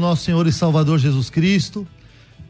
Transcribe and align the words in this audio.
Nosso 0.00 0.24
Senhor 0.24 0.46
e 0.46 0.52
Salvador 0.52 0.98
Jesus 0.98 1.28
Cristo. 1.28 1.86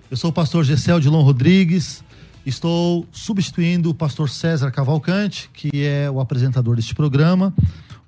Eu 0.09 0.17
sou 0.17 0.31
o 0.31 0.33
pastor 0.33 0.65
Gessel 0.65 1.01
Dilon 1.01 1.23
Rodrigues. 1.23 2.05
Estou 2.47 3.07
substituindo 3.11 3.91
o 3.91 3.95
pastor 3.95 4.31
César 4.31 4.71
Cavalcante, 4.71 5.51
que 5.53 5.85
é 5.85 6.09
o 6.09 6.21
apresentador 6.21 6.77
deste 6.77 6.95
programa. 6.95 7.53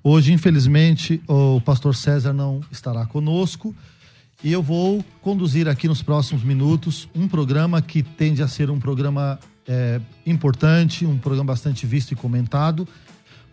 Hoje, 0.01 0.31
infelizmente, 0.31 1.21
o 1.27 1.59
pastor 1.61 1.93
César 1.93 2.31
não 2.31 2.61
estará 2.71 3.05
conosco 3.05 3.75
e 4.41 4.51
eu 4.51 4.63
vou 4.63 5.03
conduzir 5.21 5.67
aqui 5.67 5.87
nos 5.87 6.01
próximos 6.01 6.43
minutos 6.43 7.07
um 7.13 7.27
programa 7.27 7.81
que 7.81 8.01
tende 8.01 8.41
a 8.41 8.47
ser 8.47 8.69
um 8.69 8.79
programa 8.79 9.37
é, 9.67 9.99
importante, 10.25 11.05
um 11.05 11.17
programa 11.17 11.51
bastante 11.53 11.85
visto 11.85 12.11
e 12.11 12.15
comentado, 12.15 12.87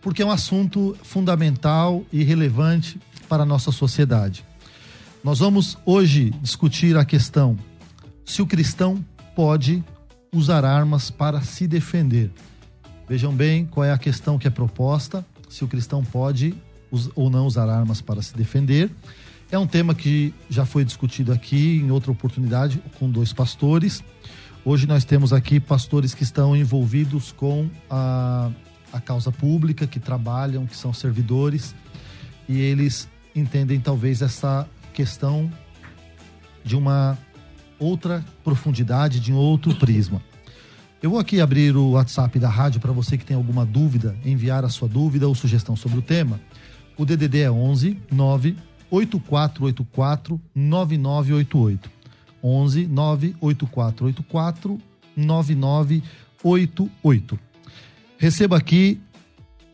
porque 0.01 0.21
é 0.21 0.25
um 0.25 0.31
assunto 0.31 0.97
fundamental 1.03 2.03
e 2.11 2.23
relevante 2.23 2.99
para 3.27 3.43
a 3.43 3.45
nossa 3.45 3.71
sociedade. 3.71 4.50
Nós 5.23 5.37
vamos 5.37 5.77
hoje 5.85 6.31
discutir 6.41 6.97
a 6.97 7.05
questão 7.05 7.55
se 8.25 8.41
o 8.41 8.47
cristão 8.47 9.05
pode 9.35 9.83
usar 10.33 10.65
armas 10.65 11.11
para 11.11 11.41
se 11.41 11.67
defender. 11.67 12.31
Vejam 13.07 13.31
bem 13.31 13.67
qual 13.67 13.83
é 13.83 13.91
a 13.91 13.99
questão 13.99 14.39
que 14.39 14.47
é 14.47 14.49
proposta, 14.49 15.23
se 15.47 15.63
o 15.63 15.67
cristão 15.67 16.03
pode 16.03 16.55
ou 17.13 17.29
não 17.29 17.45
usar 17.45 17.69
armas 17.69 18.01
para 18.01 18.19
se 18.23 18.35
defender. 18.35 18.89
É 19.51 19.59
um 19.59 19.67
tema 19.67 19.93
que 19.93 20.33
já 20.49 20.65
foi 20.65 20.83
discutido 20.83 21.31
aqui 21.31 21.77
em 21.77 21.91
outra 21.91 22.11
oportunidade 22.11 22.81
com 22.97 23.07
dois 23.07 23.31
pastores. 23.31 24.03
Hoje 24.65 24.87
nós 24.87 25.05
temos 25.05 25.31
aqui 25.31 25.59
pastores 25.59 26.15
que 26.15 26.23
estão 26.23 26.55
envolvidos 26.55 27.31
com 27.31 27.69
a, 27.87 28.49
a 28.91 28.99
causa 28.99 29.31
pública, 29.31 29.85
que 29.85 29.99
trabalham, 29.99 30.65
que 30.65 30.75
são 30.75 30.91
servidores, 30.91 31.75
e 32.49 32.59
eles 32.59 33.07
entendem 33.35 33.79
talvez 33.79 34.23
essa 34.23 34.67
questão 34.91 35.51
de 36.63 36.75
uma 36.75 37.17
outra 37.79 38.23
profundidade, 38.43 39.19
de 39.19 39.33
um 39.33 39.37
outro 39.37 39.73
prisma. 39.75 40.21
Eu 41.01 41.09
vou 41.09 41.19
aqui 41.19 41.41
abrir 41.41 41.75
o 41.75 41.91
WhatsApp 41.91 42.37
da 42.37 42.47
rádio 42.47 42.79
para 42.79 42.91
você 42.91 43.17
que 43.17 43.25
tem 43.25 43.35
alguma 43.35 43.65
dúvida, 43.65 44.15
enviar 44.23 44.63
a 44.63 44.69
sua 44.69 44.87
dúvida 44.87 45.27
ou 45.27 45.33
sugestão 45.33 45.75
sobre 45.75 45.97
o 45.97 46.01
tema. 46.01 46.39
O 46.95 47.05
DDD 47.05 47.39
é 47.39 47.51
11 47.51 47.97
9 48.11 48.55
8484 48.91 50.39
9988. 50.53 51.89
11 52.43 52.87
9 52.87 53.35
8484 53.41 54.79
9988. 55.17 57.39
Receba 58.17 58.57
aqui 58.57 59.01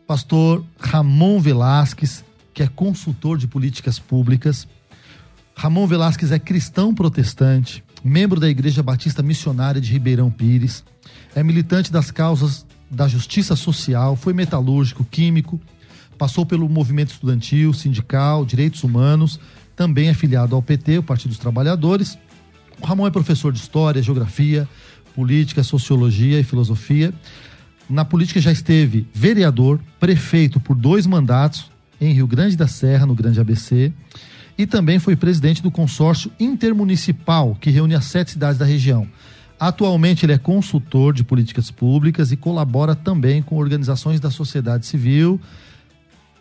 pastor 0.06 0.64
Ramon 0.78 1.40
Velasquez, 1.40 2.24
que 2.54 2.62
é 2.62 2.68
consultor 2.68 3.36
de 3.36 3.46
políticas 3.46 3.98
públicas. 3.98 4.66
Ramon 5.58 5.88
Velasquez 5.88 6.30
é 6.30 6.38
cristão 6.38 6.94
protestante, 6.94 7.82
membro 8.04 8.38
da 8.38 8.48
Igreja 8.48 8.80
Batista 8.80 9.24
Missionária 9.24 9.80
de 9.80 9.90
Ribeirão 9.92 10.30
Pires, 10.30 10.84
é 11.34 11.42
militante 11.42 11.90
das 11.90 12.12
causas 12.12 12.64
da 12.88 13.08
justiça 13.08 13.56
social, 13.56 14.14
foi 14.14 14.32
metalúrgico, 14.32 15.04
químico, 15.04 15.60
passou 16.16 16.46
pelo 16.46 16.68
movimento 16.68 17.10
estudantil, 17.10 17.72
sindical, 17.72 18.46
direitos 18.46 18.84
humanos, 18.84 19.40
também 19.74 20.08
é 20.08 20.14
filiado 20.14 20.54
ao 20.54 20.62
PT, 20.62 20.98
o 20.98 21.02
Partido 21.02 21.30
dos 21.30 21.38
Trabalhadores. 21.38 22.16
O 22.80 22.86
Ramon 22.86 23.08
é 23.08 23.10
professor 23.10 23.52
de 23.52 23.58
História, 23.58 24.00
Geografia, 24.00 24.68
Política, 25.12 25.64
Sociologia 25.64 26.38
e 26.38 26.44
Filosofia. 26.44 27.12
Na 27.90 28.04
política 28.04 28.40
já 28.40 28.52
esteve 28.52 29.08
vereador, 29.12 29.80
prefeito 29.98 30.60
por 30.60 30.76
dois 30.76 31.04
mandatos 31.04 31.68
em 32.00 32.12
Rio 32.12 32.28
Grande 32.28 32.56
da 32.56 32.68
Serra, 32.68 33.06
no 33.06 33.14
Grande 33.14 33.40
ABC, 33.40 33.92
e 34.58 34.66
também 34.66 34.98
foi 34.98 35.14
presidente 35.14 35.62
do 35.62 35.70
consórcio 35.70 36.32
intermunicipal 36.38 37.56
que 37.60 37.70
reúne 37.70 37.94
as 37.94 38.06
sete 38.06 38.32
cidades 38.32 38.58
da 38.58 38.64
região. 38.64 39.08
Atualmente 39.58 40.26
ele 40.26 40.32
é 40.32 40.38
consultor 40.38 41.14
de 41.14 41.22
políticas 41.22 41.70
públicas 41.70 42.32
e 42.32 42.36
colabora 42.36 42.94
também 42.94 43.40
com 43.40 43.56
organizações 43.56 44.18
da 44.18 44.30
sociedade 44.30 44.84
civil. 44.84 45.40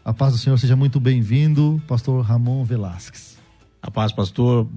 A 0.03 0.13
paz 0.13 0.33
do 0.33 0.39
Senhor 0.39 0.57
seja 0.57 0.75
muito 0.75 1.00
bem-vindo, 1.00 1.81
pastor 1.88 2.23
Ramon 2.23 2.63
Velasquez. 2.63 3.38
A 3.81 3.91
paz, 3.91 4.11
pastor. 4.11 4.67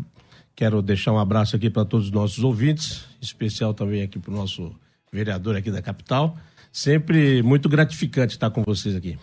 Quero 0.55 0.83
deixar 0.83 1.13
um 1.13 1.19
abraço 1.19 1.57
aqui 1.57 1.71
para 1.71 1.87
todos 1.87 2.07
os 2.07 2.13
nossos 2.13 2.45
ouvintes, 2.45 3.05
especial 3.21 3.73
também 3.73 4.03
aqui 4.03 4.19
para 4.19 4.33
o 4.33 4.37
nosso 4.37 4.75
vereador 5.11 5.57
aqui 5.57 5.71
da 5.71 5.81
capital. 5.81 6.37
Sempre 6.71 7.43
muito 7.43 7.69
gratificante 7.69 8.35
estar 8.35 8.51
com 8.51 8.63
vocês 8.63 8.95
aqui. 8.95 9.19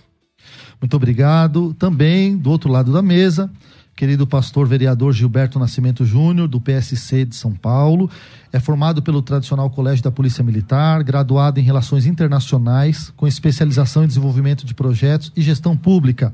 Muito 0.81 0.95
obrigado. 0.95 1.73
Também, 1.75 2.35
do 2.35 2.49
outro 2.49 2.71
lado 2.71 2.91
da 2.91 3.01
mesa, 3.01 3.51
querido 3.97 4.27
pastor 4.27 4.67
vereador 4.67 5.11
Gilberto 5.11 5.57
Nascimento 5.57 6.05
Júnior, 6.05 6.47
do 6.47 6.61
PSC 6.61 7.25
de 7.25 7.35
São 7.35 7.51
Paulo. 7.51 8.09
É 8.53 8.59
formado 8.59 9.01
pelo 9.01 9.23
tradicional 9.23 9.71
Colégio 9.71 10.03
da 10.03 10.11
Polícia 10.11 10.43
Militar, 10.43 11.03
graduado 11.03 11.59
em 11.59 11.63
Relações 11.63 12.05
Internacionais, 12.05 13.11
com 13.17 13.25
especialização 13.25 14.03
em 14.03 14.07
desenvolvimento 14.07 14.67
de 14.67 14.75
projetos 14.75 15.31
e 15.35 15.41
gestão 15.41 15.75
pública. 15.75 16.31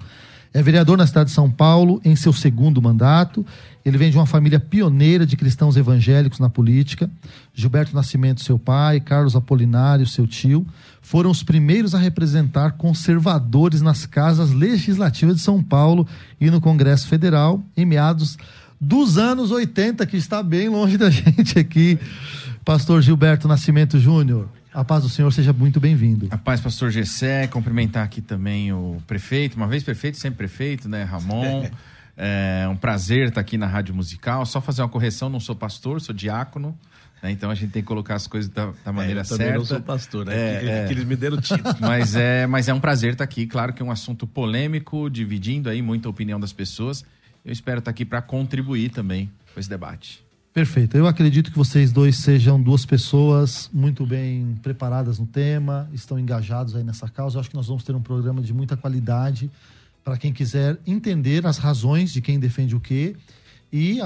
É 0.54 0.62
vereador 0.62 0.98
na 0.98 1.08
cidade 1.08 1.30
de 1.30 1.36
São 1.36 1.50
Paulo 1.50 2.00
em 2.06 2.16
seu 2.16 2.32
segundo 2.32 2.80
mandato. 2.80 3.44
Ele 3.84 3.98
vem 3.98 4.12
de 4.12 4.18
uma 4.18 4.26
família 4.28 4.60
pioneira 4.60 5.26
de 5.26 5.36
cristãos 5.36 5.76
evangélicos 5.76 6.38
na 6.38 6.48
política. 6.48 7.10
Gilberto 7.56 7.96
Nascimento, 7.96 8.44
seu 8.44 8.60
pai, 8.60 9.00
Carlos 9.00 9.36
Apolinário, 9.36 10.06
seu 10.06 10.28
tio, 10.28 10.66
foram 11.02 11.32
os 11.32 11.42
primeiros 11.42 11.96
a 11.96 11.98
representar 11.98 12.74
conservadores 12.74 13.82
nas 13.82 14.06
casas 14.06 14.52
legislativas 14.52 15.38
de 15.38 15.42
São 15.42 15.62
Paulo 15.62 16.08
e 16.40 16.52
no 16.52 16.62
Congresso 16.62 17.08
Federal 17.08 17.62
em 17.76 17.86
meados 17.86 18.38
dos 18.80 19.18
anos 19.18 19.50
80, 19.50 20.06
que 20.06 20.18
está 20.18 20.44
bem 20.44 20.70
longe 20.70 20.98
da 20.98 21.10
gente 21.12 21.58
aqui. 21.58 21.98
Pastor 22.64 23.02
Gilberto 23.02 23.48
Nascimento 23.48 23.98
Júnior. 24.00 24.48
A 24.74 24.84
paz 24.84 25.04
do 25.04 25.10
Senhor, 25.10 25.32
seja 25.32 25.54
muito 25.54 25.80
bem-vindo. 25.80 26.28
A 26.32 26.38
paz, 26.38 26.60
pastor 26.60 26.90
Gessé, 26.90 27.46
cumprimentar 27.46 28.04
aqui 28.04 28.22
também 28.22 28.74
o 28.74 28.98
prefeito, 29.06 29.56
uma 29.56 29.68
vez 29.68 29.84
prefeito, 29.84 30.18
sempre 30.18 30.38
prefeito, 30.38 30.90
né, 30.90 31.04
Ramon. 31.04 31.70
É 32.16 32.68
um 32.70 32.76
prazer 32.76 33.30
estar 33.30 33.42
aqui 33.42 33.58
na 33.58 33.66
Rádio 33.66 33.96
Musical. 33.96 34.46
Só 34.46 34.62
fazer 34.62 34.84
uma 34.84 34.88
correção, 34.88 35.30
não 35.30 35.40
sou 35.40 35.56
pastor, 35.56 36.00
sou 36.00 36.14
diácono. 36.14 36.78
Né? 37.24 37.32
Então 37.32 37.50
a 37.50 37.56
gente 37.56 37.72
tem 37.72 37.82
que 37.82 37.88
colocar 37.88 38.14
as 38.14 38.28
coisas 38.28 38.52
da, 38.52 38.72
da 38.86 38.92
maneira 38.92 39.22
é, 39.22 39.24
eu 39.24 39.26
certa. 39.26 39.44
Eu 39.46 39.58
não 39.58 39.66
sou 39.66 39.82
pastor, 39.82 40.24
né? 40.28 40.36
É, 40.36 40.60
que, 40.60 40.70
é. 40.70 40.86
que 40.86 40.94
eles 40.94 41.06
me 41.06 41.16
deram 41.16 41.42
título. 41.42 41.74
Mas 41.82 42.16
é, 42.16 42.46
mas 42.46 42.70
é 42.70 42.74
um 42.76 42.80
prazer 42.80 43.14
estar 43.14 43.24
aqui. 43.24 43.48
Claro 43.48 43.74
que 43.74 43.82
é 43.82 43.86
um 43.86 43.90
assunto 43.90 44.28
polêmico, 44.28 45.10
dividindo 45.10 45.70
aí 45.70 45.82
muita 45.82 46.08
opinião 46.08 46.40
das 46.40 46.54
pessoas. 46.54 47.04
Eu 47.44 47.52
espero 47.52 47.80
estar 47.80 47.90
aqui 47.90 48.06
para 48.06 48.22
contribuir 48.22 48.90
também 48.90 49.32
com 49.52 49.60
esse 49.60 49.68
debate. 49.68 50.24
Perfeito. 50.54 50.96
Eu 50.96 51.08
acredito 51.08 51.52
que 51.52 51.58
vocês 51.58 51.92
dois 51.92 52.18
sejam 52.18 52.62
duas 52.62 52.86
pessoas 52.86 53.72
muito 53.74 54.06
bem 54.06 54.56
preparadas 54.62 55.18
no 55.18 55.26
tema, 55.26 55.90
estão 55.92 56.20
engajados 56.20 56.76
aí 56.76 56.84
nessa 56.84 57.10
causa. 57.10 57.38
Eu 57.38 57.40
acho 57.40 57.50
que 57.50 57.56
nós 57.56 57.66
vamos 57.66 57.84
ter 57.84 57.96
um 57.96 58.02
programa 58.02 58.40
de 58.40 58.54
muita 58.54 58.78
qualidade 58.78 59.50
para 60.04 60.16
quem 60.16 60.32
quiser 60.32 60.78
entender 60.86 61.48
as 61.48 61.58
razões 61.58 62.14
de 62.14 62.22
quem 62.22 62.40
defende 62.40 62.76
o 62.76 62.80
quê 62.80 63.16
e, 63.72 63.98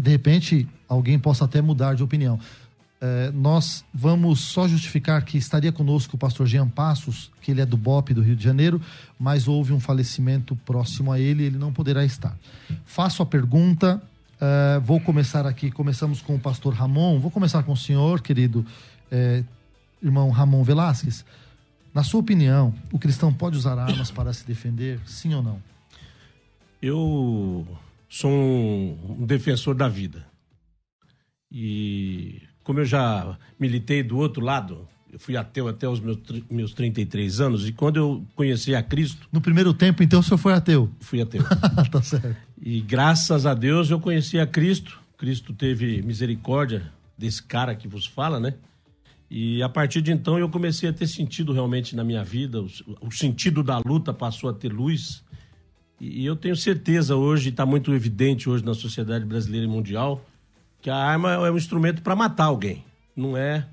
de 0.00 0.10
repente, 0.10 0.66
alguém 0.88 1.18
possa 1.18 1.44
até 1.44 1.60
mudar 1.60 1.92
de 1.92 2.02
opinião. 2.02 2.40
É, 2.98 3.30
nós 3.32 3.84
vamos 3.92 4.40
só 4.40 4.66
justificar 4.66 5.22
que 5.22 5.36
estaria 5.36 5.70
conosco 5.70 6.16
o 6.16 6.18
pastor 6.18 6.46
Jean 6.46 6.66
Passos, 6.66 7.30
que 7.42 7.50
ele 7.50 7.60
é 7.60 7.66
do 7.66 7.76
BOP 7.76 8.14
do 8.14 8.22
Rio 8.22 8.34
de 8.34 8.42
Janeiro, 8.42 8.80
mas 9.18 9.46
houve 9.46 9.74
um 9.74 9.80
falecimento 9.80 10.56
próximo 10.56 11.12
a 11.12 11.20
ele, 11.20 11.42
ele 11.42 11.58
não 11.58 11.70
poderá 11.70 12.02
estar. 12.06 12.34
Faço 12.86 13.22
a 13.22 13.26
pergunta, 13.26 14.02
é, 14.44 14.78
vou 14.78 15.00
começar 15.00 15.46
aqui, 15.46 15.70
começamos 15.70 16.20
com 16.20 16.34
o 16.34 16.38
pastor 16.38 16.74
Ramon, 16.74 17.18
vou 17.18 17.30
começar 17.30 17.62
com 17.62 17.72
o 17.72 17.76
senhor, 17.76 18.20
querido 18.20 18.64
é, 19.10 19.42
irmão 20.02 20.28
Ramon 20.30 20.62
Velasquez. 20.62 21.24
Na 21.94 22.02
sua 22.02 22.20
opinião, 22.20 22.74
o 22.92 22.98
cristão 22.98 23.32
pode 23.32 23.56
usar 23.56 23.78
armas 23.78 24.10
para 24.10 24.32
se 24.34 24.46
defender, 24.46 25.00
sim 25.06 25.32
ou 25.32 25.42
não? 25.42 25.62
Eu 26.82 27.66
sou 28.06 28.30
um 28.30 29.24
defensor 29.24 29.74
da 29.74 29.88
vida. 29.88 30.26
E 31.50 32.42
como 32.62 32.80
eu 32.80 32.84
já 32.84 33.38
militei 33.58 34.02
do 34.02 34.18
outro 34.18 34.44
lado, 34.44 34.86
eu 35.14 35.20
fui 35.20 35.36
ateu 35.36 35.68
até 35.68 35.88
os 35.88 36.00
meus, 36.00 36.18
meus 36.50 36.74
33 36.74 37.40
anos, 37.40 37.68
e 37.68 37.72
quando 37.72 37.96
eu 37.98 38.26
conheci 38.34 38.74
a 38.74 38.82
Cristo. 38.82 39.28
No 39.30 39.40
primeiro 39.40 39.72
tempo, 39.72 40.02
então, 40.02 40.18
o 40.18 40.22
senhor 40.24 40.38
foi 40.38 40.52
ateu? 40.52 40.90
Fui 40.98 41.22
ateu. 41.22 41.40
tá 41.88 42.02
certo. 42.02 42.36
E 42.60 42.80
graças 42.80 43.46
a 43.46 43.54
Deus 43.54 43.90
eu 43.90 44.00
conheci 44.00 44.40
a 44.40 44.46
Cristo. 44.46 44.98
Cristo 45.16 45.54
teve 45.54 46.02
misericórdia 46.02 46.90
desse 47.16 47.40
cara 47.40 47.76
que 47.76 47.86
vos 47.86 48.04
fala, 48.04 48.40
né? 48.40 48.54
E 49.30 49.62
a 49.62 49.68
partir 49.68 50.02
de 50.02 50.10
então 50.10 50.36
eu 50.36 50.48
comecei 50.48 50.88
a 50.88 50.92
ter 50.92 51.06
sentido 51.06 51.52
realmente 51.52 51.94
na 51.94 52.02
minha 52.02 52.24
vida, 52.24 52.60
o, 52.60 52.68
o 53.00 53.12
sentido 53.12 53.62
da 53.62 53.78
luta 53.86 54.12
passou 54.12 54.50
a 54.50 54.52
ter 54.52 54.72
luz. 54.72 55.22
E, 56.00 56.22
e 56.22 56.26
eu 56.26 56.34
tenho 56.34 56.56
certeza 56.56 57.14
hoje, 57.14 57.50
está 57.50 57.64
muito 57.64 57.94
evidente 57.94 58.50
hoje 58.50 58.64
na 58.64 58.74
sociedade 58.74 59.24
brasileira 59.24 59.64
e 59.64 59.70
mundial, 59.70 60.24
que 60.82 60.90
a 60.90 60.96
arma 60.96 61.34
é 61.34 61.50
um 61.52 61.56
instrumento 61.56 62.02
para 62.02 62.16
matar 62.16 62.46
alguém, 62.46 62.84
não 63.14 63.36
é, 63.36 63.64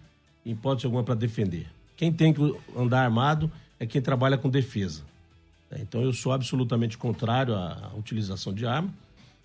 em 0.46 0.52
hipótese 0.52 0.86
alguma, 0.86 1.04
para 1.04 1.16
defender. 1.16 1.68
Quem 1.96 2.12
tem 2.12 2.34
que 2.34 2.42
andar 2.76 3.04
armado 3.04 3.52
é 3.80 3.86
quem 3.86 4.02
trabalha 4.02 4.38
com 4.38 4.50
defesa. 4.50 5.04
Então 5.80 6.02
eu 6.02 6.12
sou 6.14 6.32
absolutamente 6.32 6.98
contrário 6.98 7.56
à 7.56 7.92
utilização 7.96 8.54
de 8.54 8.66
arma. 8.66 8.94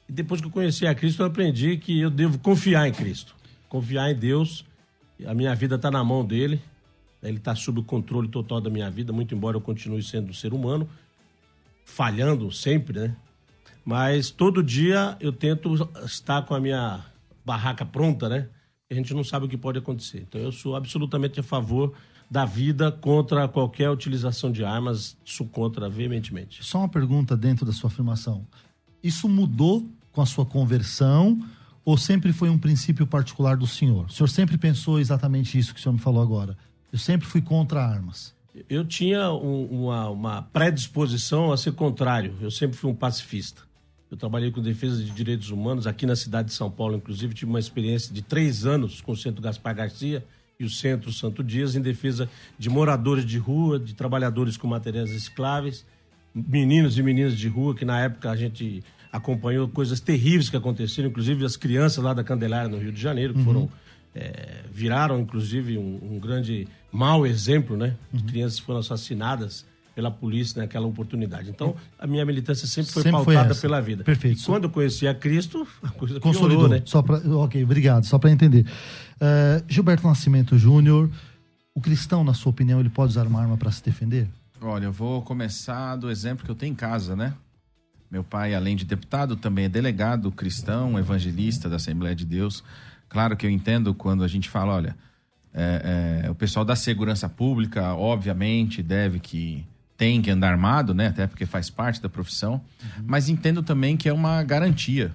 E 0.08 0.12
depois 0.12 0.40
que 0.40 0.46
eu 0.46 0.50
conheci 0.50 0.86
a 0.86 0.94
Cristo, 0.94 1.22
eu 1.22 1.26
aprendi 1.26 1.76
que 1.76 2.00
eu 2.00 2.10
devo 2.10 2.38
confiar 2.38 2.88
em 2.88 2.92
Cristo, 2.92 3.34
confiar 3.68 4.10
em 4.10 4.14
Deus. 4.14 4.64
A 5.26 5.34
minha 5.34 5.54
vida 5.54 5.76
está 5.76 5.90
na 5.90 6.02
mão 6.02 6.24
dele. 6.24 6.60
Ele 7.22 7.38
está 7.38 7.54
sob 7.54 7.80
o 7.80 7.82
controle 7.82 8.28
total 8.28 8.60
da 8.60 8.70
minha 8.70 8.90
vida, 8.90 9.12
muito 9.12 9.34
embora 9.34 9.56
eu 9.56 9.60
continue 9.60 10.02
sendo 10.02 10.30
um 10.30 10.34
ser 10.34 10.52
humano, 10.52 10.88
falhando 11.84 12.52
sempre, 12.52 13.00
né? 13.00 13.16
Mas 13.84 14.30
todo 14.30 14.62
dia 14.62 15.16
eu 15.18 15.32
tento 15.32 15.88
estar 16.04 16.42
com 16.42 16.54
a 16.54 16.60
minha 16.60 17.04
barraca 17.44 17.84
pronta, 17.84 18.28
né? 18.28 18.48
A 18.90 18.94
gente 18.94 19.12
não 19.12 19.24
sabe 19.24 19.46
o 19.46 19.48
que 19.48 19.56
pode 19.56 19.78
acontecer. 19.78 20.26
Então 20.28 20.40
eu 20.40 20.52
sou 20.52 20.76
absolutamente 20.76 21.40
a 21.40 21.42
favor 21.42 21.92
da 22.30 22.44
vida 22.44 22.90
contra 22.90 23.48
qualquer 23.48 23.90
utilização 23.90 24.50
de 24.50 24.64
armas, 24.64 25.16
sou 25.24 25.46
contra 25.46 25.88
veementemente. 25.88 26.64
Só 26.64 26.78
uma 26.78 26.88
pergunta 26.88 27.36
dentro 27.36 27.64
da 27.64 27.72
sua 27.72 27.88
afirmação. 27.88 28.46
Isso 29.02 29.28
mudou 29.28 29.88
com 30.12 30.20
a 30.20 30.26
sua 30.26 30.44
conversão 30.44 31.40
ou 31.84 31.96
sempre 31.96 32.32
foi 32.32 32.48
um 32.48 32.58
princípio 32.58 33.06
particular 33.06 33.56
do 33.56 33.66
senhor? 33.66 34.06
O 34.06 34.12
senhor 34.12 34.28
sempre 34.28 34.58
pensou 34.58 34.98
exatamente 34.98 35.56
isso 35.58 35.72
que 35.72 35.78
o 35.78 35.82
senhor 35.82 35.92
me 35.92 36.00
falou 36.00 36.22
agora? 36.22 36.56
Eu 36.92 36.98
sempre 36.98 37.26
fui 37.26 37.40
contra 37.40 37.84
armas. 37.84 38.34
Eu 38.68 38.84
tinha 38.84 39.30
um, 39.30 39.66
uma, 39.66 40.08
uma 40.10 40.42
predisposição 40.42 41.52
a 41.52 41.56
ser 41.56 41.72
contrário. 41.72 42.34
Eu 42.40 42.50
sempre 42.50 42.76
fui 42.76 42.90
um 42.90 42.94
pacifista. 42.94 43.62
Eu 44.10 44.16
trabalhei 44.16 44.52
com 44.52 44.62
defesa 44.62 45.02
de 45.02 45.10
direitos 45.10 45.50
humanos 45.50 45.86
aqui 45.86 46.06
na 46.06 46.14
cidade 46.14 46.48
de 46.48 46.54
São 46.54 46.70
Paulo, 46.70 46.96
inclusive 46.96 47.34
tive 47.34 47.50
uma 47.50 47.58
experiência 47.58 48.14
de 48.14 48.22
três 48.22 48.64
anos 48.64 49.00
com 49.00 49.12
o 49.12 49.16
Centro 49.16 49.42
Gaspar 49.42 49.74
Garcia 49.74 50.24
e 50.58 50.64
o 50.64 50.70
Centro 50.70 51.12
Santo 51.12 51.42
Dias 51.42 51.74
em 51.74 51.80
defesa 51.80 52.28
de 52.58 52.70
moradores 52.70 53.24
de 53.24 53.36
rua, 53.36 53.78
de 53.78 53.94
trabalhadores 53.94 54.56
com 54.56 54.66
materiais 54.68 55.10
recicláveis, 55.10 55.84
meninos 56.34 56.96
e 56.98 57.02
meninas 57.02 57.36
de 57.36 57.48
rua 57.48 57.74
que 57.74 57.84
na 57.84 58.00
época 58.00 58.30
a 58.30 58.36
gente 58.36 58.82
acompanhou 59.10 59.66
coisas 59.68 59.98
terríveis 59.98 60.48
que 60.48 60.56
aconteceram, 60.56 61.08
inclusive 61.08 61.44
as 61.44 61.56
crianças 61.56 62.02
lá 62.02 62.14
da 62.14 62.22
Candelária 62.22 62.68
no 62.68 62.78
Rio 62.78 62.92
de 62.92 63.00
Janeiro 63.00 63.34
que 63.34 63.40
uhum. 63.40 63.44
foram 63.44 63.70
é, 64.14 64.62
viraram 64.72 65.20
inclusive 65.20 65.76
um, 65.76 66.14
um, 66.14 66.18
grande 66.18 66.66
mau 66.90 67.26
exemplo, 67.26 67.76
né? 67.76 67.96
Uhum. 68.12 68.20
Crianças 68.20 68.58
foram 68.58 68.80
assassinadas 68.80 69.66
pela 69.96 70.10
polícia 70.10 70.60
naquela 70.60 70.86
oportunidade. 70.86 71.48
Então, 71.48 71.74
a 71.98 72.06
minha 72.06 72.22
militância 72.26 72.68
sempre 72.68 72.92
foi 72.92 73.02
sempre 73.02 73.24
pautada 73.24 73.54
foi 73.54 73.62
pela 73.62 73.80
vida. 73.80 74.04
Perfeito. 74.04 74.42
E 74.42 74.44
quando 74.44 74.64
eu 74.64 74.70
conheci 74.70 75.08
a 75.08 75.14
Cristo, 75.14 75.66
a 75.82 75.88
coisa 75.88 76.20
Consolidou, 76.20 76.64
piorou, 76.64 76.68
né? 76.68 76.82
Só 76.84 77.00
pra, 77.00 77.16
ok, 77.16 77.64
obrigado. 77.64 78.04
Só 78.04 78.18
para 78.18 78.30
entender. 78.30 78.66
Uh, 79.14 79.64
Gilberto 79.66 80.06
Nascimento 80.06 80.58
Júnior, 80.58 81.10
o 81.74 81.80
cristão, 81.80 82.22
na 82.22 82.34
sua 82.34 82.50
opinião, 82.50 82.78
ele 82.78 82.90
pode 82.90 83.12
usar 83.12 83.26
uma 83.26 83.40
arma 83.40 83.56
para 83.56 83.72
se 83.72 83.82
defender? 83.82 84.28
Olha, 84.60 84.84
eu 84.84 84.92
vou 84.92 85.22
começar 85.22 85.96
do 85.96 86.10
exemplo 86.10 86.44
que 86.44 86.50
eu 86.50 86.54
tenho 86.54 86.72
em 86.72 86.76
casa, 86.76 87.16
né? 87.16 87.32
Meu 88.10 88.22
pai, 88.22 88.54
além 88.54 88.76
de 88.76 88.84
deputado, 88.84 89.34
também 89.34 89.64
é 89.64 89.68
delegado 89.70 90.30
cristão, 90.30 90.98
evangelista 90.98 91.70
da 91.70 91.76
Assembleia 91.76 92.14
de 92.14 92.26
Deus. 92.26 92.62
Claro 93.08 93.34
que 93.34 93.46
eu 93.46 93.50
entendo 93.50 93.94
quando 93.94 94.22
a 94.22 94.28
gente 94.28 94.50
fala, 94.50 94.74
olha, 94.74 94.96
é, 95.54 96.22
é, 96.26 96.30
o 96.30 96.34
pessoal 96.34 96.66
da 96.66 96.76
segurança 96.76 97.30
pública, 97.30 97.94
obviamente, 97.94 98.82
deve 98.82 99.18
que 99.18 99.64
tem 99.96 100.20
que 100.20 100.30
andar 100.30 100.50
armado, 100.50 100.92
né? 100.94 101.08
Até 101.08 101.26
porque 101.26 101.46
faz 101.46 101.70
parte 101.70 102.00
da 102.00 102.08
profissão. 102.08 102.54
Uhum. 102.54 103.04
Mas 103.06 103.28
entendo 103.28 103.62
também 103.62 103.96
que 103.96 104.08
é 104.08 104.12
uma 104.12 104.42
garantia. 104.42 105.14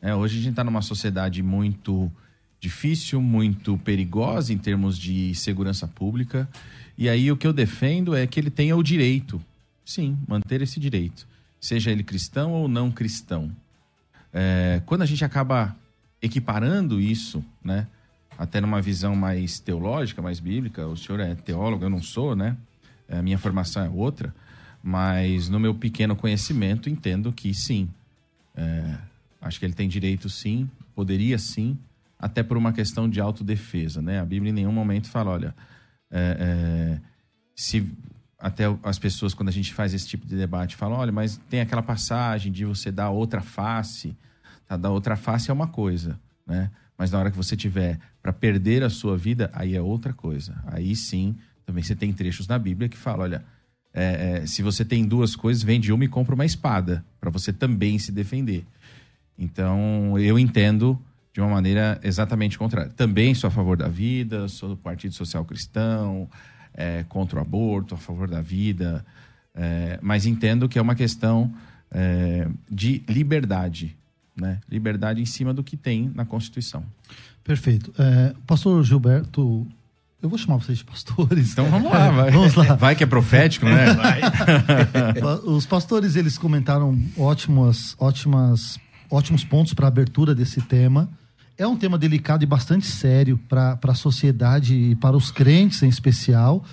Né? 0.00 0.14
Hoje 0.14 0.38
a 0.38 0.40
gente 0.40 0.50
está 0.50 0.64
numa 0.64 0.82
sociedade 0.82 1.42
muito 1.42 2.10
difícil, 2.58 3.20
muito 3.20 3.76
perigosa 3.78 4.52
em 4.52 4.58
termos 4.58 4.98
de 4.98 5.34
segurança 5.34 5.86
pública. 5.86 6.48
E 6.96 7.08
aí 7.08 7.30
o 7.30 7.36
que 7.36 7.46
eu 7.46 7.52
defendo 7.52 8.14
é 8.14 8.26
que 8.26 8.38
ele 8.38 8.50
tenha 8.50 8.76
o 8.76 8.82
direito, 8.82 9.42
sim, 9.84 10.16
manter 10.28 10.62
esse 10.62 10.78
direito, 10.78 11.26
seja 11.60 11.90
ele 11.90 12.04
cristão 12.04 12.52
ou 12.52 12.68
não 12.68 12.90
cristão. 12.90 13.50
É, 14.32 14.80
quando 14.86 15.02
a 15.02 15.06
gente 15.06 15.24
acaba 15.24 15.76
equiparando 16.22 17.00
isso, 17.00 17.44
né? 17.62 17.86
Até 18.38 18.60
numa 18.60 18.80
visão 18.80 19.14
mais 19.14 19.58
teológica, 19.58 20.22
mais 20.22 20.40
bíblica, 20.40 20.86
o 20.86 20.96
senhor 20.96 21.20
é 21.20 21.34
teólogo, 21.34 21.84
eu 21.84 21.90
não 21.90 22.00
sou, 22.00 22.34
né? 22.34 22.56
A 23.08 23.22
minha 23.22 23.38
formação 23.38 23.84
é 23.84 23.88
outra, 23.88 24.34
mas 24.82 25.48
no 25.48 25.60
meu 25.60 25.74
pequeno 25.74 26.16
conhecimento 26.16 26.88
entendo 26.88 27.32
que 27.32 27.52
sim. 27.54 27.88
É, 28.54 28.96
acho 29.40 29.58
que 29.58 29.66
ele 29.66 29.74
tem 29.74 29.88
direito 29.88 30.28
sim, 30.28 30.68
poderia 30.94 31.38
sim, 31.38 31.78
até 32.18 32.42
por 32.42 32.56
uma 32.56 32.72
questão 32.72 33.08
de 33.08 33.20
autodefesa, 33.20 34.00
né? 34.00 34.20
A 34.20 34.24
Bíblia 34.24 34.50
em 34.50 34.54
nenhum 34.54 34.72
momento 34.72 35.08
fala, 35.08 35.30
olha, 35.30 35.54
é, 36.10 36.36
é, 36.38 37.00
se 37.54 37.86
até 38.38 38.64
as 38.82 38.98
pessoas 38.98 39.34
quando 39.34 39.48
a 39.48 39.52
gente 39.52 39.72
faz 39.72 39.94
esse 39.94 40.06
tipo 40.06 40.26
de 40.26 40.36
debate 40.36 40.74
falam, 40.74 40.98
olha, 40.98 41.12
mas 41.12 41.36
tem 41.48 41.60
aquela 41.60 41.82
passagem 41.82 42.50
de 42.50 42.64
você 42.64 42.90
dar 42.90 43.10
outra 43.10 43.40
face, 43.40 44.16
tá? 44.66 44.76
Dar 44.76 44.90
outra 44.90 45.16
face 45.16 45.50
é 45.50 45.54
uma 45.54 45.68
coisa, 45.68 46.18
né? 46.46 46.70
Mas 46.98 47.10
na 47.10 47.18
hora 47.18 47.30
que 47.30 47.36
você 47.36 47.56
tiver 47.56 47.98
para 48.22 48.32
perder 48.32 48.82
a 48.82 48.90
sua 48.90 49.16
vida, 49.16 49.50
aí 49.52 49.74
é 49.74 49.80
outra 49.80 50.12
coisa. 50.12 50.62
Aí 50.66 50.94
sim 50.94 51.36
também 51.72 51.82
você 51.82 51.96
tem 51.96 52.12
trechos 52.12 52.46
na 52.46 52.58
Bíblia 52.58 52.88
que 52.88 52.96
falam, 52.96 53.22
olha, 53.22 53.44
é, 53.94 54.42
é, 54.42 54.46
se 54.46 54.62
você 54.62 54.84
tem 54.84 55.04
duas 55.06 55.34
coisas, 55.34 55.62
vende 55.62 55.90
uma 55.90 56.04
e 56.04 56.08
compra 56.08 56.34
uma 56.34 56.44
espada, 56.44 57.04
para 57.18 57.30
você 57.30 57.52
também 57.52 57.98
se 57.98 58.12
defender. 58.12 58.64
Então, 59.38 60.18
eu 60.18 60.38
entendo 60.38 61.00
de 61.32 61.40
uma 61.40 61.48
maneira 61.48 61.98
exatamente 62.02 62.58
contrária. 62.58 62.92
Também 62.94 63.34
sou 63.34 63.48
a 63.48 63.50
favor 63.50 63.76
da 63.76 63.88
vida, 63.88 64.46
sou 64.48 64.68
do 64.68 64.76
Partido 64.76 65.14
Social 65.14 65.44
Cristão, 65.46 66.28
é, 66.74 67.04
contra 67.08 67.38
o 67.38 67.42
aborto, 67.42 67.94
a 67.94 67.98
favor 67.98 68.28
da 68.28 68.42
vida, 68.42 69.04
é, 69.54 69.98
mas 70.02 70.26
entendo 70.26 70.68
que 70.68 70.78
é 70.78 70.82
uma 70.82 70.94
questão 70.94 71.52
é, 71.90 72.48
de 72.70 73.02
liberdade, 73.08 73.96
né? 74.36 74.60
Liberdade 74.70 75.20
em 75.20 75.26
cima 75.26 75.52
do 75.52 75.62
que 75.62 75.76
tem 75.76 76.10
na 76.14 76.24
Constituição. 76.24 76.84
Perfeito. 77.42 77.92
É, 77.98 78.34
pastor 78.46 78.82
Gilberto 78.84 79.66
eu 80.22 80.28
vou 80.28 80.38
chamar 80.38 80.58
vocês 80.58 80.78
de 80.78 80.84
pastores. 80.84 81.50
Então 81.52 81.68
vamos 81.68 81.90
lá, 81.90 82.10
vai. 82.12 82.30
vamos 82.30 82.54
lá. 82.54 82.74
Vai 82.76 82.94
que 82.94 83.02
é 83.02 83.06
profético, 83.06 83.66
né? 83.66 83.92
Vai. 83.92 84.20
Os 85.44 85.66
pastores, 85.66 86.14
eles 86.14 86.38
comentaram 86.38 86.96
ótimas, 87.18 87.96
ótimas, 87.98 88.78
ótimos 89.10 89.42
pontos 89.42 89.74
para 89.74 89.86
a 89.86 89.88
abertura 89.88 90.32
desse 90.32 90.60
tema. 90.60 91.10
É 91.58 91.66
um 91.66 91.76
tema 91.76 91.98
delicado 91.98 92.44
e 92.44 92.46
bastante 92.46 92.86
sério 92.86 93.36
para 93.48 93.78
a 93.82 93.94
sociedade 93.94 94.74
e 94.74 94.94
para 94.94 95.16
os 95.16 95.32
crentes 95.32 95.82
em 95.82 95.88
especial. 95.88 96.64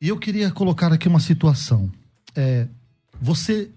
E 0.00 0.08
eu 0.08 0.16
queria 0.16 0.50
colocar 0.52 0.92
aqui 0.92 1.08
uma 1.08 1.20
situação. 1.20 1.90
É, 2.34 2.68
você 3.20 3.70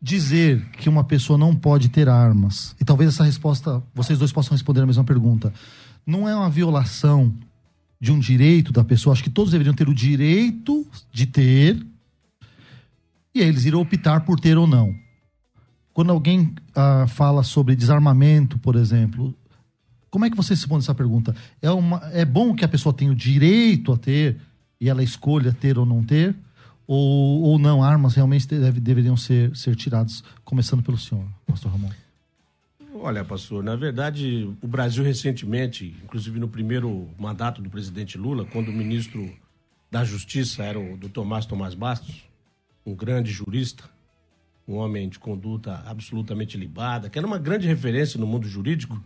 dizer 0.00 0.62
que 0.72 0.88
uma 0.88 1.04
pessoa 1.04 1.38
não 1.38 1.56
pode 1.56 1.88
ter 1.88 2.08
armas, 2.08 2.76
e 2.80 2.84
talvez 2.84 3.14
essa 3.14 3.24
resposta, 3.24 3.82
vocês 3.94 4.18
dois 4.18 4.30
possam 4.30 4.52
responder 4.52 4.82
a 4.82 4.86
mesma 4.86 5.04
pergunta, 5.04 5.52
não 6.06 6.28
é 6.28 6.36
uma 6.36 6.48
violação 6.48 7.34
de 8.00 8.12
um 8.12 8.18
direito 8.18 8.72
da 8.72 8.84
pessoa. 8.84 9.12
Acho 9.12 9.24
que 9.24 9.30
todos 9.30 9.52
deveriam 9.52 9.74
ter 9.74 9.88
o 9.88 9.94
direito 9.94 10.86
de 11.12 11.26
ter. 11.26 11.84
E 13.34 13.40
eles 13.40 13.64
iriam 13.64 13.80
optar 13.80 14.20
por 14.20 14.38
ter 14.38 14.56
ou 14.56 14.66
não. 14.66 14.94
Quando 15.92 16.12
alguém 16.12 16.54
ah, 16.74 17.06
fala 17.08 17.42
sobre 17.42 17.74
desarmamento, 17.74 18.58
por 18.58 18.76
exemplo, 18.76 19.34
como 20.10 20.24
é 20.24 20.30
que 20.30 20.36
você 20.36 20.54
responde 20.54 20.84
essa 20.84 20.94
pergunta? 20.94 21.34
É, 21.60 21.70
uma, 21.70 22.00
é 22.12 22.24
bom 22.24 22.54
que 22.54 22.64
a 22.64 22.68
pessoa 22.68 22.92
tenha 22.92 23.10
o 23.10 23.16
direito 23.16 23.92
a 23.92 23.96
ter 23.96 24.40
e 24.80 24.88
ela 24.88 25.02
escolha 25.02 25.52
ter 25.52 25.78
ou 25.78 25.84
não 25.84 26.04
ter? 26.04 26.34
Ou, 26.86 27.42
ou 27.42 27.58
não, 27.58 27.82
armas 27.82 28.14
realmente 28.14 28.46
deve, 28.46 28.80
deveriam 28.80 29.16
ser, 29.16 29.54
ser 29.54 29.76
tiradas, 29.76 30.24
começando 30.44 30.82
pelo 30.82 30.96
senhor, 30.96 31.24
pastor 31.46 31.72
Ramon? 31.72 31.90
Olha, 32.94 33.22
pastor, 33.22 33.62
na 33.62 33.76
verdade, 33.76 34.50
o 34.62 34.66
Brasil 34.66 35.04
recentemente, 35.04 35.94
inclusive 36.02 36.40
no 36.40 36.48
primeiro 36.48 37.08
mandato 37.18 37.60
do 37.60 37.68
presidente 37.68 38.16
Lula, 38.16 38.46
quando 38.46 38.68
o 38.68 38.72
ministro 38.72 39.30
da 39.90 40.04
Justiça 40.04 40.64
era 40.64 40.78
o 40.78 40.96
doutor 40.96 41.24
Márcio 41.24 41.50
Tomás 41.50 41.74
Bastos, 41.74 42.24
um 42.86 42.94
grande 42.94 43.30
jurista, 43.30 43.84
um 44.66 44.76
homem 44.76 45.08
de 45.08 45.18
conduta 45.18 45.82
absolutamente 45.86 46.56
libada, 46.56 47.10
que 47.10 47.18
era 47.18 47.26
uma 47.26 47.38
grande 47.38 47.66
referência 47.66 48.18
no 48.18 48.26
mundo 48.26 48.48
jurídico. 48.48 49.00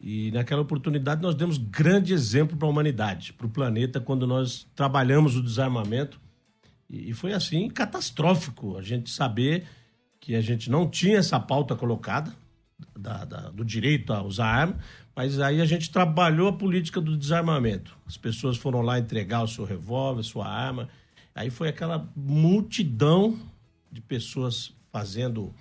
E 0.00 0.30
naquela 0.30 0.62
oportunidade 0.62 1.22
nós 1.22 1.34
demos 1.34 1.56
grande 1.56 2.12
exemplo 2.12 2.56
para 2.56 2.68
a 2.68 2.70
humanidade, 2.70 3.32
para 3.32 3.46
o 3.46 3.50
planeta, 3.50 4.00
quando 4.00 4.26
nós 4.26 4.66
trabalhamos 4.76 5.34
o 5.34 5.42
desarmamento. 5.42 6.20
E 6.88 7.12
foi 7.14 7.32
assim 7.32 7.68
catastrófico 7.68 8.76
a 8.76 8.82
gente 8.82 9.10
saber 9.10 9.66
que 10.20 10.34
a 10.34 10.40
gente 10.40 10.70
não 10.70 10.88
tinha 10.88 11.18
essa 11.18 11.40
pauta 11.40 11.74
colocada 11.74 12.34
da, 12.96 13.24
da, 13.24 13.50
do 13.50 13.64
direito 13.64 14.12
a 14.12 14.22
usar 14.22 14.46
arma, 14.46 14.78
mas 15.14 15.40
aí 15.40 15.60
a 15.60 15.66
gente 15.66 15.90
trabalhou 15.90 16.48
a 16.48 16.52
política 16.52 17.00
do 17.00 17.16
desarmamento. 17.16 17.96
As 18.06 18.16
pessoas 18.16 18.56
foram 18.56 18.82
lá 18.82 18.98
entregar 18.98 19.42
o 19.42 19.48
seu 19.48 19.64
revólver, 19.64 20.22
sua 20.22 20.46
arma. 20.46 20.88
Aí 21.34 21.50
foi 21.50 21.68
aquela 21.68 22.08
multidão 22.14 23.38
de 23.90 24.00
pessoas 24.00 24.72
fazendo, 24.92 25.52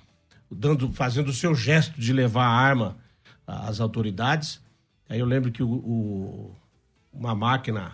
dando, 0.51 0.91
fazendo 0.93 1.29
o 1.29 1.33
seu 1.33 1.55
gesto 1.55 1.99
de 1.99 2.13
levar 2.13 2.45
a 2.45 2.51
arma 2.51 2.97
às 3.45 3.79
autoridades. 3.79 4.61
Aí 5.09 5.19
eu 5.19 5.25
lembro 5.25 5.51
que 5.51 5.63
o, 5.63 5.69
o 5.69 6.55
uma 7.11 7.33
máquina, 7.33 7.93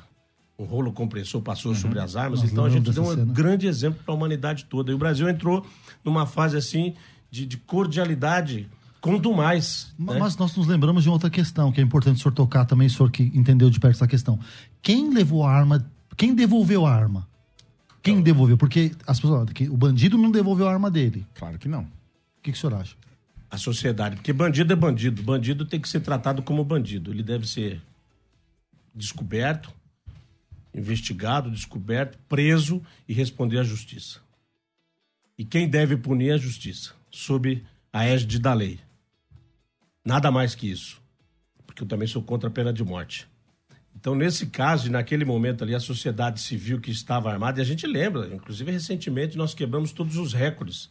um 0.60 0.66
rolo 0.66 0.92
compressor 0.92 1.42
passou 1.42 1.72
uhum. 1.72 1.78
sobre 1.78 2.00
as 2.00 2.16
armas. 2.16 2.44
então 2.44 2.66
a 2.66 2.70
gente 2.70 2.92
deu 2.92 3.04
um 3.04 3.26
grande 3.26 3.68
exemplo 3.68 4.02
para 4.04 4.14
a 4.14 4.18
humanidade 4.18 4.66
toda. 4.66 4.92
E 4.92 4.94
o 4.94 4.98
Brasil 4.98 5.30
entrou 5.30 5.66
numa 6.04 6.26
fase 6.26 6.58
assim 6.58 6.94
de, 7.32 7.46
de 7.46 7.58
cordialidade 7.58 8.70
quanto 9.04 9.34
mais. 9.34 9.94
Né? 10.00 10.18
Mas 10.18 10.38
nós 10.38 10.56
nos 10.56 10.66
lembramos 10.66 11.04
de 11.04 11.10
outra 11.10 11.30
questão 11.30 11.74
que 11.74 11.82
é 11.82 11.84
importante 11.84 12.16
o 12.16 12.20
senhor 12.20 12.34
tocar 12.34 12.64
também, 12.66 12.88
o 12.88 12.90
senhor 12.90 13.12
que 13.12 13.24
entendeu 13.36 13.70
de 13.70 13.78
perto 13.78 13.96
essa 13.96 14.08
questão. 14.08 14.40
Quem 14.82 15.14
levou 15.14 15.46
a 15.46 15.52
arma? 15.52 15.86
Quem 16.16 16.34
devolveu 16.34 16.86
a 16.86 16.96
arma? 16.96 17.28
Quem 18.02 18.14
então, 18.14 18.24
devolveu? 18.24 18.58
Porque 18.58 18.94
as 19.06 19.20
pessoas, 19.20 19.50
o 19.70 19.78
bandido 19.78 20.18
não 20.18 20.32
devolveu 20.32 20.70
a 20.70 20.72
arma 20.72 20.90
dele. 20.90 21.28
Claro 21.36 21.60
que 21.60 21.68
não. 21.68 21.82
O 21.82 22.42
que, 22.42 22.54
que 22.54 22.58
o 22.58 22.62
senhor 22.62 22.76
acha? 22.76 22.96
A 23.52 23.58
sociedade. 23.58 24.16
Porque 24.16 24.32
bandido 24.32 24.72
é 24.72 24.76
bandido. 24.76 25.22
Bandido 25.22 25.66
tem 25.66 25.82
que 25.82 25.90
ser 25.90 26.00
tratado 26.00 26.42
como 26.42 26.64
bandido. 26.64 27.12
Ele 27.12 27.24
deve 27.24 27.46
ser 27.46 27.82
descoberto, 28.96 29.70
investigado, 30.74 31.52
descoberto, 31.52 32.18
preso 32.30 32.82
e 33.08 33.14
responder 33.14 33.60
à 33.60 33.64
justiça. 33.64 34.20
E 35.38 35.44
quem 35.44 35.68
deve 35.68 35.98
punir 35.98 36.30
é 36.30 36.34
a 36.36 36.38
justiça, 36.38 36.94
sob 37.12 37.64
a 37.92 38.06
égide 38.06 38.40
da 38.40 38.54
lei. 38.54 38.80
Nada 40.06 40.30
mais 40.32 40.54
que 40.56 40.70
isso. 40.70 41.02
Porque 41.66 41.84
eu 41.84 41.88
também 41.88 42.08
sou 42.08 42.22
contra 42.22 42.50
a 42.50 42.52
pena 42.52 42.74
de 42.74 42.84
morte. 42.84 43.28
Então, 43.96 44.16
nesse 44.16 44.48
caso, 44.48 44.88
e 44.88 44.90
naquele 44.90 45.24
momento 45.24 45.64
ali, 45.64 45.74
a 45.74 45.80
sociedade 45.80 46.42
civil 46.42 46.82
que 46.82 46.92
estava 46.92 47.32
armada, 47.32 47.60
e 47.60 47.62
a 47.62 47.66
gente 47.66 47.86
lembra, 47.86 48.28
inclusive 48.34 48.72
recentemente 48.72 49.38
nós 49.38 49.54
quebramos 49.54 49.92
todos 49.92 50.18
os 50.18 50.34
recordes. 50.34 50.90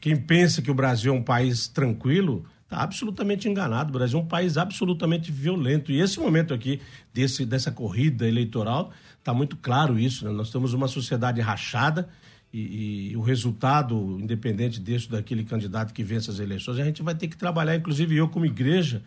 Quem 0.00 0.16
pensa 0.16 0.60
que 0.60 0.70
o 0.70 0.74
Brasil 0.74 1.14
é 1.14 1.16
um 1.16 1.22
país 1.22 1.68
tranquilo, 1.68 2.44
está 2.64 2.82
absolutamente 2.82 3.48
enganado. 3.48 3.90
O 3.90 3.92
Brasil 3.92 4.18
é 4.18 4.22
um 4.22 4.26
país 4.26 4.56
absolutamente 4.56 5.30
violento. 5.30 5.92
E 5.92 6.00
esse 6.00 6.18
momento 6.18 6.52
aqui, 6.52 6.80
desse, 7.14 7.46
dessa 7.46 7.70
corrida 7.70 8.26
eleitoral, 8.26 8.92
está 9.18 9.32
muito 9.32 9.56
claro 9.56 9.98
isso. 9.98 10.24
Né? 10.24 10.32
Nós 10.32 10.50
temos 10.50 10.74
uma 10.74 10.88
sociedade 10.88 11.40
rachada 11.40 12.08
e, 12.52 13.12
e, 13.12 13.16
o 13.16 13.22
resultado, 13.22 14.18
independente 14.20 14.78
desse 14.78 15.08
daquele 15.08 15.42
candidato 15.42 15.94
que 15.94 16.04
vence 16.04 16.30
as 16.30 16.38
eleições, 16.38 16.78
a 16.78 16.84
gente 16.84 17.02
vai 17.02 17.14
ter 17.14 17.28
que 17.28 17.36
trabalhar, 17.36 17.74
inclusive 17.76 18.14
eu 18.16 18.28
como 18.28 18.44
igreja, 18.44 19.02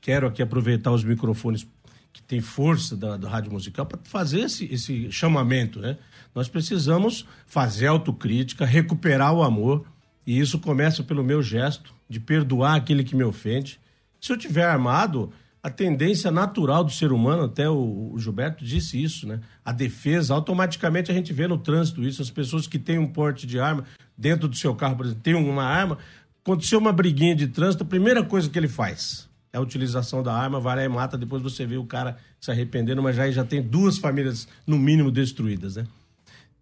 quero 0.00 0.26
aqui 0.26 0.40
aproveitar 0.40 0.92
os 0.92 1.04
microfones 1.04 1.66
que 2.12 2.22
tem 2.22 2.40
força 2.40 2.96
da, 2.96 3.18
da 3.18 3.28
rádio 3.28 3.52
musical 3.52 3.84
para 3.84 3.98
fazer 4.04 4.40
esse, 4.40 4.64
esse 4.72 5.12
chamamento, 5.12 5.80
né? 5.80 5.98
Nós 6.34 6.48
precisamos 6.48 7.26
fazer 7.46 7.88
autocrítica, 7.88 8.64
recuperar 8.64 9.34
o 9.34 9.42
amor, 9.42 9.86
e 10.26 10.38
isso 10.38 10.58
começa 10.58 11.02
pelo 11.02 11.22
meu 11.22 11.42
gesto 11.42 11.94
de 12.08 12.18
perdoar 12.18 12.76
aquele 12.76 13.04
que 13.04 13.14
me 13.14 13.24
ofende. 13.24 13.78
Se 14.18 14.32
eu 14.32 14.38
tiver 14.38 14.64
armado, 14.64 15.30
a 15.66 15.70
tendência 15.70 16.30
natural 16.30 16.84
do 16.84 16.92
ser 16.92 17.10
humano, 17.10 17.42
até 17.42 17.68
o, 17.68 18.14
Gilberto 18.18 18.64
disse 18.64 19.02
isso, 19.02 19.26
né? 19.26 19.40
A 19.64 19.72
defesa, 19.72 20.32
automaticamente 20.32 21.10
a 21.10 21.14
gente 21.14 21.32
vê 21.32 21.48
no 21.48 21.58
trânsito 21.58 22.04
isso, 22.04 22.22
as 22.22 22.30
pessoas 22.30 22.68
que 22.68 22.78
têm 22.78 23.00
um 23.00 23.08
porte 23.08 23.48
de 23.48 23.58
arma 23.58 23.82
dentro 24.16 24.46
do 24.46 24.54
seu 24.54 24.76
carro, 24.76 24.94
por 24.94 25.06
exemplo, 25.06 25.24
tem 25.24 25.34
uma 25.34 25.64
arma, 25.64 25.98
aconteceu 26.40 26.78
uma 26.78 26.92
briguinha 26.92 27.34
de 27.34 27.48
trânsito, 27.48 27.82
a 27.82 27.86
primeira 27.86 28.22
coisa 28.22 28.48
que 28.48 28.56
ele 28.56 28.68
faz 28.68 29.28
é 29.52 29.58
a 29.58 29.60
utilização 29.60 30.22
da 30.22 30.32
arma, 30.32 30.60
vai 30.60 30.76
lá 30.76 30.84
e 30.84 30.88
mata, 30.88 31.18
depois 31.18 31.42
você 31.42 31.66
vê 31.66 31.76
o 31.76 31.84
cara 31.84 32.16
se 32.40 32.48
arrependendo, 32.48 33.02
mas 33.02 33.16
já, 33.16 33.28
já 33.32 33.44
tem 33.44 33.60
duas 33.60 33.98
famílias, 33.98 34.46
no 34.64 34.78
mínimo, 34.78 35.10
destruídas, 35.10 35.74
né? 35.74 35.84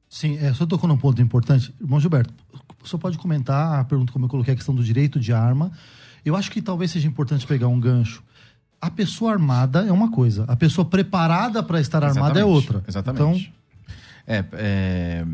Sim, 0.09 0.39
é, 0.39 0.55
só 0.55 0.65
tocou 0.65 0.89
num 0.89 0.97
ponto 0.97 1.21
importante. 1.21 1.75
Irmão 1.79 2.01
Gilberto, 2.01 2.33
senhor 2.83 3.01
pode 3.01 3.19
comentar 3.19 3.81
a 3.81 3.85
pergunta 3.85 4.15
como 4.15 4.25
eu 4.25 4.31
coloquei, 4.31 4.55
a 4.55 4.57
questão 4.57 4.75
do 4.75 4.83
direito 4.83 5.21
de 5.21 5.31
arma. 5.31 5.73
Eu 6.25 6.35
acho 6.35 6.51
que 6.51 6.63
talvez 6.63 6.91
seja 6.91 7.07
importante 7.07 7.47
pegar 7.47 7.69
um 7.69 7.79
gancho 7.79 8.23
a 8.85 8.91
pessoa 8.91 9.33
armada 9.33 9.87
é 9.87 9.91
uma 9.91 10.11
coisa, 10.11 10.45
a 10.47 10.55
pessoa 10.55 10.85
preparada 10.85 11.63
para 11.63 11.81
estar 11.81 12.03
Exatamente. 12.03 12.19
armada 12.19 12.41
é 12.41 12.45
outra. 12.45 12.85
Exatamente. 12.87 13.23
Então... 13.23 13.65
É, 14.27 14.45
é, 14.53 15.27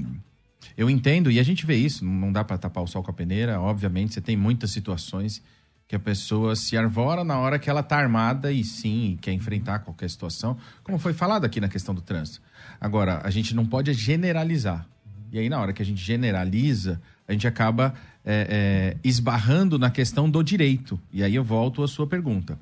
eu 0.76 0.88
entendo, 0.88 1.30
e 1.32 1.40
a 1.40 1.42
gente 1.42 1.66
vê 1.66 1.74
isso, 1.74 2.04
não 2.04 2.30
dá 2.32 2.44
para 2.44 2.56
tapar 2.56 2.84
o 2.84 2.86
sol 2.86 3.02
com 3.02 3.10
a 3.10 3.14
peneira, 3.14 3.60
obviamente, 3.60 4.14
você 4.14 4.20
tem 4.20 4.36
muitas 4.36 4.70
situações 4.70 5.42
que 5.88 5.96
a 5.96 5.98
pessoa 5.98 6.54
se 6.54 6.76
arvora 6.76 7.24
na 7.24 7.38
hora 7.38 7.58
que 7.58 7.68
ela 7.68 7.80
está 7.80 7.98
armada 7.98 8.52
e 8.52 8.62
sim, 8.62 9.18
quer 9.20 9.32
enfrentar 9.32 9.80
qualquer 9.80 10.08
situação, 10.08 10.56
como 10.84 10.96
foi 10.96 11.12
falado 11.12 11.44
aqui 11.44 11.60
na 11.60 11.68
questão 11.68 11.92
do 11.92 12.00
trânsito. 12.00 12.40
Agora, 12.80 13.20
a 13.24 13.30
gente 13.30 13.52
não 13.52 13.66
pode 13.66 13.92
generalizar. 13.94 14.86
E 15.32 15.40
aí, 15.40 15.48
na 15.48 15.60
hora 15.60 15.72
que 15.72 15.82
a 15.82 15.84
gente 15.84 16.02
generaliza, 16.02 17.00
a 17.26 17.32
gente 17.32 17.48
acaba 17.48 17.94
é, 18.24 18.94
é, 18.94 18.96
esbarrando 19.02 19.76
na 19.76 19.90
questão 19.90 20.30
do 20.30 20.42
direito. 20.42 20.98
E 21.12 21.22
aí 21.24 21.34
eu 21.34 21.42
volto 21.42 21.82
à 21.82 21.88
sua 21.88 22.06
pergunta. 22.06 22.56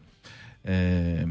É, 0.71 1.27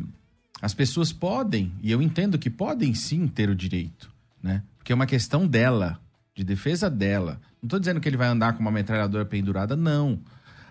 as 0.60 0.74
pessoas 0.74 1.14
podem, 1.14 1.72
e 1.84 1.92
eu 1.92 2.02
entendo 2.02 2.40
que 2.40 2.50
podem 2.50 2.96
sim 2.96 3.28
ter 3.28 3.52
o 3.52 3.56
direito, 3.56 4.12
né? 4.42 4.64
Porque 4.80 4.92
é 4.92 4.96
uma 4.96 5.06
questão 5.06 5.46
dela, 5.46 6.00
de 6.34 6.44
defesa 6.44 6.90
dela. 6.90 7.40
Não 7.62 7.68
estou 7.68 7.80
dizendo 7.80 8.02
que 8.02 8.10
ele 8.10 8.18
vai 8.18 8.28
andar 8.28 8.54
com 8.54 8.62
uma 8.62 8.72
metralhadora 8.72 9.24
pendurada, 9.26 9.76
não. 9.76 10.20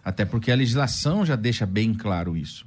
Até 0.04 0.24
porque 0.24 0.50
a 0.50 0.56
legislação 0.56 1.24
já 1.24 1.36
deixa 1.36 1.64
bem 1.64 1.94
claro 1.94 2.36
isso. 2.36 2.66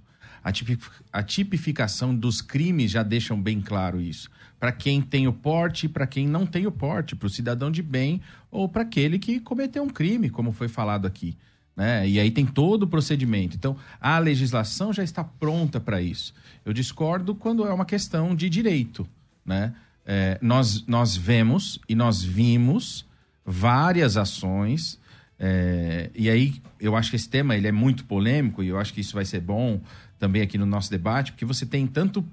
A 1.11 1.21
tipificação 1.21 2.15
dos 2.15 2.41
crimes 2.41 2.91
já 2.91 3.03
deixam 3.03 3.41
bem 3.41 3.59
claro 3.59 3.99
isso. 3.99 4.29
Para 4.57 4.71
quem 4.71 5.01
tem 5.01 5.27
o 5.27 5.33
porte 5.33 5.85
e 5.85 5.89
para 5.89 6.07
quem 6.07 6.25
não 6.25 6.45
tem 6.45 6.65
o 6.65 6.71
porte, 6.71 7.13
para 7.13 7.27
o 7.27 7.29
cidadão 7.29 7.69
de 7.69 7.81
bem 7.81 8.21
ou 8.49 8.69
para 8.69 8.83
aquele 8.83 9.19
que 9.19 9.41
cometeu 9.41 9.83
um 9.83 9.89
crime, 9.89 10.29
como 10.29 10.53
foi 10.53 10.69
falado 10.69 11.05
aqui. 11.05 11.37
Né? 11.79 12.05
E 12.09 12.19
aí 12.19 12.29
tem 12.29 12.45
todo 12.45 12.83
o 12.83 12.87
procedimento. 12.87 13.55
Então, 13.55 13.77
a 14.01 14.19
legislação 14.19 14.91
já 14.91 15.01
está 15.01 15.23
pronta 15.23 15.79
para 15.79 16.01
isso. 16.01 16.33
Eu 16.65 16.73
discordo 16.73 17.33
quando 17.33 17.65
é 17.65 17.73
uma 17.73 17.85
questão 17.85 18.35
de 18.35 18.49
direito. 18.49 19.07
Né? 19.45 19.73
É, 20.05 20.37
nós, 20.41 20.85
nós 20.85 21.15
vemos 21.15 21.79
e 21.87 21.95
nós 21.95 22.21
vimos 22.21 23.07
várias 23.45 24.17
ações. 24.17 24.99
É, 25.39 26.09
e 26.13 26.29
aí, 26.29 26.61
eu 26.81 26.97
acho 26.97 27.11
que 27.11 27.15
esse 27.15 27.29
tema 27.29 27.55
ele 27.55 27.69
é 27.69 27.71
muito 27.71 28.03
polêmico 28.03 28.61
e 28.61 28.67
eu 28.67 28.77
acho 28.77 28.93
que 28.93 28.99
isso 28.99 29.13
vai 29.13 29.23
ser 29.23 29.39
bom 29.39 29.79
também 30.19 30.41
aqui 30.41 30.57
no 30.57 30.65
nosso 30.65 30.91
debate, 30.91 31.31
porque 31.31 31.45
você 31.45 31.65
tem 31.65 31.87
tanto 31.87 32.25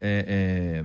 é, 0.00 0.82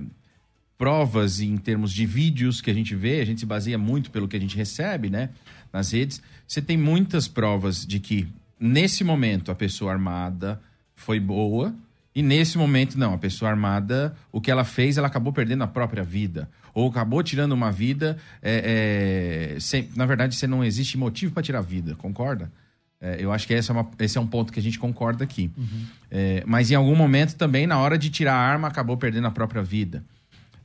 provas 0.78 1.40
em 1.40 1.56
termos 1.56 1.92
de 1.92 2.06
vídeos 2.06 2.60
que 2.60 2.70
a 2.70 2.74
gente 2.74 2.94
vê, 2.94 3.20
a 3.20 3.24
gente 3.24 3.40
se 3.40 3.46
baseia 3.46 3.78
muito 3.78 4.10
pelo 4.10 4.28
que 4.28 4.36
a 4.36 4.40
gente 4.40 4.56
recebe, 4.56 5.08
né? 5.10 5.30
Nas 5.74 5.90
redes, 5.90 6.22
você 6.46 6.62
tem 6.62 6.76
muitas 6.76 7.26
provas 7.26 7.84
de 7.84 7.98
que 7.98 8.28
nesse 8.60 9.02
momento 9.02 9.50
a 9.50 9.54
pessoa 9.56 9.90
armada 9.90 10.60
foi 10.94 11.18
boa 11.18 11.74
e 12.14 12.22
nesse 12.22 12.56
momento 12.56 12.96
não, 12.96 13.12
a 13.12 13.18
pessoa 13.18 13.50
armada, 13.50 14.14
o 14.30 14.40
que 14.40 14.52
ela 14.52 14.62
fez, 14.62 14.96
ela 14.96 15.08
acabou 15.08 15.32
perdendo 15.32 15.64
a 15.64 15.66
própria 15.66 16.04
vida 16.04 16.48
ou 16.72 16.88
acabou 16.88 17.24
tirando 17.24 17.52
uma 17.52 17.72
vida. 17.72 18.16
É, 18.40 19.54
é, 19.56 19.60
sem, 19.60 19.88
na 19.96 20.06
verdade, 20.06 20.36
você 20.36 20.46
não 20.46 20.64
existe 20.64 20.96
motivo 20.96 21.32
para 21.32 21.42
tirar 21.42 21.58
a 21.58 21.62
vida, 21.62 21.96
concorda? 21.96 22.52
É, 23.00 23.16
eu 23.18 23.32
acho 23.32 23.46
que 23.46 23.52
esse 23.52 23.68
é, 23.68 23.74
uma, 23.74 23.90
esse 23.98 24.16
é, 24.16 24.20
um 24.20 24.26
ponto 24.28 24.52
que 24.52 24.60
a 24.60 24.62
gente 24.62 24.78
concorda 24.78 25.24
aqui. 25.24 25.50
Uhum. 25.56 25.86
É, 26.08 26.44
mas 26.46 26.70
em 26.70 26.76
algum 26.76 26.94
momento 26.94 27.34
também, 27.34 27.66
na 27.66 27.78
hora 27.78 27.98
de 27.98 28.10
tirar 28.10 28.34
a 28.34 28.38
arma, 28.38 28.68
acabou 28.68 28.96
perdendo 28.96 29.26
a 29.26 29.30
própria 29.32 29.62
vida. 29.62 30.04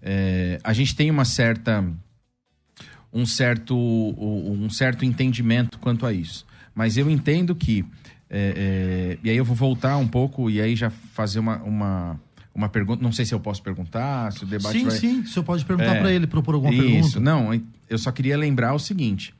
É, 0.01 0.59
a 0.63 0.71
gente 0.71 0.95
tem 0.95 1.09
uma 1.09 1.25
certa 1.25 1.83
um 3.11 3.25
certo, 3.25 3.75
um 3.77 4.69
certo 4.69 5.03
entendimento 5.05 5.79
quanto 5.79 6.05
a 6.05 6.13
isso. 6.13 6.45
Mas 6.75 6.97
eu 6.97 7.09
entendo 7.09 7.55
que. 7.55 7.83
É, 8.29 9.17
é, 9.17 9.17
e 9.23 9.29
aí 9.29 9.37
eu 9.37 9.43
vou 9.43 9.55
voltar 9.55 9.97
um 9.97 10.07
pouco 10.07 10.49
e 10.49 10.61
aí 10.61 10.75
já 10.75 10.89
fazer 10.91 11.39
uma, 11.39 11.57
uma, 11.63 12.19
uma 12.53 12.69
pergunta. 12.69 13.01
Não 13.01 13.11
sei 13.11 13.25
se 13.25 13.33
eu 13.33 13.39
posso 13.39 13.61
perguntar, 13.63 14.31
se 14.31 14.43
o 14.43 14.47
debate 14.47 14.77
sim, 14.77 14.85
vai... 14.85 14.91
Sim, 14.97 15.15
sim. 15.15 15.19
O 15.21 15.27
senhor 15.27 15.43
pode 15.43 15.65
perguntar 15.65 15.95
É, 15.95 15.99
para 15.99 16.11
ele, 16.11 16.27
propor 16.27 16.53
alguma 16.53 16.71
Isso, 16.73 16.83
pergunta. 16.83 17.19
não, 17.19 17.61
eu 17.89 17.97
só 17.97 18.11
queria 18.11 18.37
lembrar 18.37 18.73
o 18.75 18.79
seguinte. 18.79 19.33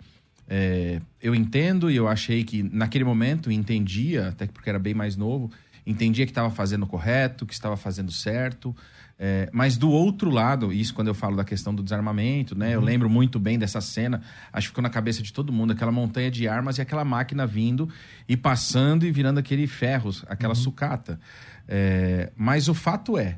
é, 0.48 1.00
eu 1.22 1.36
entendo 1.36 1.92
e 1.92 1.96
eu 1.96 2.08
achei 2.08 2.44
que 2.44 2.64
naquele 2.64 3.04
momento 3.04 3.52
entendia, 3.52 4.30
até 4.30 4.48
porque 4.48 4.68
era 4.68 4.80
bem 4.80 4.96
mais 4.96 5.16
novo, 5.16 5.52
entendia 5.86 6.26
que 6.26 6.32
estava 6.32 6.50
fazendo 6.50 6.88
correto, 6.88 7.46
que 7.46 7.54
estava 7.54 7.78
fazendo 7.78 8.12
certo. 8.12 8.76
É, 9.22 9.50
mas 9.52 9.76
do 9.76 9.92
outro 9.92 10.30
lado, 10.30 10.72
isso 10.72 10.94
quando 10.94 11.10
eu 11.10 11.14
falo 11.14 11.36
da 11.36 11.44
questão 11.44 11.76
do 11.76 11.84
desarmamento, 11.84 12.58
né? 12.58 12.74
Eu 12.74 12.80
lembro 12.80 13.10
muito 13.10 13.38
bem 13.38 13.60
dessa 13.60 13.82
cena, 13.82 14.22
acho 14.54 14.68
que 14.68 14.70
ficou 14.70 14.82
na 14.82 14.90
cabeça 14.90 15.22
de 15.22 15.34
todo 15.34 15.52
mundo, 15.52 15.74
aquela 15.74 15.92
montanha 15.92 16.32
de 16.32 16.48
armas 16.48 16.78
e 16.78 16.82
aquela 16.82 17.04
máquina 17.04 17.46
vindo 17.46 17.90
e 18.30 18.38
passando 18.38 19.06
e 19.06 19.12
virando 19.12 19.38
aquele 19.38 19.68
ferros, 19.68 20.24
aquela 20.30 20.56
sucata. 20.56 21.20
É, 21.68 22.32
mas 22.38 22.70
o 22.70 22.74
fato 22.74 23.18
é 23.18 23.38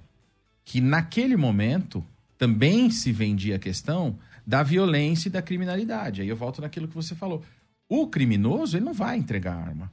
que 0.64 0.80
naquele 0.80 1.36
momento 1.36 2.06
também 2.38 2.92
se 2.92 3.12
vendia 3.12 3.56
a 3.56 3.60
questão 3.60 4.20
da 4.46 4.62
violência 4.62 5.30
e 5.30 5.32
da 5.32 5.42
criminalidade. 5.42 6.22
Aí 6.22 6.30
eu 6.30 6.36
volto 6.36 6.62
naquilo 6.62 6.88
que 6.88 6.96
você 6.96 7.16
falou. 7.16 7.44
O 7.90 8.06
criminoso, 8.06 8.78
ele 8.78 8.86
não 8.86 8.94
vai 8.94 9.18
entregar 9.18 9.56
a 9.56 9.62
arma. 9.62 9.92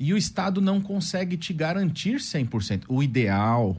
E 0.00 0.12
o 0.12 0.16
Estado 0.16 0.60
não 0.60 0.80
consegue 0.80 1.36
te 1.36 1.52
garantir 1.52 2.16
100%. 2.16 2.84
O 2.88 3.02
ideal 3.02 3.76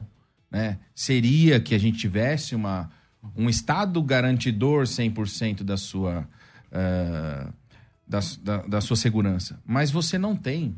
né, 0.50 0.78
seria 0.94 1.60
que 1.60 1.74
a 1.74 1.78
gente 1.78 1.98
tivesse 1.98 2.54
uma, 2.54 2.90
um 3.36 3.48
Estado 3.48 4.02
garantidor 4.02 4.84
100% 4.84 5.62
da 5.62 5.76
sua, 5.76 6.28
eh, 6.72 7.46
da, 8.06 8.20
da, 8.42 8.56
da 8.66 8.80
sua 8.80 8.96
segurança. 8.96 9.60
Mas 9.64 9.90
você 9.90 10.18
não 10.18 10.34
tem. 10.34 10.74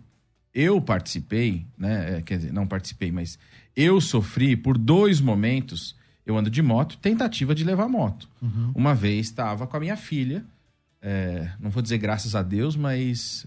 Eu 0.55 0.81
participei, 0.81 1.67
né? 1.79 2.19
eh, 2.19 2.23
Quer 2.23 2.37
dizer, 2.39 2.53
não 2.53 2.67
participei, 2.67 3.11
mas 3.11 3.39
eu 3.75 4.01
sofri 4.01 4.55
por 4.57 4.77
dois 4.77 5.21
momentos. 5.21 5.97
Eu 6.27 6.37
ando 6.37 6.51
de 6.51 6.63
moto, 6.63 6.99
tentativa 6.99 7.55
de 7.55 7.65
levar 7.65 7.89
moto. 7.89 8.29
Uma 8.75 8.95
vez 8.95 9.27
estava 9.27 9.67
com 9.67 9.77
a 9.77 9.81
minha 9.81 9.97
filha, 9.97 10.45
é, 11.01 11.51
não 11.59 11.69
vou 11.69 11.83
dizer 11.83 11.99
graças 11.99 12.37
a 12.37 12.43
Deus, 12.45 12.77
mas 12.77 13.45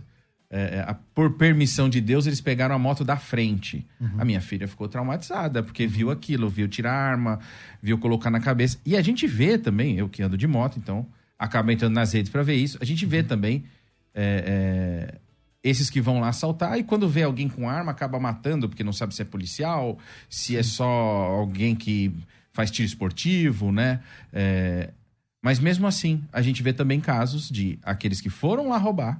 é, 0.58 0.80
a- 0.88 0.94
por 0.94 1.32
permissão 1.34 1.90
de 1.90 2.00
Deus, 2.02 2.26
eles 2.28 2.40
pegaram 2.42 2.76
a 2.76 2.80
moto 2.80 3.04
da 3.04 3.18
frente. 3.18 3.86
A 4.18 4.24
minha 4.26 4.40
filha 4.42 4.68
ficou 4.68 4.88
traumatizada, 4.88 5.62
porque 5.64 5.86
viu 5.88 6.12
aquilo, 6.12 6.50
viu 6.50 6.68
tirar 6.68 6.94
arma, 6.94 7.40
viu 7.82 7.98
colocar 7.98 8.30
na 8.30 8.40
cabeça. 8.40 8.78
E 8.86 8.96
a 8.96 9.02
gente 9.02 9.28
vê 9.28 9.58
também, 9.58 9.98
eu 9.98 10.08
que 10.10 10.22
ando 10.24 10.38
de 10.38 10.48
moto, 10.48 10.78
então 10.78 11.06
acabo 11.38 11.72
entrando 11.72 11.94
nas 11.94 12.14
redes 12.14 12.32
para 12.32 12.44
ver 12.44 12.56
isso. 12.56 12.78
A 12.82 12.86
gente 12.86 13.06
vê 13.06 13.22
também 13.24 13.64
é, 14.14 15.10
é, 15.14 15.18
esses 15.64 15.90
que 15.90 16.00
vão 16.00 16.20
lá 16.20 16.30
assaltar 16.30 16.78
e 16.78 16.84
quando 16.84 17.10
vê 17.10 17.24
alguém 17.24 17.50
com 17.50 17.68
arma 17.70 17.92
acaba 17.92 18.20
matando 18.20 18.70
porque 18.70 18.84
não 18.84 18.94
sabe 18.94 19.14
se 19.14 19.22
é 19.22 19.26
policial, 19.26 19.98
se 20.30 20.56
é 20.56 20.64
só 20.64 20.86
alguém 20.86 21.76
que 21.76 22.14
faz 22.54 22.72
tiro 22.72 22.86
esportivo, 22.88 23.72
né? 23.72 24.00
É, 24.32 24.92
mas 25.42 25.60
mesmo 25.60 25.86
assim, 25.86 26.24
a 26.32 26.42
gente 26.42 26.64
vê 26.64 26.72
também 26.72 27.00
casos 27.02 27.50
de 27.50 27.78
aqueles 27.84 28.22
que 28.22 28.30
foram 28.30 28.70
lá 28.70 28.78
roubar, 28.78 29.20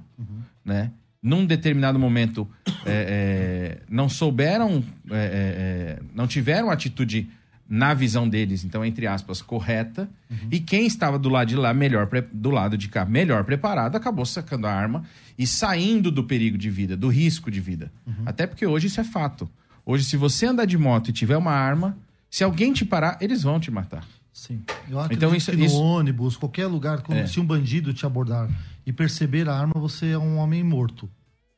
né? 0.64 0.90
Num 1.22 1.44
determinado 1.44 1.98
momento 1.98 2.48
é, 2.66 2.72
é, 2.86 3.78
não 3.88 4.08
souberam, 4.08 4.84
é, 5.10 6.00
não 6.14 6.26
tiveram 6.26 6.70
atitude 6.70 7.28
na 7.68 7.94
visão 7.94 8.28
deles, 8.28 8.64
então 8.64 8.84
entre 8.84 9.08
aspas 9.08 9.42
correta, 9.42 10.08
e 10.52 10.60
quem 10.60 10.86
estava 10.86 11.18
do 11.18 11.28
lado 11.28 11.48
de 11.48 11.56
lá 11.56 11.74
melhor 11.74 12.08
do 12.32 12.50
lado 12.50 12.78
de 12.78 12.88
cá 12.88 13.04
melhor 13.04 13.42
preparado 13.42 13.96
acabou 13.96 14.24
sacando 14.24 14.68
a 14.68 14.72
arma 14.72 15.04
e 15.36 15.46
saindo 15.48 16.12
do 16.12 16.22
perigo 16.22 16.56
de 16.56 16.70
vida, 16.70 16.96
do 16.96 17.08
risco 17.08 17.50
de 17.50 17.60
vida. 17.60 17.90
Até 18.24 18.46
porque 18.46 18.64
hoje 18.64 18.86
isso 18.86 19.00
é 19.00 19.04
fato. 19.04 19.50
Hoje, 19.84 20.04
se 20.04 20.16
você 20.16 20.46
andar 20.46 20.64
de 20.64 20.76
moto 20.76 21.10
e 21.10 21.12
tiver 21.12 21.36
uma 21.36 21.52
arma, 21.52 21.96
se 22.28 22.42
alguém 22.42 22.72
te 22.72 22.84
parar, 22.84 23.18
eles 23.20 23.44
vão 23.44 23.60
te 23.60 23.70
matar. 23.70 24.04
Sim. 24.36 24.62
Eu 24.90 25.00
acredito 25.00 25.24
Então, 25.24 25.34
isso- 25.34 25.50
que 25.50 25.56
no 25.56 25.64
isso- 25.64 25.80
ônibus, 25.80 26.36
qualquer 26.36 26.66
lugar, 26.66 27.00
quando- 27.00 27.20
É. 27.20 27.26
se 27.26 27.40
um 27.40 27.44
bandido 27.46 27.94
te 27.94 28.04
abordar 28.04 28.50
e 28.84 28.92
perceber 28.92 29.48
a 29.48 29.54
arma, 29.58 29.72
você 29.76 30.08
é 30.10 30.18
um 30.18 30.36
homem 30.36 30.62
morto. 30.62 31.08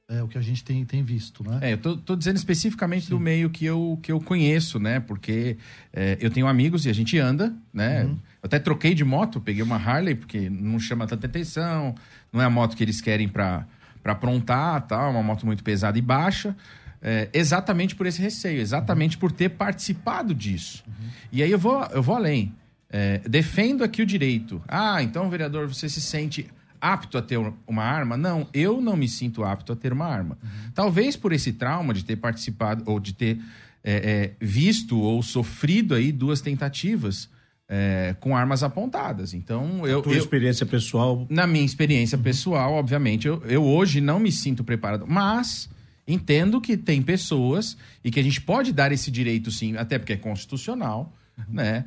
É 0.08 0.22
o 0.22 0.28
que 0.28 0.38
a 0.38 0.40
gente 0.40 0.62
tem, 0.64 0.84
tem 0.86 1.02
visto, 1.02 1.42
né? 1.42 1.58
É, 1.60 1.72
eu 1.72 1.78
tô, 1.78 1.96
tô 1.96 2.14
dizendo 2.16 2.36
especificamente 2.36 3.10
do 3.10 3.18
meio 3.18 3.50
que 3.50 3.64
eu, 3.66 3.98
que 4.00 4.10
eu 4.12 4.20
conheço, 4.20 4.78
né? 4.78 5.00
Porque 5.00 5.58
é, 5.92 6.16
eu 6.20 6.30
tenho 6.30 6.46
amigos 6.46 6.86
e 6.86 6.88
a 6.88 6.92
gente 6.94 7.18
anda, 7.18 7.52
né? 7.74 8.04
Eu 8.04 8.16
até 8.44 8.58
troquei 8.60 8.94
de 8.94 9.04
moto, 9.04 9.40
peguei 9.40 9.62
uma 9.62 9.76
Harley, 9.76 10.14
porque 10.14 10.48
não 10.48 10.78
chama 10.78 11.04
tanta 11.06 11.26
atenção, 11.26 11.94
não 12.32 12.40
é 12.40 12.44
a 12.44 12.50
moto 12.50 12.76
que 12.76 12.82
eles 12.84 13.00
querem 13.00 13.28
pra 13.28 13.66
pra 14.02 14.12
aprontar, 14.12 14.86
tá? 14.86 15.02
É 15.04 15.08
uma 15.10 15.22
moto 15.22 15.44
muito 15.44 15.62
pesada 15.64 15.98
e 15.98 16.02
baixa. 16.02 16.56
é, 17.00 17.28
exatamente 17.32 17.94
por 17.94 18.06
esse 18.06 18.20
receio, 18.20 18.60
exatamente 18.60 19.16
por 19.18 19.30
ter 19.30 19.50
participado 19.50 20.34
disso. 20.34 20.82
E 21.30 21.42
aí 21.44 21.50
eu 21.50 21.58
vou, 21.58 21.84
eu 21.92 22.02
vou 22.02 22.16
além. 22.16 22.52
É, 22.90 23.18
defendo 23.28 23.84
aqui 23.84 24.00
o 24.02 24.06
direito. 24.06 24.62
Ah, 24.66 25.02
então, 25.02 25.28
vereador, 25.28 25.66
você 25.68 25.88
se 25.88 26.00
sente 26.00 26.46
apto 26.80 27.18
a 27.18 27.22
ter 27.22 27.38
uma 27.66 27.82
arma? 27.82 28.16
Não, 28.16 28.46
eu 28.54 28.80
não 28.80 28.96
me 28.96 29.08
sinto 29.08 29.44
apto 29.44 29.72
a 29.72 29.76
ter 29.76 29.92
uma 29.92 30.06
arma. 30.06 30.38
Talvez 30.74 31.16
por 31.16 31.32
esse 31.32 31.52
trauma 31.52 31.92
de 31.92 32.04
ter 32.04 32.16
participado 32.16 32.82
ou 32.86 32.98
de 32.98 33.12
ter 33.12 33.38
é, 33.84 33.94
é, 33.94 34.44
visto 34.44 34.98
ou 34.98 35.22
sofrido 35.22 35.94
aí 35.94 36.10
duas 36.12 36.40
tentativas 36.40 37.28
é, 37.68 38.14
com 38.20 38.34
armas 38.36 38.62
apontadas. 38.62 39.34
Então, 39.34 39.86
eu, 39.86 40.00
Tua 40.02 40.14
eu- 40.14 40.18
experiência 40.18 40.64
pessoal. 40.64 41.26
na 41.28 41.46
minha 41.46 41.64
experiência 41.64 42.16
pessoal, 42.16 42.72
obviamente, 42.74 43.26
eu, 43.28 43.42
eu 43.44 43.62
hoje 43.64 44.00
não 44.00 44.18
me 44.18 44.32
sinto 44.32 44.64
preparado, 44.64 45.04
mas 45.06 45.68
entendo 46.06 46.58
que 46.60 46.76
tem 46.76 47.02
pessoas 47.02 47.76
e 48.02 48.10
que 48.10 48.18
a 48.18 48.22
gente 48.22 48.40
pode 48.40 48.72
dar 48.72 48.92
esse 48.92 49.10
direito 49.10 49.50
sim, 49.50 49.76
até 49.76 49.98
porque 49.98 50.14
é 50.14 50.16
constitucional, 50.16 51.12
né, 51.48 51.84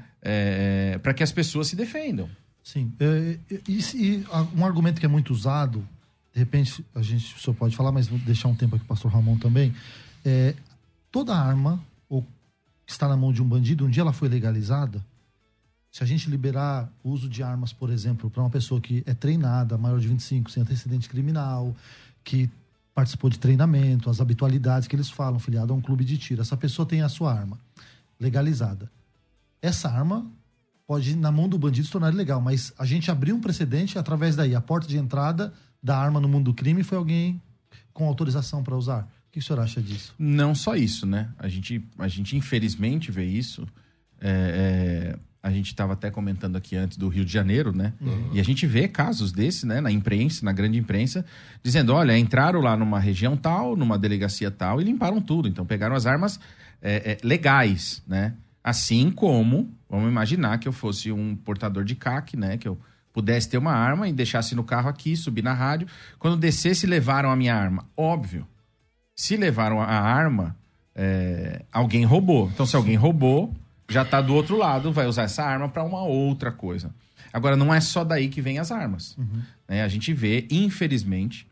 para 1.02 1.14
que 1.14 1.24
as 1.24 1.32
pessoas 1.32 1.68
se 1.68 1.76
defendam. 1.76 2.30
Sim. 2.64 2.92
É, 3.00 3.38
e, 3.68 3.80
e 3.96 4.26
a- 4.32 4.44
um 4.56 4.66
argumento 4.66 5.00
que 5.00 5.06
é 5.06 5.10
muito 5.10 5.34
usado, 5.34 5.88
de 6.34 6.40
repente 6.40 6.86
a 6.94 7.02
gente 7.02 7.40
senhor 7.40 7.56
pode 7.56 7.76
falar, 7.76 7.92
mas 7.92 8.08
vou 8.08 8.20
deixar 8.20 8.48
um 8.48 8.56
tempo 8.56 8.76
aqui 8.76 8.86
o 8.86 8.88
pastor 8.88 9.12
Ramon 9.12 9.38
também. 9.38 9.74
É, 10.24 10.54
toda 11.12 11.36
arma 11.36 11.84
ou 12.08 12.22
que 12.86 12.92
está 12.92 13.08
na 13.08 13.18
mão 13.18 13.34
de 13.34 13.42
um 13.42 13.48
bandido, 13.48 13.86
um 13.86 13.90
dia 13.90 14.02
ela 14.02 14.14
foi 14.14 14.30
legalizada. 14.30 15.04
Se 15.92 16.04
a 16.04 16.08
gente 16.08 16.30
liberar 16.30 16.90
o 17.04 17.10
uso 17.10 17.28
de 17.28 17.44
armas, 17.44 17.74
por 17.74 17.90
exemplo, 17.90 18.30
para 18.30 18.42
uma 18.42 18.50
pessoa 18.50 18.80
que 18.80 19.04
é 19.06 19.14
treinada, 19.14 19.78
maior 19.78 20.00
de 20.00 20.08
25, 20.08 20.50
sem 20.50 20.64
antecedente 20.64 21.10
criminal, 21.10 21.76
que 22.24 22.50
participou 22.94 23.30
de 23.30 23.40
treinamento, 23.40 24.10
as 24.10 24.22
habitualidades 24.22 24.88
que 24.88 24.96
eles 24.96 25.10
falam, 25.10 25.40
filiado 25.40 25.74
a 25.74 25.76
um 25.76 25.82
clube 25.82 26.06
de 26.06 26.18
tiro, 26.18 26.42
essa 26.42 26.56
pessoa 26.56 26.86
tem 26.86 27.02
a 27.02 27.10
sua 27.10 27.34
arma 27.34 27.58
legalizada. 28.20 28.90
Essa 29.62 29.90
arma 29.90 30.30
pode, 30.88 31.16
na 31.16 31.32
mão 31.32 31.48
do 31.48 31.58
bandido, 31.58 31.86
se 31.86 31.92
tornar 31.92 32.14
ilegal, 32.14 32.42
mas 32.42 32.74
a 32.78 32.86
gente 32.86 33.10
abriu 33.10 33.36
um 33.36 33.40
precedente 33.40 33.98
através 33.98 34.36
daí. 34.36 34.56
A 34.56 34.62
porta 34.62 34.88
de 34.88 34.98
entrada 34.98 35.54
da 35.82 35.98
arma 35.98 36.20
no 36.20 36.28
mundo 36.28 36.46
do 36.46 36.54
crime 36.54 36.84
foi 36.84 36.98
alguém 36.98 37.42
com 37.94 38.08
autorização 38.08 38.64
para 38.64 38.76
usar. 38.76 39.04
O 39.28 39.32
que 39.32 39.40
o 39.40 39.42
senhor 39.42 39.60
acha 39.60 39.82
disso? 39.82 40.14
Não 40.20 40.54
só 40.54 40.76
isso, 40.76 41.06
né? 41.06 41.30
A 41.38 41.48
gente, 41.48 41.82
a 41.98 42.08
gente 42.08 42.36
infelizmente 42.36 43.12
vê 43.12 43.24
isso. 43.24 43.66
É, 44.20 45.16
é, 45.16 45.20
a 45.42 45.50
gente 45.52 45.68
estava 45.68 45.94
até 45.94 46.12
comentando 46.12 46.56
aqui 46.56 46.76
antes 46.76 46.98
do 46.98 47.08
Rio 47.08 47.26
de 47.26 47.32
Janeiro, 47.32 47.76
né? 47.76 47.94
E 48.34 48.40
a 48.40 48.44
gente 48.44 48.68
vê 48.68 48.88
casos 48.88 49.32
desses, 49.32 49.64
né? 49.64 49.82
Na 49.82 49.90
imprensa, 49.90 50.46
na 50.46 50.52
grande 50.52 50.78
imprensa, 50.78 51.26
dizendo: 51.64 51.94
olha, 51.94 52.18
entraram 52.18 52.60
lá 52.60 52.76
numa 52.78 53.00
região 53.00 53.36
tal, 53.36 53.76
numa 53.76 53.98
delegacia 53.98 54.52
tal 54.52 54.82
e 54.82 54.84
limparam 54.84 55.22
tudo. 55.22 55.48
Então 55.48 55.66
pegaram 55.66 55.96
as 55.96 56.06
armas 56.06 56.40
é, 56.82 57.14
é, 57.14 57.18
legais, 57.24 58.04
né? 58.06 58.34
Assim 58.64 59.12
como, 59.12 59.70
vamos 59.90 60.10
imaginar 60.10 60.58
que 60.60 60.68
eu 60.68 60.72
fosse 60.74 61.12
um 61.12 61.36
portador 61.36 61.84
de 61.84 61.96
CAC, 61.96 62.38
né? 62.38 62.58
Que 62.58 62.68
eu 62.68 62.78
pudesse 63.12 63.50
ter 63.50 63.58
uma 63.58 63.74
arma 63.74 64.08
e 64.08 64.14
deixasse 64.14 64.56
no 64.56 64.64
carro 64.64 64.90
aqui, 64.90 65.16
subir 65.16 65.44
na 65.44 65.54
rádio. 65.54 65.88
Quando 66.20 66.38
descesse, 66.38 66.86
levaram 66.86 67.32
a 67.32 67.36
minha 67.36 67.56
arma. 67.56 67.86
Óbvio. 67.98 68.48
Se 69.16 69.36
levaram 69.36 69.82
a 69.82 69.88
arma, 69.88 70.56
é, 70.96 71.64
alguém 71.72 72.06
roubou. 72.06 72.50
Então, 72.54 72.66
se 72.66 72.76
alguém 72.76 72.96
roubou, 72.96 73.54
já 73.90 74.06
tá 74.06 74.22
do 74.22 74.34
outro 74.34 74.58
lado, 74.58 74.92
vai 74.92 75.08
usar 75.08 75.24
essa 75.24 75.44
arma 75.44 75.68
para 75.68 75.84
uma 75.84 76.04
outra 76.04 76.52
coisa. 76.52 76.94
Agora, 77.34 77.56
não 77.56 77.74
é 77.74 77.80
só 77.80 78.04
daí 78.04 78.30
que 78.30 78.42
vem 78.42 78.60
as 78.60 78.72
armas. 78.72 79.18
né? 79.68 79.84
A 79.84 79.88
gente 79.88 80.14
vê, 80.14 80.48
infelizmente, 80.52 81.48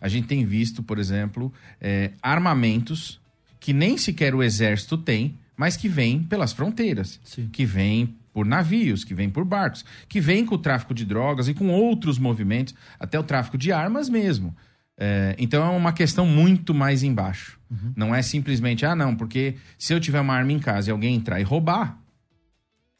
a 0.00 0.08
gente 0.08 0.26
tem 0.26 0.44
visto, 0.44 0.82
por 0.82 0.98
exemplo, 0.98 1.52
é, 1.80 2.12
armamentos 2.22 3.20
que 3.58 3.72
nem 3.72 3.96
sequer 3.96 4.34
o 4.34 4.42
exército 4.42 4.96
tem, 4.96 5.36
mas 5.56 5.76
que 5.76 5.88
vêm 5.88 6.22
pelas 6.22 6.52
fronteiras, 6.52 7.18
Sim. 7.24 7.48
que 7.52 7.64
vêm 7.64 8.14
por 8.32 8.44
navios, 8.44 9.02
que 9.04 9.14
vêm 9.14 9.30
por 9.30 9.44
barcos, 9.44 9.84
que 10.08 10.20
vêm 10.20 10.44
com 10.44 10.54
o 10.56 10.58
tráfico 10.58 10.92
de 10.92 11.04
drogas 11.04 11.48
e 11.48 11.54
com 11.54 11.68
outros 11.68 12.18
movimentos, 12.18 12.74
até 13.00 13.18
o 13.18 13.22
tráfico 13.22 13.56
de 13.56 13.72
armas 13.72 14.08
mesmo. 14.10 14.54
É, 14.98 15.34
então 15.38 15.64
é 15.64 15.70
uma 15.76 15.92
questão 15.92 16.26
muito 16.26 16.74
mais 16.74 17.02
embaixo. 17.02 17.58
Não 17.96 18.14
é 18.14 18.22
simplesmente, 18.22 18.86
ah, 18.86 18.94
não, 18.94 19.14
porque 19.16 19.56
se 19.78 19.92
eu 19.92 19.98
tiver 19.98 20.20
uma 20.20 20.34
arma 20.34 20.52
em 20.52 20.58
casa 20.58 20.88
e 20.88 20.92
alguém 20.92 21.14
entrar 21.16 21.40
e 21.40 21.42
roubar, 21.42 21.98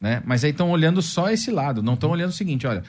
né? 0.01 0.21
Mas 0.25 0.43
aí 0.43 0.51
estão 0.51 0.69
olhando 0.69 1.01
só 1.01 1.29
esse 1.29 1.49
lado, 1.51 1.81
não 1.81 1.93
estão 1.93 2.09
olhando 2.09 2.29
o 2.29 2.33
seguinte, 2.33 2.65
olha, 2.67 2.83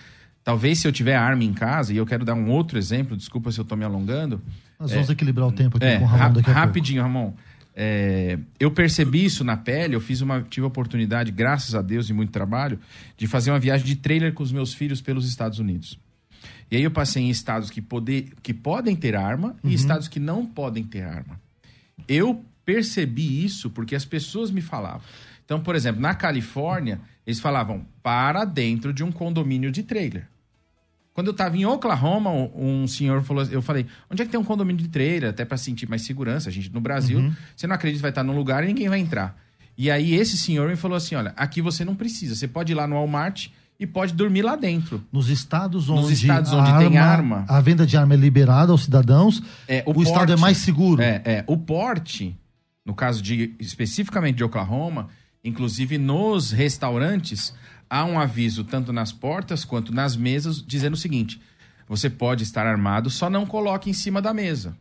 Talvez 0.44 0.78
se 0.78 0.88
eu 0.88 0.92
tiver 0.92 1.14
arma 1.14 1.44
em 1.44 1.52
casa, 1.52 1.92
e 1.92 1.98
eu 1.98 2.06
quero 2.06 2.24
dar 2.24 2.32
um 2.32 2.48
outro 2.48 2.78
exemplo, 2.78 3.14
desculpa 3.14 3.52
se 3.52 3.60
eu 3.60 3.64
estou 3.64 3.76
me 3.76 3.84
alongando. 3.84 4.40
Nós 4.80 4.90
vamos 4.92 5.10
equilibrar 5.10 5.46
o 5.46 5.52
tempo 5.52 5.76
aqui 5.76 5.84
É, 5.84 5.98
com 5.98 6.04
o 6.04 6.06
Ramon 6.06 6.18
ra- 6.22 6.28
daqui 6.30 6.50
a 6.50 6.52
rapidinho, 6.54 7.02
Ramon. 7.02 7.34
É, 7.80 8.36
eu 8.58 8.72
percebi 8.72 9.24
isso 9.24 9.44
na 9.44 9.56
pele, 9.56 9.94
eu 9.94 10.00
fiz 10.00 10.20
uma, 10.20 10.42
tive 10.42 10.64
a 10.64 10.66
oportunidade, 10.66 11.30
graças 11.30 11.76
a 11.76 11.80
Deus 11.80 12.10
e 12.10 12.12
muito 12.12 12.32
trabalho, 12.32 12.80
de 13.16 13.28
fazer 13.28 13.52
uma 13.52 13.60
viagem 13.60 13.86
de 13.86 13.94
trailer 13.94 14.32
com 14.34 14.42
os 14.42 14.50
meus 14.50 14.74
filhos 14.74 15.00
pelos 15.00 15.28
Estados 15.28 15.60
Unidos. 15.60 15.96
E 16.68 16.76
aí 16.76 16.82
eu 16.82 16.90
passei 16.90 17.22
em 17.22 17.30
estados 17.30 17.70
que, 17.70 17.80
poder, 17.80 18.32
que 18.42 18.52
podem 18.52 18.96
ter 18.96 19.14
arma 19.14 19.54
e 19.62 19.72
estados 19.72 20.08
que 20.08 20.18
não 20.18 20.44
podem 20.44 20.82
ter 20.82 21.02
arma. 21.02 21.40
Eu 22.08 22.44
percebi 22.64 23.44
isso 23.44 23.70
porque 23.70 23.94
as 23.94 24.04
pessoas 24.04 24.50
me 24.50 24.60
falavam. 24.60 25.02
Então, 25.44 25.60
por 25.60 25.76
exemplo, 25.76 26.00
na 26.00 26.16
Califórnia, 26.16 27.00
eles 27.24 27.38
falavam 27.38 27.86
para 28.02 28.44
dentro 28.44 28.92
de 28.92 29.04
um 29.04 29.12
condomínio 29.12 29.70
de 29.70 29.84
trailer. 29.84 30.26
Quando 31.18 31.26
eu 31.26 31.32
estava 31.32 31.56
em 31.56 31.66
Oklahoma, 31.66 32.30
um 32.54 32.86
senhor 32.86 33.24
falou, 33.24 33.42
eu 33.50 33.60
falei, 33.60 33.86
onde 34.08 34.22
é 34.22 34.24
que 34.24 34.30
tem 34.30 34.38
um 34.38 34.44
condomínio 34.44 34.80
de 34.80 34.88
trailer, 34.88 35.30
até 35.30 35.44
para 35.44 35.56
sentir 35.56 35.88
mais 35.88 36.02
segurança? 36.02 36.48
A 36.48 36.52
gente 36.52 36.72
no 36.72 36.80
Brasil, 36.80 37.32
você 37.56 37.66
não 37.66 37.74
acredita 37.74 37.98
que 37.98 38.02
vai 38.02 38.12
estar 38.12 38.22
num 38.22 38.36
lugar 38.36 38.62
e 38.62 38.68
ninguém 38.68 38.88
vai 38.88 39.00
entrar. 39.00 39.36
E 39.76 39.90
aí 39.90 40.14
esse 40.14 40.38
senhor 40.38 40.68
me 40.68 40.76
falou 40.76 40.96
assim, 40.96 41.16
olha, 41.16 41.32
aqui 41.36 41.60
você 41.60 41.84
não 41.84 41.96
precisa, 41.96 42.36
você 42.36 42.46
pode 42.46 42.70
ir 42.70 42.76
lá 42.76 42.86
no 42.86 42.94
Walmart 42.94 43.48
e 43.80 43.84
pode 43.84 44.14
dormir 44.14 44.42
lá 44.42 44.54
dentro. 44.54 45.02
Nos 45.12 45.28
estados 45.28 45.88
Nos 45.88 46.04
onde, 46.04 46.12
estados 46.14 46.52
a 46.52 46.58
onde 46.58 46.88
tem 46.88 46.98
arma. 46.98 47.44
a 47.48 47.60
venda 47.60 47.84
de 47.84 47.96
arma 47.96 48.14
é 48.14 48.16
liberada 48.16 48.70
aos 48.70 48.84
cidadãos, 48.84 49.42
É, 49.66 49.82
o, 49.86 50.00
estado 50.00 50.22
é 50.22 50.36
porte- 50.36 50.40
mais 50.40 50.58
seguro. 50.58 51.02
É, 51.02 51.20
é, 51.24 51.44
o 51.48 51.56
porte, 51.56 52.38
no 52.86 52.94
caso 52.94 53.20
de 53.20 53.56
especificamente 53.58 54.36
de 54.36 54.44
Oklahoma, 54.44 55.08
inclusive 55.42 55.98
nos 55.98 56.52
restaurantes, 56.52 57.52
há 57.88 58.04
um 58.04 58.18
aviso 58.18 58.64
tanto 58.64 58.92
nas 58.92 59.12
portas 59.12 59.64
quanto 59.64 59.92
nas 59.92 60.16
mesas 60.16 60.62
dizendo 60.64 60.94
o 60.94 60.96
seguinte: 60.98 61.40
você 61.88 62.08
pode 62.10 62.42
estar 62.44 62.66
armado, 62.66 63.08
só 63.10 63.28
não 63.30 63.46
coloque 63.46 63.88
em 63.90 63.92
cima 63.94 64.20
da 64.22 64.32
mesa. 64.34 64.76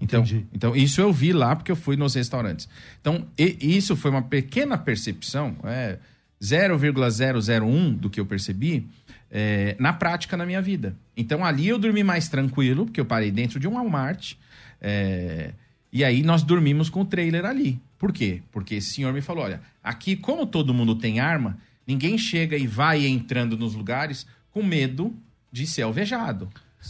Então, 0.00 0.22
Entendi. 0.22 0.46
então 0.52 0.74
isso 0.74 1.00
eu 1.00 1.12
vi 1.12 1.32
lá 1.32 1.54
porque 1.54 1.70
eu 1.70 1.76
fui 1.76 1.96
nos 1.96 2.14
restaurantes. 2.14 2.68
Então, 3.00 3.26
e- 3.38 3.56
isso 3.76 3.94
foi 3.94 4.10
uma 4.10 4.22
pequena 4.22 4.76
percepção, 4.76 5.54
é 5.64 5.98
0,001 6.42 7.92
do 7.94 8.10
que 8.10 8.18
eu 8.20 8.26
percebi 8.26 8.86
é, 9.30 9.76
na 9.78 9.92
prática 9.92 10.36
na 10.36 10.44
minha 10.44 10.60
vida. 10.60 10.96
Então 11.16 11.44
ali 11.44 11.68
eu 11.68 11.78
dormi 11.78 12.02
mais 12.02 12.28
tranquilo, 12.28 12.84
porque 12.86 13.00
eu 13.00 13.04
parei 13.06 13.30
dentro 13.30 13.58
de 13.60 13.68
um 13.68 13.74
Walmart. 13.74 14.34
é, 14.80 15.52
e 15.92 16.02
aí 16.04 16.22
nós 16.22 16.42
dormimos 16.42 16.88
com 16.88 17.02
o 17.02 17.04
trailer 17.04 17.44
ali. 17.44 17.78
Por 17.98 18.12
quê? 18.12 18.40
Porque 18.50 18.76
esse 18.76 18.94
senhor 18.94 19.12
me 19.12 19.20
falou: 19.20 19.44
olha, 19.44 19.60
aqui, 19.84 20.16
como 20.16 20.46
todo 20.46 20.72
mundo 20.74 20.94
tem 20.96 21.20
arma, 21.20 21.58
ninguém 21.86 22.16
chega 22.18 22.56
e 22.56 22.66
vai 22.66 23.06
entrando 23.06 23.56
nos 23.56 23.74
lugares 23.74 24.26
com 24.50 24.62
medo 24.62 25.14
de 25.50 25.66
ser 25.66 25.82
alvejado. 25.82 26.48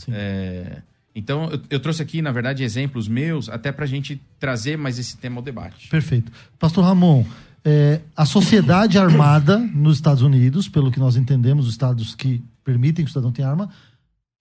É, 0.09 0.83
então, 1.15 1.51
eu, 1.51 1.61
eu 1.71 1.81
trouxe 1.81 2.03
aqui, 2.03 2.23
na 2.23 2.33
verdade, 2.33 2.63
exemplos 2.63 3.09
meus, 3.09 3.49
até 3.49 3.71
pra 3.71 3.87
gente 3.87 4.21
trazer 4.39 4.77
mais 4.77 4.99
esse 4.99 5.17
tema 5.17 5.37
ao 5.37 5.43
debate. 5.43 5.89
Perfeito. 5.89 6.33
Pastor 6.59 6.85
Ramon, 6.85 7.25
é, 7.65 8.01
a 8.17 8.25
sociedade 8.25 8.99
armada 8.99 9.59
nos 9.59 9.97
Estados 9.97 10.23
Unidos, 10.23 10.69
pelo 10.69 10.91
que 10.91 10.99
nós 10.99 11.17
entendemos, 11.17 11.67
os 11.67 11.73
estados 11.73 12.15
que 12.15 12.43
permitem 12.65 13.05
que 13.05 13.11
o 13.11 13.13
cidadão 13.13 13.33
tenha 13.33 13.49
arma, 13.49 13.71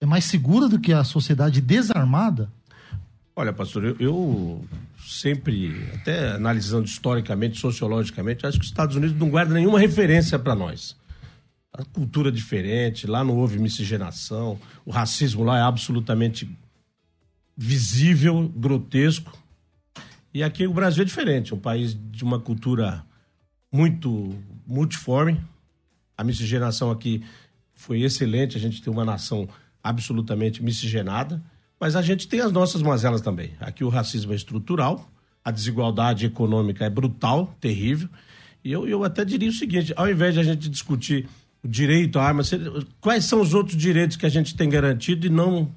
é 0.00 0.06
mais 0.06 0.24
segura 0.24 0.68
do 0.68 0.80
que 0.80 0.92
a 0.92 1.04
sociedade 1.04 1.60
desarmada? 1.60 2.50
Olha, 3.34 3.52
pastor, 3.52 3.84
eu, 3.84 3.96
eu 3.98 4.64
sempre, 5.06 5.88
até 5.94 6.32
analisando 6.32 6.84
historicamente, 6.84 7.58
sociologicamente, 7.58 8.46
acho 8.46 8.58
que 8.58 8.64
os 8.64 8.70
Estados 8.70 8.94
Unidos 8.94 9.16
não 9.16 9.30
guardam 9.30 9.54
nenhuma 9.54 9.80
referência 9.80 10.38
para 10.38 10.54
nós. 10.54 10.94
A 11.72 11.82
cultura 11.82 12.28
é 12.28 12.32
diferente, 12.32 13.06
lá 13.06 13.24
não 13.24 13.38
houve 13.38 13.58
miscigenação, 13.58 14.60
o 14.84 14.90
racismo 14.90 15.42
lá 15.42 15.58
é 15.58 15.62
absolutamente 15.62 16.46
visível, 17.56 18.52
grotesco. 18.54 19.32
E 20.34 20.42
aqui 20.42 20.66
o 20.66 20.74
Brasil 20.74 21.02
é 21.02 21.06
diferente, 21.06 21.52
é 21.52 21.56
um 21.56 21.60
país 21.60 21.96
de 22.10 22.22
uma 22.22 22.38
cultura 22.38 23.02
muito 23.72 24.34
multiforme. 24.66 25.40
A 26.16 26.22
miscigenação 26.22 26.90
aqui 26.90 27.24
foi 27.74 28.02
excelente, 28.02 28.58
a 28.58 28.60
gente 28.60 28.82
tem 28.82 28.92
uma 28.92 29.04
nação 29.04 29.48
absolutamente 29.82 30.62
miscigenada, 30.62 31.42
mas 31.82 31.96
a 31.96 32.00
gente 32.00 32.28
tem 32.28 32.38
as 32.38 32.52
nossas 32.52 32.80
mazelas 32.80 33.20
também. 33.20 33.50
Aqui 33.58 33.82
o 33.82 33.88
racismo 33.88 34.32
é 34.32 34.36
estrutural, 34.36 35.10
a 35.44 35.50
desigualdade 35.50 36.24
econômica 36.24 36.84
é 36.84 36.88
brutal, 36.88 37.56
terrível. 37.60 38.08
E 38.62 38.70
eu, 38.70 38.86
eu 38.86 39.02
até 39.02 39.24
diria 39.24 39.50
o 39.50 39.52
seguinte: 39.52 39.92
ao 39.96 40.08
invés 40.08 40.32
de 40.32 40.38
a 40.38 40.44
gente 40.44 40.68
discutir 40.68 41.28
o 41.60 41.66
direito 41.66 42.20
à 42.20 42.22
arma, 42.22 42.44
quais 43.00 43.24
são 43.24 43.40
os 43.40 43.52
outros 43.52 43.76
direitos 43.76 44.16
que 44.16 44.24
a 44.24 44.28
gente 44.28 44.54
tem 44.54 44.70
garantido 44.70 45.26
e 45.26 45.28
não 45.28 45.74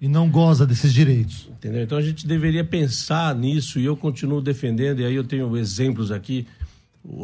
E 0.00 0.08
não 0.08 0.28
goza 0.28 0.66
desses 0.66 0.92
direitos. 0.92 1.48
Entendeu? 1.48 1.84
Então 1.84 1.96
a 1.96 2.02
gente 2.02 2.26
deveria 2.26 2.64
pensar 2.64 3.32
nisso 3.36 3.78
e 3.78 3.84
eu 3.84 3.96
continuo 3.96 4.40
defendendo, 4.40 4.98
e 4.98 5.04
aí 5.04 5.14
eu 5.14 5.22
tenho 5.22 5.56
exemplos 5.56 6.10
aqui. 6.10 6.44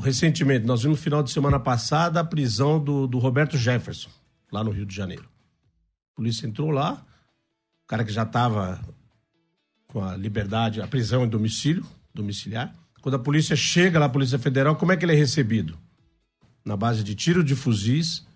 Recentemente, 0.00 0.64
nós 0.64 0.82
vimos 0.84 0.96
no 0.96 1.02
final 1.02 1.24
de 1.24 1.32
semana 1.32 1.58
passada 1.58 2.20
a 2.20 2.24
prisão 2.24 2.78
do, 2.78 3.08
do 3.08 3.18
Roberto 3.18 3.58
Jefferson, 3.58 4.10
lá 4.52 4.62
no 4.62 4.70
Rio 4.70 4.86
de 4.86 4.94
Janeiro. 4.94 5.24
A 5.24 6.14
polícia 6.14 6.46
entrou 6.46 6.70
lá, 6.70 7.04
cara 7.92 8.04
que 8.04 8.12
já 8.12 8.22
estava 8.22 8.80
com 9.88 10.02
a 10.02 10.16
liberdade, 10.16 10.80
a 10.80 10.86
prisão 10.86 11.26
em 11.26 11.28
domicílio, 11.28 11.84
domiciliar. 12.14 12.72
Quando 13.02 13.16
a 13.16 13.18
polícia 13.18 13.54
chega 13.54 13.98
lá, 13.98 14.06
a 14.06 14.08
Polícia 14.08 14.38
Federal, 14.38 14.76
como 14.76 14.92
é 14.92 14.96
que 14.96 15.04
ele 15.04 15.12
é 15.12 15.14
recebido? 15.14 15.78
Na 16.64 16.74
base 16.74 17.04
de 17.04 17.14
tiro 17.14 17.44
de 17.44 17.54
fuzis, 17.54 18.26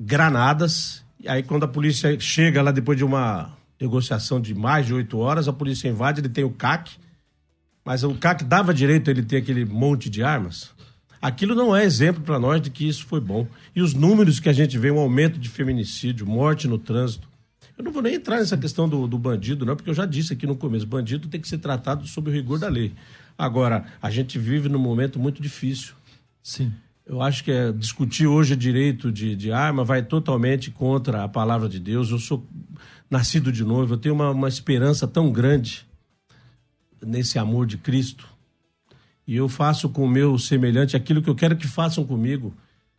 granadas. 0.00 1.04
E 1.20 1.28
aí, 1.28 1.44
quando 1.44 1.62
a 1.62 1.68
polícia 1.68 2.18
chega 2.18 2.62
lá 2.62 2.72
depois 2.72 2.98
de 2.98 3.04
uma 3.04 3.56
negociação 3.80 4.40
de 4.40 4.52
mais 4.52 4.86
de 4.86 4.92
oito 4.92 5.16
horas, 5.16 5.46
a 5.46 5.52
polícia 5.52 5.88
invade, 5.88 6.20
ele 6.20 6.28
tem 6.28 6.42
o 6.42 6.50
CAC. 6.50 6.98
Mas 7.84 8.02
o 8.02 8.12
CAC 8.16 8.42
dava 8.42 8.74
direito 8.74 9.06
a 9.06 9.12
ele 9.12 9.22
ter 9.22 9.36
aquele 9.36 9.64
monte 9.64 10.10
de 10.10 10.24
armas? 10.24 10.72
Aquilo 11.20 11.54
não 11.54 11.76
é 11.76 11.84
exemplo 11.84 12.22
para 12.22 12.38
nós 12.38 12.60
de 12.62 12.70
que 12.70 12.88
isso 12.88 13.04
foi 13.04 13.20
bom. 13.20 13.46
E 13.76 13.82
os 13.82 13.92
números 13.92 14.40
que 14.40 14.48
a 14.48 14.52
gente 14.52 14.78
vê, 14.78 14.90
um 14.90 14.98
aumento 14.98 15.38
de 15.38 15.48
feminicídio, 15.48 16.26
morte 16.26 16.66
no 16.66 16.78
trânsito. 16.78 17.28
Eu 17.76 17.84
não 17.84 17.92
vou 17.92 18.02
nem 18.02 18.14
entrar 18.14 18.38
nessa 18.38 18.56
questão 18.56 18.88
do, 18.88 19.06
do 19.06 19.18
bandido, 19.18 19.66
não, 19.66 19.76
porque 19.76 19.90
eu 19.90 19.94
já 19.94 20.06
disse 20.06 20.32
aqui 20.32 20.46
no 20.46 20.56
começo: 20.56 20.86
bandido 20.86 21.28
tem 21.28 21.40
que 21.40 21.48
ser 21.48 21.58
tratado 21.58 22.06
sob 22.06 22.30
o 22.30 22.32
rigor 22.32 22.58
da 22.58 22.68
lei. 22.68 22.92
Agora, 23.36 23.84
a 24.00 24.10
gente 24.10 24.38
vive 24.38 24.68
num 24.68 24.78
momento 24.78 25.18
muito 25.18 25.42
difícil. 25.42 25.94
Sim. 26.42 26.72
Eu 27.06 27.20
acho 27.20 27.42
que 27.42 27.50
é, 27.50 27.72
discutir 27.72 28.26
hoje 28.26 28.54
direito 28.54 29.10
de, 29.10 29.34
de 29.34 29.50
arma 29.50 29.82
vai 29.82 30.02
totalmente 30.02 30.70
contra 30.70 31.24
a 31.24 31.28
palavra 31.28 31.68
de 31.68 31.80
Deus. 31.80 32.10
Eu 32.10 32.18
sou 32.18 32.46
nascido 33.10 33.50
de 33.50 33.64
novo, 33.64 33.94
eu 33.94 33.98
tenho 33.98 34.14
uma, 34.14 34.30
uma 34.30 34.48
esperança 34.48 35.08
tão 35.08 35.32
grande 35.32 35.84
nesse 37.04 37.38
amor 37.38 37.66
de 37.66 37.76
Cristo. 37.76 38.28
E 39.30 39.36
eu 39.36 39.48
faço 39.48 39.88
com 39.88 40.04
o 40.04 40.08
meu 40.08 40.36
semelhante 40.40 40.96
aquilo 40.96 41.22
que 41.22 41.30
eu 41.30 41.36
quero 41.36 41.54
que 41.54 41.68
façam 41.68 42.04
comigo. 42.04 42.52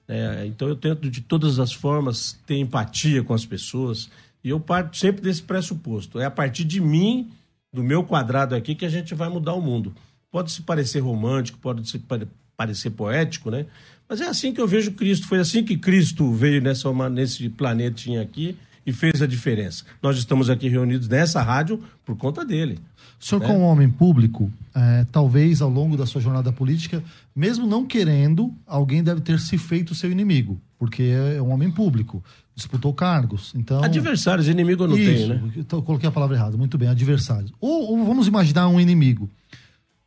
É, 0.08 0.46
então 0.46 0.70
eu 0.70 0.78
tento 0.78 1.10
de 1.10 1.20
todas 1.20 1.60
as 1.60 1.74
formas 1.74 2.39
ter 2.48 2.56
empatia 2.56 3.22
com 3.22 3.34
as 3.34 3.46
pessoas. 3.46 4.10
E 4.41 4.48
eu 4.48 4.58
parto 4.58 4.96
sempre 4.96 5.22
desse 5.22 5.41
pressuposto. 5.44 6.22
É 6.22 6.26
a 6.26 6.32
partir 6.32 6.63
de 6.63 6.80
mim, 6.80 7.30
do 7.74 7.84
meu 7.84 8.02
quadrado 8.02 8.56
aqui, 8.56 8.74
que 8.76 8.86
a 8.86 8.89
gente 8.89 9.13
vai 9.13 9.28
mudar 9.28 9.56
o 9.56 9.62
mundo. 9.62 9.94
Pode 10.32 10.54
se 10.54 10.62
parecer 10.62 11.02
romântico, 11.02 11.60
pode 11.60 11.86
se 11.89 12.00
pare- 12.00 12.30
parecer 12.56 12.91
poético, 12.91 13.52
né? 13.52 13.65
Mas 14.08 14.22
é 14.22 14.28
assim 14.30 14.54
que 14.54 14.62
eu 14.62 14.67
vejo 14.70 14.94
Cristo. 14.94 15.28
Foi 15.28 15.39
assim 15.39 15.65
que 15.65 15.78
Cristo 15.78 16.32
veio 16.32 16.62
nessa, 16.62 16.89
nesse 17.10 17.50
planetinha 17.50 18.22
aqui 18.22 18.56
e 18.86 18.91
fez 18.91 19.22
a 19.22 19.28
diferença. 19.28 19.84
Nós 20.02 20.17
estamos 20.17 20.50
aqui 20.50 20.67
reunidos 20.67 21.08
nessa 21.08 21.41
rádio 21.41 21.84
por 22.06 22.15
conta 22.17 22.44
dele. 22.46 22.80
O 23.20 23.26
senhor, 23.26 23.41
como 23.41 23.60
homem 23.62 23.88
público, 23.88 24.52
é, 24.74 25.06
talvez 25.12 25.62
ao 25.62 25.70
longo 25.70 25.96
da 25.96 26.08
sua 26.08 26.20
jornada 26.20 26.52
política, 26.52 27.04
mesmo 27.36 27.67
não 27.67 27.86
querendo, 27.86 28.52
alguém 28.65 29.04
deve 29.04 29.22
ter 29.22 29.39
se 29.39 29.60
feito 29.60 29.94
seu 29.94 30.12
inimigo, 30.12 30.60
porque 30.80 31.04
é 31.04 31.39
um 31.39 31.52
homem 31.52 31.70
público, 31.70 32.24
disputou 32.56 32.91
cargos. 32.94 33.54
Então, 33.56 33.84
Adversários, 33.84 34.48
inimigo 34.48 34.86
eu 34.86 34.88
não 34.88 34.98
Isso, 34.98 35.28
tenho, 35.28 35.28
né? 35.36 35.54
então 35.58 35.80
eu 35.80 35.84
coloquei 35.84 36.10
a 36.10 36.12
palavra 36.12 36.36
errada, 36.36 36.58
muito 36.58 36.80
bem, 36.80 36.89
adversários. 36.89 37.54
Ou, 37.62 37.91
ou 37.91 38.04
vamos 38.04 38.28
imaginar 38.28 38.67
um 38.67 38.80
inimigo. 38.80 39.30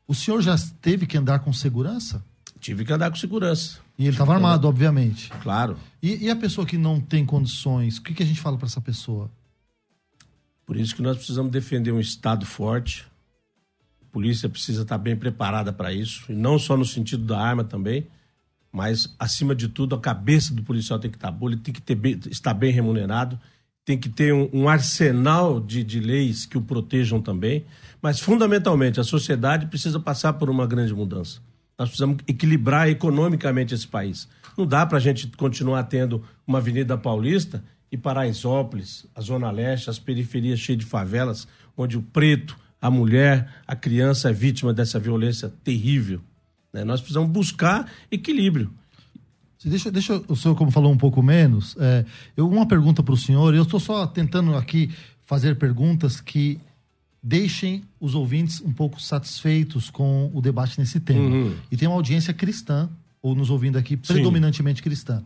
O 0.08 0.14
senhor 0.14 0.42
já 0.42 0.56
teve 0.82 1.06
que 1.06 1.16
andar 1.16 1.38
com 1.38 1.52
segurança? 1.52 2.20
Tive 2.64 2.83
que 2.83 2.92
andar 2.94 3.11
com 3.11 3.16
segurança, 3.16 3.79
E 3.98 4.05
ele 4.05 4.12
estava 4.12 4.33
armado, 4.33 4.66
obviamente. 4.66 5.29
claro. 5.42 5.77
E, 6.03 6.24
e 6.24 6.31
a 6.31 6.35
pessoa 6.37 6.66
que 6.66 6.79
não 6.79 6.98
tem 6.98 7.22
condições, 7.27 7.98
o 7.98 8.03
que, 8.03 8.14
que 8.14 8.22
a 8.22 8.27
gente 8.27 8.40
fala 8.40 8.57
para 8.57 8.66
essa 8.66 8.81
pessoa? 8.81 9.31
Por 10.64 10.74
isso 10.74 10.96
que 10.96 11.03
nós 11.03 11.18
precisamos 11.18 11.53
defender 11.53 11.92
um 11.92 12.00
Estado 12.00 12.46
forte. 12.46 13.05
A 14.00 14.07
polícia 14.11 14.48
precisa 14.48 14.81
estar 14.81 14.96
bem 14.96 15.14
preparada 15.14 15.74
para 15.74 15.92
isso. 15.92 16.24
E 16.33 16.35
não 16.35 16.59
só 16.59 16.74
no 16.74 16.87
sentido 16.87 17.27
da 17.27 17.38
arma 17.38 17.64
também. 17.64 18.07
Mas, 18.72 19.14
acima 19.18 19.55
de 19.55 19.68
tudo, 19.68 19.94
a 19.94 20.00
cabeça 20.00 20.55
do 20.55 20.62
policial 20.62 20.98
tem 20.98 21.11
que 21.11 21.18
estar 21.18 21.31
boa, 21.31 21.53
ele 21.53 21.61
tem 21.61 21.72
que 21.74 21.83
ter 21.83 21.94
bem- 21.94 22.18
estar 22.31 22.55
bem 22.55 22.72
remunerado, 22.72 23.38
tem 23.85 23.98
que 23.98 24.09
ter 24.09 24.33
um, 24.33 24.48
um 24.55 24.68
arsenal 24.70 25.61
de, 25.61 25.85
de 25.85 26.00
leis 26.00 26.46
que 26.46 26.57
o 26.57 26.62
protejam 26.62 27.20
também. 27.20 27.66
Mas, 28.00 28.20
fundamentalmente, 28.20 28.98
a 28.98 29.05
sociedade 29.05 29.66
precisa 29.66 30.00
passar 30.00 30.33
por 30.33 30.48
uma 30.48 30.66
grande 30.66 30.94
mudança. 30.94 31.42
Nós 31.78 31.88
precisamos 31.88 32.18
equilibrar 32.26 32.88
economicamente 32.88 33.74
esse 33.74 33.87
país. 33.87 34.28
Não 34.56 34.66
dá 34.66 34.87
para 34.87 34.98
a 34.98 35.00
gente 35.00 35.26
continuar 35.28 35.82
tendo 35.84 36.22
uma 36.46 36.58
Avenida 36.58 36.96
Paulista 36.96 37.62
e 37.90 37.96
Paraisópolis, 37.96 39.06
a 39.14 39.20
Zona 39.20 39.50
Leste, 39.50 39.90
as 39.90 39.98
periferias 39.98 40.60
cheias 40.60 40.80
de 40.80 40.87
favelas, 40.87 41.48
onde 41.76 41.96
o 41.98 42.02
preto, 42.02 42.56
a 42.80 42.90
mulher, 42.90 43.48
a 43.66 43.74
criança 43.74 44.30
é 44.30 44.32
vítima 44.32 44.72
dessa 44.72 44.98
violência 44.98 45.52
terrível. 45.62 46.20
Né? 46.72 46.84
Nós 46.84 47.00
precisamos 47.00 47.30
buscar 47.30 47.90
equilíbrio. 48.10 48.72
Deixa, 49.64 49.90
deixa 49.90 50.22
o 50.28 50.37
senhor, 50.37 50.54
como 50.54 50.70
falou 50.70 50.92
um 50.92 50.98
pouco 50.98 51.22
menos, 51.22 51.74
é, 51.80 52.04
eu, 52.37 52.46
uma 52.46 52.66
pergunta 52.66 53.02
para 53.02 53.14
o 53.14 53.16
senhor, 53.16 53.54
eu 53.54 53.62
estou 53.62 53.80
só 53.80 54.06
tentando 54.06 54.54
aqui 54.54 54.90
fazer 55.24 55.56
perguntas 55.56 56.20
que 56.20 56.60
deixem 57.26 57.82
os 57.98 58.14
ouvintes 58.14 58.60
um 58.60 58.70
pouco 58.70 59.00
satisfeitos 59.00 59.88
com 59.88 60.30
o 60.34 60.42
debate 60.42 60.78
nesse 60.78 61.00
tema. 61.00 61.34
Uhum. 61.34 61.56
E 61.72 61.76
tem 61.76 61.88
uma 61.88 61.94
audiência 61.94 62.34
cristã, 62.34 62.90
ou 63.22 63.34
nos 63.34 63.48
ouvindo 63.48 63.78
aqui, 63.78 63.96
predominantemente 63.96 64.80
Sim. 64.80 64.84
cristã. 64.84 65.24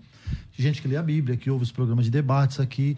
De 0.57 0.63
gente 0.63 0.81
que 0.81 0.87
lê 0.87 0.97
a 0.97 1.03
Bíblia, 1.03 1.37
que 1.37 1.51
ouve 1.51 1.65
os 1.65 1.73
programas 1.73 2.05
de 2.05 2.11
debates 2.13 2.61
aqui. 2.61 2.97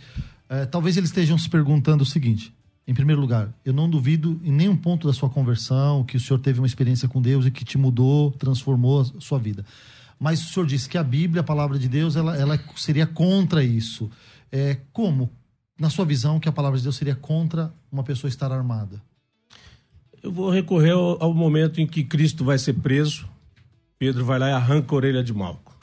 É, 0.51 0.67
talvez 0.67 0.99
eles 0.99 1.09
estejam 1.09 1.39
se 1.39 1.49
perguntando 1.49 2.03
o 2.03 2.07
seguinte: 2.07 2.53
em 2.87 2.93
primeiro 2.93 3.23
lugar, 3.23 3.49
eu 3.65 3.73
não 3.73 3.89
duvido 3.89 4.39
em 4.45 4.53
nenhum 4.53 4.77
ponto 4.77 5.07
da 5.07 5.15
sua 5.15 5.31
conversão 5.31 6.05
que 6.05 6.19
o 6.19 6.21
senhor 6.21 6.39
teve 6.39 6.61
uma 6.61 6.67
experiência 6.67 7.09
com 7.09 7.23
Deus 7.23 7.47
e 7.47 7.51
que 7.51 7.65
te 7.65 7.79
mudou, 7.79 8.33
transformou 8.33 9.01
a 9.01 9.05
sua 9.19 9.39
vida. 9.39 9.65
Mas 10.19 10.45
o 10.45 10.53
senhor 10.53 10.67
disse 10.67 10.87
que 10.87 10.99
a 10.99 11.03
Bíblia, 11.03 11.41
a 11.41 11.45
palavra 11.45 11.79
de 11.79 11.89
Deus, 11.89 12.17
ela, 12.17 12.37
ela 12.37 12.63
seria 12.77 13.07
contra 13.07 13.65
isso. 13.65 14.11
É, 14.53 14.77
como? 14.93 15.31
na 15.81 15.89
sua 15.89 16.05
visão, 16.05 16.39
que 16.39 16.47
a 16.47 16.53
palavra 16.53 16.77
de 16.77 16.83
Deus 16.83 16.97
seria 16.97 17.15
contra 17.15 17.73
uma 17.91 18.03
pessoa 18.03 18.29
estar 18.29 18.53
armada? 18.53 19.01
Eu 20.23 20.31
vou 20.31 20.51
recorrer 20.51 20.93
ao, 20.93 21.23
ao 21.23 21.35
momento 21.35 21.81
em 21.81 21.87
que 21.87 22.05
Cristo 22.05 22.45
vai 22.45 22.59
ser 22.59 22.75
preso. 22.75 23.29
Pedro 23.99 24.25
vai 24.25 24.39
lá 24.39 24.49
e 24.49 24.53
arranca 24.53 24.95
a 24.95 24.97
orelha 24.97 25.25
de 25.25 25.33
Malco. 25.33 25.79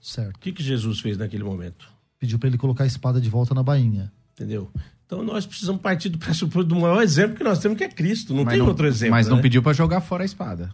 Certo. 0.00 0.36
O 0.36 0.38
que, 0.38 0.52
que 0.52 0.62
Jesus 0.62 1.00
fez 1.00 1.18
naquele 1.18 1.44
momento? 1.44 1.88
Pediu 2.18 2.38
para 2.38 2.48
ele 2.48 2.58
colocar 2.58 2.84
a 2.84 2.86
espada 2.86 3.20
de 3.20 3.28
volta 3.28 3.54
na 3.54 3.62
bainha. 3.62 4.10
Entendeu? 4.32 4.70
Então 5.06 5.22
nós 5.22 5.44
precisamos 5.44 5.82
partir 5.82 6.08
do 6.08 6.18
pressuposto 6.18 6.68
do 6.68 6.76
maior 6.76 7.02
exemplo 7.02 7.36
que 7.36 7.44
nós 7.44 7.58
temos, 7.58 7.76
que 7.76 7.84
é 7.84 7.88
Cristo. 7.88 8.34
Não 8.34 8.44
mas 8.44 8.52
tem 8.52 8.60
não, 8.60 8.68
outro 8.68 8.86
exemplo. 8.86 9.12
Mas 9.12 9.28
não 9.28 9.36
né? 9.36 9.42
pediu 9.42 9.62
para 9.62 9.72
jogar 9.72 10.00
fora 10.00 10.22
a 10.22 10.26
espada. 10.26 10.72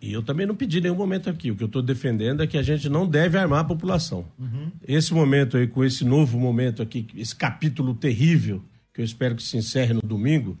E 0.00 0.12
eu 0.12 0.22
também 0.22 0.44
não 0.44 0.56
pedi 0.56 0.80
nenhum 0.80 0.96
momento 0.96 1.30
aqui. 1.30 1.52
O 1.52 1.56
que 1.56 1.62
eu 1.62 1.68
estou 1.68 1.80
defendendo 1.80 2.42
é 2.42 2.46
que 2.46 2.58
a 2.58 2.62
gente 2.62 2.88
não 2.88 3.06
deve 3.06 3.38
armar 3.38 3.60
a 3.60 3.64
população. 3.64 4.24
Uhum. 4.36 4.72
Esse 4.86 5.14
momento 5.14 5.56
aí, 5.56 5.68
com 5.68 5.84
esse 5.84 6.04
novo 6.04 6.36
momento 6.40 6.82
aqui, 6.82 7.06
esse 7.16 7.36
capítulo 7.36 7.94
terrível, 7.94 8.60
que 8.92 9.00
eu 9.00 9.04
espero 9.04 9.34
que 9.34 9.42
se 9.42 9.56
encerre 9.56 9.94
no 9.94 10.02
domingo, 10.02 10.58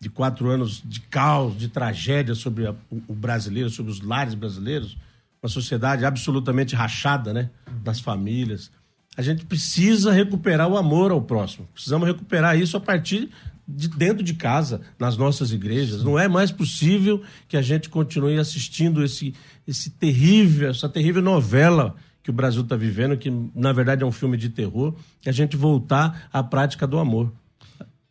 de 0.00 0.08
quatro 0.08 0.48
anos 0.48 0.82
de 0.84 1.00
caos, 1.00 1.58
de 1.58 1.68
tragédia 1.68 2.34
sobre 2.34 2.66
a, 2.66 2.74
o 3.08 3.14
brasileiro, 3.14 3.68
sobre 3.70 3.90
os 3.90 4.00
lares 4.00 4.34
brasileiros, 4.34 4.96
uma 5.42 5.48
sociedade 5.48 6.04
absolutamente 6.04 6.74
rachada, 6.74 7.32
né? 7.32 7.50
Das 7.82 8.00
famílias. 8.00 8.70
A 9.16 9.22
gente 9.22 9.44
precisa 9.44 10.12
recuperar 10.12 10.68
o 10.68 10.76
amor 10.76 11.10
ao 11.10 11.20
próximo. 11.20 11.68
Precisamos 11.72 12.06
recuperar 12.06 12.58
isso 12.58 12.76
a 12.76 12.80
partir 12.80 13.28
de 13.66 13.88
dentro 13.88 14.22
de 14.22 14.34
casa, 14.34 14.80
nas 14.98 15.16
nossas 15.16 15.52
igrejas. 15.52 16.02
Não 16.02 16.18
é 16.18 16.26
mais 16.26 16.50
possível 16.50 17.22
que 17.46 17.56
a 17.56 17.62
gente 17.62 17.88
continue 17.88 18.38
assistindo 18.38 19.04
esse, 19.04 19.34
esse 19.66 19.90
terrível, 19.90 20.70
essa 20.70 20.88
terrível 20.88 21.20
novela 21.20 21.94
que 22.22 22.30
o 22.30 22.32
Brasil 22.32 22.62
está 22.62 22.76
vivendo, 22.76 23.16
que 23.16 23.30
na 23.54 23.72
verdade 23.72 24.02
é 24.02 24.06
um 24.06 24.12
filme 24.12 24.36
de 24.36 24.48
terror, 24.48 24.94
que 25.20 25.28
a 25.28 25.32
gente 25.32 25.56
voltar 25.56 26.28
à 26.32 26.42
prática 26.42 26.86
do 26.86 26.98
amor. 26.98 27.32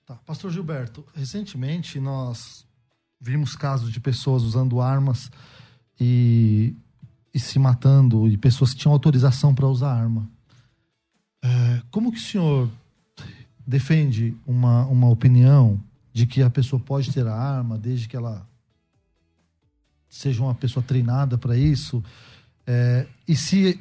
Tá. 0.07 0.15
Pastor 0.25 0.49
Gilberto, 0.49 1.05
recentemente 1.13 1.99
nós 1.99 2.65
vimos 3.19 3.57
casos 3.57 3.91
de 3.91 3.99
pessoas 3.99 4.41
usando 4.41 4.79
armas 4.79 5.29
e, 5.99 6.73
e 7.33 7.39
se 7.39 7.59
matando, 7.59 8.25
e 8.25 8.37
pessoas 8.37 8.73
que 8.73 8.79
tinham 8.79 8.93
autorização 8.93 9.53
para 9.53 9.67
usar 9.67 9.91
arma. 9.91 10.25
É, 11.43 11.81
como 11.91 12.09
que 12.09 12.19
o 12.19 12.21
senhor 12.21 12.69
defende 13.65 14.33
uma, 14.45 14.85
uma 14.85 15.09
opinião 15.09 15.77
de 16.13 16.25
que 16.25 16.41
a 16.41 16.49
pessoa 16.49 16.81
pode 16.81 17.11
ter 17.11 17.27
a 17.27 17.35
arma 17.35 17.77
desde 17.77 18.07
que 18.07 18.15
ela 18.15 18.47
seja 20.07 20.41
uma 20.41 20.55
pessoa 20.55 20.81
treinada 20.81 21.37
para 21.37 21.57
isso. 21.57 22.01
É, 22.65 23.05
e 23.27 23.35
se 23.35 23.77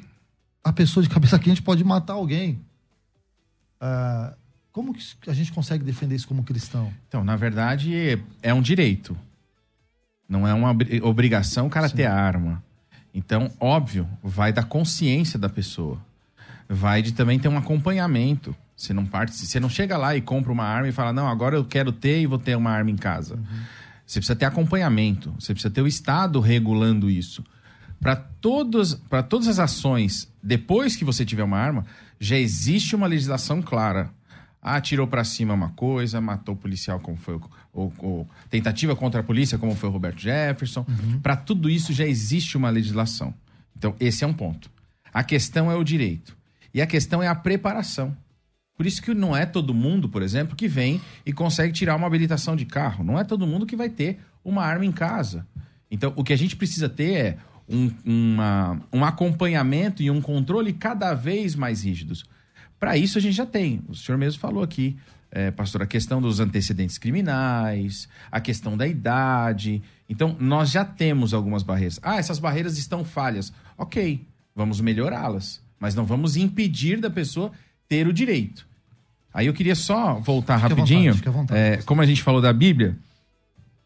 a 0.61 0.73
pessoa 0.73 1.01
de 1.01 1.09
cabeça 1.09 1.39
quente 1.39 1.61
pode 1.61 1.85
matar 1.85 2.15
alguém. 2.15 2.59
É, 3.79 4.35
como 4.77 4.93
que 4.93 5.27
a 5.27 5.33
gente 5.33 5.51
consegue 5.51 5.83
defender 5.83 6.13
isso 6.13 6.27
como 6.27 6.43
cristão? 6.43 6.93
Então, 7.07 7.23
na 7.23 7.35
verdade, 7.35 8.21
é 8.43 8.53
um 8.53 8.61
direito. 8.61 9.17
Não 10.29 10.47
é 10.47 10.53
uma 10.53 10.69
obrigação 11.01 11.65
o 11.65 11.69
cara 11.69 11.89
Sim. 11.89 11.95
ter 11.95 12.05
arma. 12.05 12.63
Então, 13.11 13.51
óbvio, 13.59 14.07
vai 14.23 14.53
da 14.53 14.61
consciência 14.61 15.39
da 15.39 15.49
pessoa. 15.49 15.99
Vai 16.69 17.01
de 17.01 17.13
também 17.13 17.39
ter 17.39 17.47
um 17.47 17.57
acompanhamento. 17.57 18.55
Você 18.75 18.93
não 18.93 19.03
parte, 19.03 19.35
você 19.35 19.59
não 19.59 19.67
chega 19.67 19.97
lá 19.97 20.15
e 20.15 20.21
compra 20.21 20.51
uma 20.51 20.65
arma 20.65 20.87
e 20.87 20.91
fala, 20.91 21.11
não, 21.11 21.27
agora 21.27 21.55
eu 21.55 21.65
quero 21.65 21.91
ter 21.91 22.21
e 22.21 22.27
vou 22.27 22.37
ter 22.37 22.55
uma 22.55 22.69
arma 22.69 22.91
em 22.91 22.97
casa. 22.97 23.33
Uhum. 23.33 23.43
Você 24.05 24.19
precisa 24.19 24.35
ter 24.35 24.45
acompanhamento, 24.45 25.33
você 25.39 25.55
precisa 25.55 25.73
ter 25.73 25.81
o 25.81 25.87
Estado 25.87 26.39
regulando 26.39 27.09
isso. 27.09 27.43
Para 27.99 28.15
todas, 28.15 28.93
todas 29.27 29.47
as 29.47 29.57
ações, 29.57 30.31
depois 30.43 30.95
que 30.95 31.03
você 31.03 31.25
tiver 31.25 31.43
uma 31.43 31.57
arma, 31.57 31.83
já 32.19 32.37
existe 32.37 32.95
uma 32.95 33.07
legislação 33.07 33.59
clara. 33.59 34.15
Ah, 34.61 34.81
tirou 34.81 35.07
para 35.07 35.23
cima 35.23 35.53
uma 35.53 35.69
coisa, 35.69 36.19
matou 36.19 36.55
o 36.55 36.57
policial, 36.57 36.99
como 36.99 37.17
foi 37.17 37.39
o, 37.73 38.25
tentativa 38.49 38.95
contra 38.95 39.21
a 39.21 39.23
polícia, 39.23 39.57
como 39.57 39.75
foi 39.75 39.89
o 39.89 39.91
Roberto 39.91 40.19
Jefferson. 40.19 40.85
Uhum. 40.87 41.19
Para 41.19 41.35
tudo 41.35 41.69
isso 41.69 41.93
já 41.93 42.05
existe 42.05 42.57
uma 42.57 42.69
legislação. 42.69 43.33
Então, 43.77 43.95
esse 43.99 44.23
é 44.23 44.27
um 44.27 44.33
ponto. 44.33 44.69
A 45.13 45.23
questão 45.23 45.71
é 45.71 45.75
o 45.75 45.83
direito. 45.83 46.35
E 46.73 46.81
a 46.81 46.87
questão 46.87 47.21
é 47.21 47.27
a 47.27 47.35
preparação. 47.35 48.15
Por 48.75 48.85
isso 48.85 49.01
que 49.01 49.13
não 49.13 49.35
é 49.35 49.45
todo 49.45 49.73
mundo, 49.73 50.07
por 50.07 50.21
exemplo, 50.21 50.55
que 50.55 50.67
vem 50.67 51.01
e 51.25 51.33
consegue 51.33 51.73
tirar 51.73 51.95
uma 51.95 52.05
habilitação 52.05 52.55
de 52.55 52.65
carro. 52.65 53.03
Não 53.03 53.17
é 53.19 53.23
todo 53.23 53.47
mundo 53.47 53.65
que 53.65 53.75
vai 53.75 53.89
ter 53.89 54.19
uma 54.43 54.63
arma 54.63 54.85
em 54.85 54.91
casa. 54.91 55.47
Então, 55.89 56.13
o 56.15 56.23
que 56.23 56.33
a 56.33 56.37
gente 56.37 56.55
precisa 56.55 56.87
ter 56.87 57.13
é 57.13 57.37
um, 57.67 57.91
uma, 58.05 58.81
um 58.93 59.03
acompanhamento 59.03 60.03
e 60.03 60.11
um 60.11 60.21
controle 60.21 60.73
cada 60.73 61.13
vez 61.13 61.55
mais 61.55 61.83
rígidos. 61.83 62.25
Para 62.79 62.97
isso, 62.97 63.17
a 63.17 63.21
gente 63.21 63.35
já 63.35 63.45
tem. 63.45 63.81
O 63.87 63.95
senhor 63.95 64.17
mesmo 64.17 64.39
falou 64.39 64.63
aqui, 64.63 64.97
é, 65.31 65.51
pastor, 65.51 65.81
a 65.81 65.87
questão 65.87 66.21
dos 66.21 66.39
antecedentes 66.39 66.97
criminais, 66.97 68.07
a 68.31 68.39
questão 68.39 68.77
da 68.77 68.87
idade. 68.87 69.81
Então, 70.09 70.35
nós 70.39 70.69
já 70.69 70.85
temos 70.85 71.33
algumas 71.33 71.63
barreiras. 71.63 71.99
Ah, 72.01 72.17
essas 72.17 72.39
barreiras 72.39 72.77
estão 72.77 73.03
falhas. 73.03 73.51
Ok, 73.77 74.25
vamos 74.55 74.79
melhorá-las. 74.79 75.61
Mas 75.79 75.95
não 75.95 76.05
vamos 76.05 76.37
impedir 76.37 76.99
da 76.99 77.09
pessoa 77.09 77.51
ter 77.87 78.07
o 78.07 78.13
direito. 78.13 78.67
Aí 79.33 79.47
eu 79.47 79.53
queria 79.53 79.75
só 79.75 80.15
voltar 80.19 80.59
fique 80.59 80.73
rapidinho. 80.73 81.13
Vontade, 81.13 81.35
vontade, 81.35 81.59
é, 81.59 81.77
como 81.83 82.01
a 82.01 82.05
gente 82.05 82.23
falou 82.23 82.41
da 82.41 82.51
Bíblia, 82.51 82.97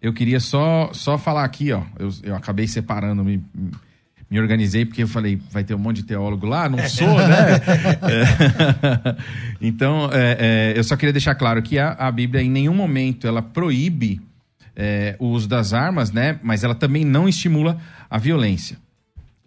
eu 0.01 0.13
queria 0.13 0.39
só, 0.39 0.91
só 0.93 1.17
falar 1.17 1.43
aqui, 1.43 1.71
ó. 1.71 1.83
Eu, 1.99 2.09
eu 2.23 2.35
acabei 2.35 2.67
separando, 2.67 3.23
me, 3.23 3.43
me 4.31 4.39
organizei, 4.39 4.85
porque 4.85 5.03
eu 5.03 5.09
falei, 5.09 5.41
vai 5.51 5.61
ter 5.61 5.75
um 5.75 5.77
monte 5.77 5.97
de 5.97 6.03
teólogo 6.03 6.47
lá, 6.47 6.69
não 6.69 6.79
sou, 6.87 7.17
né? 7.17 7.59
é, 8.07 9.15
então, 9.61 10.09
é, 10.13 10.71
é, 10.73 10.73
eu 10.79 10.83
só 10.85 10.95
queria 10.95 11.11
deixar 11.11 11.35
claro 11.35 11.61
que 11.61 11.77
a, 11.77 11.91
a 11.91 12.09
Bíblia, 12.09 12.41
em 12.41 12.49
nenhum 12.49 12.73
momento, 12.73 13.27
ela 13.27 13.41
proíbe 13.41 14.21
é, 14.73 15.17
o 15.19 15.27
uso 15.27 15.49
das 15.49 15.73
armas, 15.73 16.13
né? 16.13 16.39
Mas 16.41 16.63
ela 16.63 16.73
também 16.73 17.03
não 17.03 17.27
estimula 17.27 17.77
a 18.09 18.17
violência. 18.17 18.77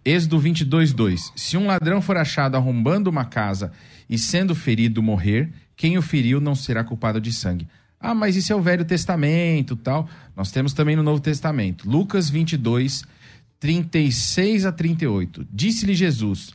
Êxodo 0.04 0.38
22, 0.38 0.92
2. 0.92 1.32
Se 1.34 1.56
um 1.56 1.66
ladrão 1.66 2.02
for 2.02 2.18
achado 2.18 2.54
arrombando 2.54 3.08
uma 3.08 3.24
casa 3.24 3.72
e 4.08 4.18
sendo 4.18 4.54
ferido 4.54 5.02
morrer, 5.02 5.48
quem 5.74 5.96
o 5.96 6.02
feriu 6.02 6.42
não 6.42 6.54
será 6.54 6.84
culpado 6.84 7.22
de 7.22 7.32
sangue. 7.32 7.66
Ah, 7.98 8.14
mas 8.14 8.36
isso 8.36 8.52
é 8.52 8.56
o 8.56 8.60
Velho 8.60 8.84
Testamento, 8.84 9.76
tal. 9.76 10.06
Nós 10.36 10.50
temos 10.50 10.74
também 10.74 10.94
no 10.94 11.02
Novo 11.02 11.22
Testamento. 11.22 11.88
Lucas 11.88 12.28
22, 12.28 13.02
36 13.64 14.66
a 14.66 14.72
38. 14.72 15.46
Disse-lhe 15.50 15.94
Jesus: 15.94 16.50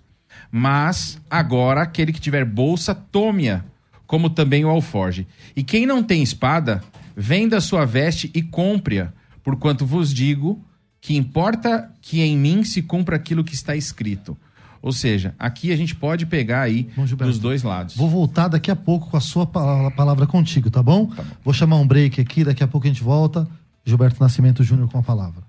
Mas 0.51 1.19
agora 1.27 1.81
aquele 1.81 2.13
que 2.13 2.21
tiver 2.21 2.45
bolsa, 2.45 2.93
tome-a, 2.93 3.63
como 4.05 4.29
também 4.29 4.63
o 4.63 4.69
alforge. 4.69 5.25
E 5.55 5.63
quem 5.63 5.87
não 5.87 6.03
tem 6.03 6.21
espada, 6.21 6.83
venda 7.17 7.57
a 7.57 7.61
sua 7.61 7.83
veste 7.83 8.29
e 8.31 8.43
compre-a, 8.43 9.11
porquanto 9.43 9.87
vos 9.87 10.13
digo 10.13 10.63
que 11.01 11.15
importa 11.15 11.91
que 11.99 12.21
em 12.21 12.37
mim 12.37 12.63
se 12.63 12.83
cumpra 12.83 13.15
aquilo 13.15 13.43
que 13.43 13.55
está 13.55 13.75
escrito. 13.75 14.37
Ou 14.79 14.91
seja, 14.91 15.33
aqui 15.39 15.71
a 15.71 15.75
gente 15.75 15.95
pode 15.95 16.27
pegar 16.27 16.61
aí 16.61 16.91
bom, 16.95 17.05
dos 17.05 17.39
dois 17.39 17.63
lados. 17.63 17.95
Vou 17.95 18.07
voltar 18.07 18.49
daqui 18.49 18.69
a 18.69 18.75
pouco 18.75 19.09
com 19.09 19.17
a 19.17 19.21
sua 19.21 19.47
palavra 19.47 20.27
contigo, 20.27 20.69
tá 20.69 20.83
bom? 20.83 21.07
Tá 21.07 21.23
bom. 21.23 21.29
Vou 21.43 21.55
chamar 21.55 21.77
um 21.77 21.87
break 21.87 22.21
aqui, 22.21 22.43
daqui 22.43 22.63
a 22.63 22.67
pouco 22.67 22.85
a 22.85 22.89
gente 22.91 23.01
volta. 23.01 23.49
Gilberto 23.83 24.21
Nascimento 24.21 24.63
Júnior 24.63 24.87
com 24.91 24.99
a 24.99 25.03
palavra. 25.03 25.48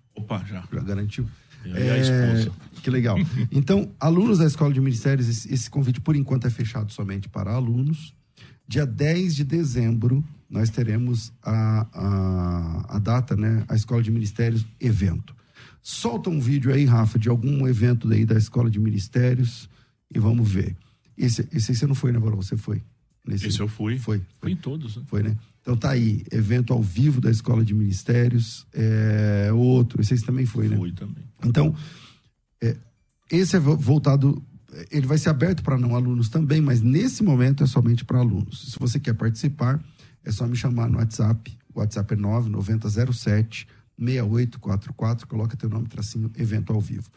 Opa, 0.15 0.43
já. 0.45 0.63
Já 0.71 0.81
garantiu? 0.81 1.27
Esposa. 1.65 2.51
Que 2.81 2.89
legal. 2.89 3.17
Então, 3.51 3.91
alunos 3.99 4.39
da 4.39 4.45
Escola 4.45 4.73
de 4.73 4.81
Ministérios, 4.81 5.27
esse, 5.27 5.53
esse 5.53 5.69
convite 5.69 6.01
por 6.01 6.15
enquanto 6.15 6.47
é 6.47 6.49
fechado 6.49 6.91
somente 6.91 7.29
para 7.29 7.51
alunos. 7.51 8.13
Dia 8.67 8.85
10 8.85 9.35
de 9.35 9.43
dezembro, 9.43 10.23
nós 10.49 10.69
teremos 10.69 11.31
a, 11.43 11.87
a, 11.93 12.95
a 12.95 12.99
data, 12.99 13.35
né? 13.35 13.63
A 13.67 13.75
Escola 13.75 14.01
de 14.01 14.09
Ministérios 14.11 14.65
evento. 14.79 15.35
Solta 15.83 16.29
um 16.29 16.39
vídeo 16.39 16.73
aí, 16.73 16.85
Rafa, 16.85 17.19
de 17.19 17.27
algum 17.29 17.67
evento 17.67 18.07
daí 18.07 18.25
da 18.25 18.35
Escola 18.35 18.69
de 18.69 18.79
Ministérios 18.79 19.69
e 20.13 20.19
vamos 20.19 20.49
ver. 20.49 20.75
Esse, 21.17 21.47
esse 21.51 21.71
aí 21.71 21.77
você 21.77 21.87
não 21.87 21.95
foi, 21.95 22.11
né, 22.11 22.19
Barão? 22.19 22.37
Você 22.37 22.55
foi? 22.55 22.81
Nesse... 23.27 23.47
Esse 23.47 23.59
eu 23.59 23.67
fui. 23.67 23.97
Foi. 23.97 24.17
Fui 24.17 24.25
Foi, 24.39 24.51
em 24.51 24.55
todos. 24.55 24.97
né? 24.97 25.03
foi 25.05 25.23
né? 25.23 25.37
Então 25.61 25.77
tá 25.77 25.91
aí, 25.91 26.23
evento 26.31 26.73
ao 26.73 26.81
vivo 26.81 27.21
da 27.21 27.29
Escola 27.29 27.63
de 27.63 27.73
Ministérios. 27.73 28.65
É, 28.73 29.49
outro, 29.53 30.01
esse 30.01 30.13
aí 30.13 30.19
você 30.19 30.25
também 30.25 30.45
foi, 30.45 30.67
né? 30.67 30.75
Fui 30.75 30.91
também. 30.91 31.23
Então, 31.45 31.75
é, 32.61 32.75
esse 33.31 33.55
é 33.55 33.59
vo- 33.59 33.77
voltado, 33.77 34.43
ele 34.89 35.05
vai 35.05 35.17
ser 35.19 35.29
aberto 35.29 35.61
para 35.63 35.77
não 35.77 35.95
alunos 35.95 36.29
também, 36.29 36.59
mas 36.61 36.81
nesse 36.81 37.23
momento 37.23 37.63
é 37.63 37.67
somente 37.67 38.03
para 38.03 38.17
alunos. 38.19 38.71
Se 38.71 38.79
você 38.79 38.99
quer 38.99 39.13
participar, 39.13 39.79
é 40.25 40.31
só 40.31 40.47
me 40.47 40.55
chamar 40.55 40.89
no 40.89 40.97
WhatsApp. 40.97 41.55
O 41.73 41.79
WhatsApp 41.79 42.13
é 42.13 42.17
9907 42.17 43.67
6844. 43.97 45.27
Coloca 45.27 45.55
teu 45.55 45.69
nome, 45.69 45.87
tracinho, 45.87 46.31
evento 46.37 46.73
ao 46.73 46.81
vivo. 46.81 47.09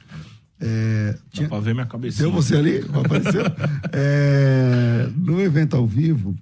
É, 0.60 1.12
Dá 1.12 1.18
tinha- 1.30 1.48
pra 1.48 1.60
ver 1.60 1.74
minha 1.74 1.86
cabecinha. 1.86 2.28
Deu 2.28 2.32
você 2.32 2.56
ali? 2.56 2.78
Apareceu? 2.92 3.42
É, 3.92 5.08
no 5.16 5.40
evento 5.40 5.76
ao 5.76 5.86
vivo, 5.86 6.34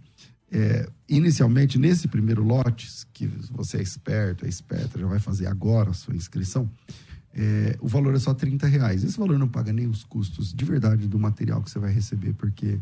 é, 0.50 0.88
inicialmente, 1.14 1.78
nesse 1.78 2.08
primeiro 2.08 2.42
lote, 2.42 2.88
que 3.12 3.26
você 3.50 3.78
é 3.78 3.82
esperto, 3.82 4.44
é 4.44 4.48
esperta, 4.48 4.98
já 4.98 5.06
vai 5.06 5.18
fazer 5.18 5.46
agora 5.46 5.90
a 5.90 5.94
sua 5.94 6.14
inscrição, 6.14 6.70
é, 7.34 7.76
o 7.80 7.88
valor 7.88 8.14
é 8.14 8.18
só 8.18 8.34
30 8.34 8.66
reais. 8.66 9.04
Esse 9.04 9.18
valor 9.18 9.38
não 9.38 9.48
paga 9.48 9.72
nem 9.72 9.86
os 9.86 10.04
custos 10.04 10.52
de 10.52 10.64
verdade 10.64 11.06
do 11.08 11.18
material 11.18 11.62
que 11.62 11.70
você 11.70 11.78
vai 11.78 11.92
receber, 11.92 12.32
porque 12.34 12.78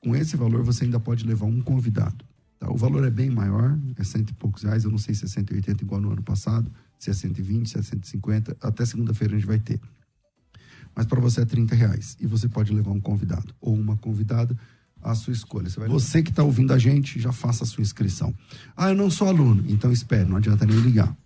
com 0.00 0.14
esse 0.14 0.36
valor 0.36 0.62
você 0.62 0.84
ainda 0.84 1.00
pode 1.00 1.26
levar 1.26 1.46
um 1.46 1.60
convidado. 1.60 2.24
tá? 2.58 2.70
O 2.70 2.76
valor 2.76 3.04
é 3.04 3.10
bem 3.10 3.30
maior, 3.30 3.78
é 3.96 4.04
cento 4.04 4.30
e 4.30 4.34
poucos 4.34 4.62
reais. 4.62 4.84
Eu 4.84 4.90
não 4.90 4.98
sei 4.98 5.14
se 5.14 5.24
é 5.24 5.28
180 5.28 5.82
igual 5.82 6.00
no 6.00 6.12
ano 6.12 6.22
passado, 6.22 6.70
se 6.98 7.10
é 7.10 7.14
120, 7.14 7.68
se 7.68 7.78
é 7.78 7.82
150. 7.82 8.56
Até 8.60 8.84
segunda-feira 8.84 9.34
a 9.34 9.38
gente 9.38 9.46
vai 9.46 9.58
ter 9.58 9.80
mas 10.96 11.04
para 11.04 11.20
você 11.20 11.42
é 11.42 11.44
30 11.44 11.74
reais. 11.74 12.16
E 12.18 12.26
você 12.26 12.48
pode 12.48 12.72
levar 12.72 12.90
um 12.90 13.00
convidado 13.00 13.54
ou 13.60 13.74
uma 13.74 13.98
convidada 13.98 14.56
à 15.06 15.14
sua 15.14 15.32
escolha. 15.32 15.70
Você, 15.70 15.80
você 15.86 16.22
que 16.22 16.30
está 16.30 16.42
ouvindo 16.42 16.72
a 16.72 16.78
gente, 16.78 17.20
já 17.20 17.32
faça 17.32 17.64
a 17.64 17.66
sua 17.66 17.82
inscrição. 17.82 18.34
Ah, 18.76 18.90
eu 18.90 18.94
não 18.94 19.10
sou 19.10 19.28
aluno. 19.28 19.64
Então 19.68 19.92
espere, 19.92 20.28
não 20.28 20.36
adianta 20.36 20.66
nem 20.66 20.78
ligar. 20.80 21.16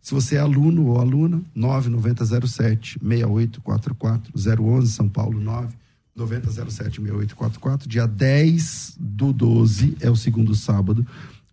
Se 0.00 0.14
você 0.14 0.36
é 0.36 0.38
aluno 0.38 0.86
ou 0.86 0.98
aluna, 0.98 1.42
9907 1.54 2.98
6844 3.02 4.32
011 4.62 4.92
São 4.92 5.08
Paulo 5.08 5.38
9 5.40 5.74
9007 6.14 7.00
6844. 7.00 7.88
Dia 7.88 8.06
10 8.06 8.96
do 8.98 9.32
12 9.32 9.96
é 10.00 10.10
o 10.10 10.16
segundo 10.16 10.54
sábado. 10.54 11.06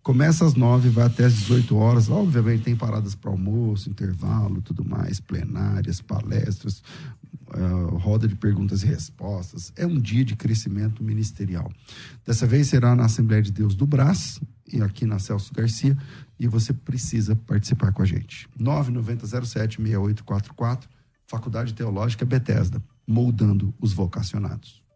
Começa 0.08 0.46
às 0.46 0.54
9, 0.54 0.88
vai 0.88 1.04
até 1.04 1.26
às 1.26 1.34
18 1.34 1.76
horas. 1.76 2.08
Obviamente 2.08 2.62
tem 2.62 2.74
paradas 2.74 3.14
para 3.14 3.30
almoço, 3.30 3.90
intervalo, 3.90 4.62
tudo 4.62 4.82
mais, 4.82 5.20
plenárias, 5.20 6.00
palestras, 6.00 6.82
eh, 7.52 7.58
roda 7.98 8.26
de 8.26 8.34
perguntas 8.34 8.82
e 8.82 8.86
respostas. 8.86 9.70
É 9.76 9.86
um 9.86 10.00
dia 10.00 10.24
de 10.24 10.34
crescimento 10.34 11.04
ministerial. 11.04 11.70
Dessa 12.24 12.46
vez 12.46 12.68
será 12.68 12.96
na 12.96 13.04
Assembleia 13.04 13.42
de 13.42 13.52
Deus 13.52 13.74
do 13.74 13.86
Brás 13.86 14.40
e 14.72 14.80
aqui 14.80 15.04
na 15.04 15.18
Celso 15.18 15.52
Garcia. 15.52 15.94
E 16.40 16.48
você 16.48 16.72
precisa 16.72 17.36
participar 17.36 17.92
com 17.92 18.00
a 18.00 18.06
gente. 18.06 18.48
9907-6844, 18.58 20.84
Faculdade 21.26 21.74
Teológica 21.74 22.24
Bethesda, 22.24 22.82
moldando 23.06 23.74
os 23.78 23.92
vocacionados. 23.92 24.87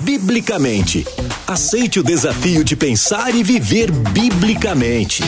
Biblicamente. 0.00 1.06
Aceite 1.46 1.98
o 1.98 2.02
desafio 2.02 2.62
de 2.62 2.76
pensar 2.76 3.34
e 3.34 3.42
viver 3.42 3.90
biblicamente. 3.90 5.22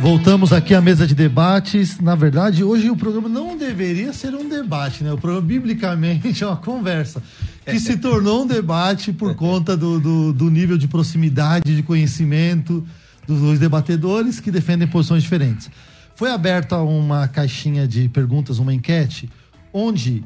Voltamos 0.00 0.52
aqui 0.52 0.74
à 0.74 0.80
mesa 0.80 1.06
de 1.06 1.14
debates. 1.14 1.98
Na 1.98 2.14
verdade, 2.14 2.62
hoje 2.62 2.90
o 2.90 2.96
programa 2.96 3.28
não 3.28 3.56
deveria 3.56 4.12
ser 4.12 4.34
um 4.34 4.48
debate, 4.48 5.02
né? 5.02 5.12
O 5.12 5.18
programa, 5.18 5.46
biblicamente, 5.46 6.44
é 6.44 6.46
uma 6.46 6.56
conversa 6.56 7.22
que 7.64 7.80
se 7.80 7.96
tornou 7.96 8.44
um 8.44 8.46
debate 8.46 9.12
por 9.12 9.34
conta 9.34 9.76
do, 9.76 9.98
do, 9.98 10.32
do 10.32 10.50
nível 10.50 10.78
de 10.78 10.86
proximidade, 10.86 11.74
de 11.74 11.82
conhecimento 11.82 12.86
dos 13.26 13.40
dois 13.40 13.58
debatedores 13.58 14.38
que 14.38 14.50
defendem 14.50 14.86
posições 14.86 15.22
diferentes. 15.22 15.70
Foi 16.14 16.30
aberta 16.30 16.76
uma 16.78 17.26
caixinha 17.26 17.86
de 17.88 18.08
perguntas, 18.08 18.58
uma 18.58 18.72
enquete, 18.72 19.30
onde 19.72 20.24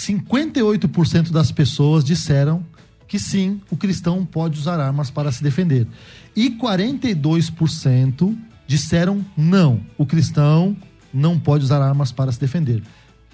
58% 0.00 1.30
das 1.30 1.52
pessoas 1.52 2.02
disseram 2.02 2.64
que 3.06 3.18
sim, 3.18 3.60
o 3.70 3.76
cristão 3.76 4.24
pode 4.24 4.58
usar 4.58 4.80
armas 4.80 5.10
para 5.10 5.30
se 5.30 5.42
defender. 5.42 5.86
E 6.34 6.50
42% 6.50 8.36
disseram 8.66 9.24
não, 9.36 9.80
o 9.98 10.06
cristão 10.06 10.76
não 11.12 11.38
pode 11.38 11.64
usar 11.64 11.82
armas 11.82 12.12
para 12.12 12.32
se 12.32 12.40
defender. 12.40 12.82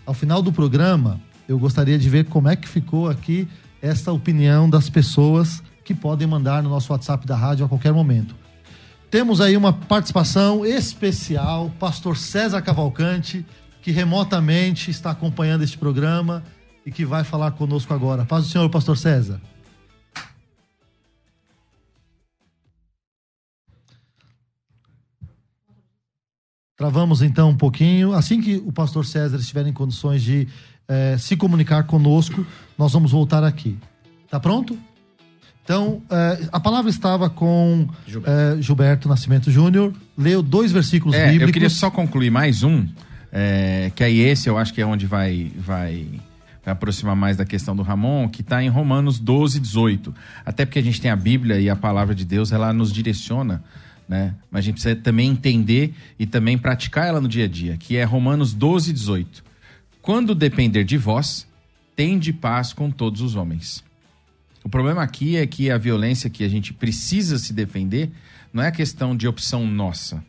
Ao 0.04 0.14
final 0.14 0.42
do 0.42 0.52
programa, 0.52 1.20
eu 1.46 1.58
gostaria 1.58 1.98
de 1.98 2.08
ver 2.08 2.24
como 2.24 2.48
é 2.48 2.56
que 2.56 2.66
ficou 2.66 3.08
aqui 3.08 3.46
essa 3.80 4.10
opinião 4.10 4.68
das 4.68 4.88
pessoas 4.88 5.62
que 5.84 5.94
podem 5.94 6.26
mandar 6.26 6.62
no 6.62 6.70
nosso 6.70 6.92
WhatsApp 6.92 7.26
da 7.26 7.36
rádio 7.36 7.64
a 7.64 7.68
qualquer 7.68 7.92
momento. 7.92 8.34
Temos 9.08 9.40
aí 9.40 9.56
uma 9.56 9.72
participação 9.72 10.66
especial, 10.66 11.70
pastor 11.78 12.16
César 12.16 12.60
Cavalcante, 12.60 13.46
que 13.82 13.92
remotamente 13.92 14.90
está 14.90 15.10
acompanhando 15.12 15.62
este 15.62 15.78
programa 15.78 16.42
e 16.86 16.90
que 16.92 17.04
vai 17.04 17.24
falar 17.24 17.50
conosco 17.50 17.92
agora. 17.92 18.24
Paz 18.24 18.44
do 18.44 18.50
Senhor, 18.50 18.70
pastor 18.70 18.96
César. 18.96 19.40
Travamos 26.76 27.22
então 27.22 27.50
um 27.50 27.56
pouquinho. 27.56 28.12
Assim 28.12 28.40
que 28.40 28.56
o 28.64 28.70
pastor 28.70 29.04
César 29.04 29.36
estiver 29.38 29.66
em 29.66 29.72
condições 29.72 30.22
de 30.22 30.46
eh, 30.86 31.16
se 31.18 31.36
comunicar 31.36 31.84
conosco, 31.84 32.46
nós 32.76 32.92
vamos 32.92 33.10
voltar 33.10 33.42
aqui. 33.42 33.76
Tá 34.30 34.38
pronto? 34.38 34.78
Então, 35.64 36.02
eh, 36.10 36.48
a 36.52 36.60
palavra 36.60 36.90
estava 36.90 37.30
com 37.30 37.88
Gilberto, 38.06 38.62
Gilberto 38.62 39.08
Nascimento 39.08 39.50
Júnior. 39.50 39.92
Leu 40.16 40.42
dois 40.42 40.70
versículos 40.70 41.16
É, 41.16 41.24
bíblicos. 41.24 41.48
eu 41.48 41.52
queria 41.52 41.70
só 41.70 41.90
concluir 41.90 42.30
mais 42.30 42.62
um, 42.62 42.86
é, 43.32 43.90
que 43.94 44.04
aí 44.04 44.20
esse 44.20 44.48
eu 44.48 44.58
acho 44.58 44.72
que 44.74 44.80
é 44.80 44.86
onde 44.86 45.06
vai, 45.06 45.50
vai 45.56 46.06
aproximar 46.72 47.14
mais 47.14 47.36
da 47.36 47.44
questão 47.44 47.76
do 47.76 47.82
Ramon, 47.82 48.28
que 48.28 48.40
está 48.40 48.62
em 48.62 48.68
Romanos 48.68 49.18
12, 49.18 49.60
18. 49.60 50.14
Até 50.44 50.64
porque 50.64 50.78
a 50.78 50.82
gente 50.82 51.00
tem 51.00 51.10
a 51.10 51.16
Bíblia 51.16 51.60
e 51.60 51.70
a 51.70 51.76
palavra 51.76 52.14
de 52.14 52.24
Deus, 52.24 52.52
ela 52.52 52.72
nos 52.72 52.92
direciona, 52.92 53.62
né? 54.08 54.34
Mas 54.50 54.60
a 54.60 54.62
gente 54.62 54.74
precisa 54.74 54.96
também 54.96 55.30
entender 55.30 55.94
e 56.18 56.26
também 56.26 56.58
praticar 56.58 57.06
ela 57.06 57.20
no 57.20 57.28
dia 57.28 57.44
a 57.44 57.48
dia, 57.48 57.76
que 57.76 57.96
é 57.96 58.04
Romanos 58.04 58.52
12, 58.52 58.92
18. 58.92 59.44
Quando 60.02 60.34
depender 60.34 60.84
de 60.84 60.96
vós, 60.96 61.46
tende 61.94 62.32
paz 62.32 62.72
com 62.72 62.90
todos 62.90 63.20
os 63.20 63.34
homens. 63.34 63.82
O 64.62 64.68
problema 64.68 65.02
aqui 65.02 65.36
é 65.36 65.46
que 65.46 65.70
a 65.70 65.78
violência 65.78 66.28
que 66.28 66.42
a 66.42 66.48
gente 66.48 66.72
precisa 66.72 67.38
se 67.38 67.52
defender 67.52 68.10
não 68.52 68.62
é 68.62 68.70
questão 68.70 69.16
de 69.16 69.28
opção 69.28 69.66
nossa. 69.66 70.24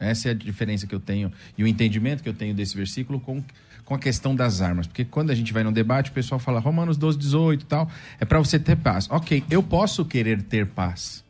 Essa 0.00 0.28
é 0.28 0.30
a 0.32 0.34
diferença 0.34 0.86
que 0.86 0.94
eu 0.94 1.00
tenho 1.00 1.30
e 1.56 1.62
o 1.62 1.66
entendimento 1.66 2.22
que 2.22 2.28
eu 2.28 2.34
tenho 2.34 2.54
desse 2.54 2.76
versículo 2.76 3.20
com, 3.20 3.42
com 3.84 3.94
a 3.94 3.98
questão 3.98 4.34
das 4.34 4.60
armas. 4.60 4.86
Porque 4.86 5.04
quando 5.04 5.30
a 5.30 5.34
gente 5.34 5.52
vai 5.52 5.62
no 5.62 5.72
debate, 5.72 6.10
o 6.10 6.12
pessoal 6.12 6.38
fala 6.38 6.60
Romanos 6.60 6.96
12, 6.96 7.18
18 7.18 7.62
e 7.62 7.66
tal, 7.66 7.90
é 8.20 8.24
para 8.24 8.38
você 8.38 8.58
ter 8.58 8.76
paz. 8.76 9.08
Ok, 9.10 9.44
eu 9.50 9.62
posso 9.62 10.04
querer 10.04 10.42
ter 10.42 10.66
paz, 10.66 11.24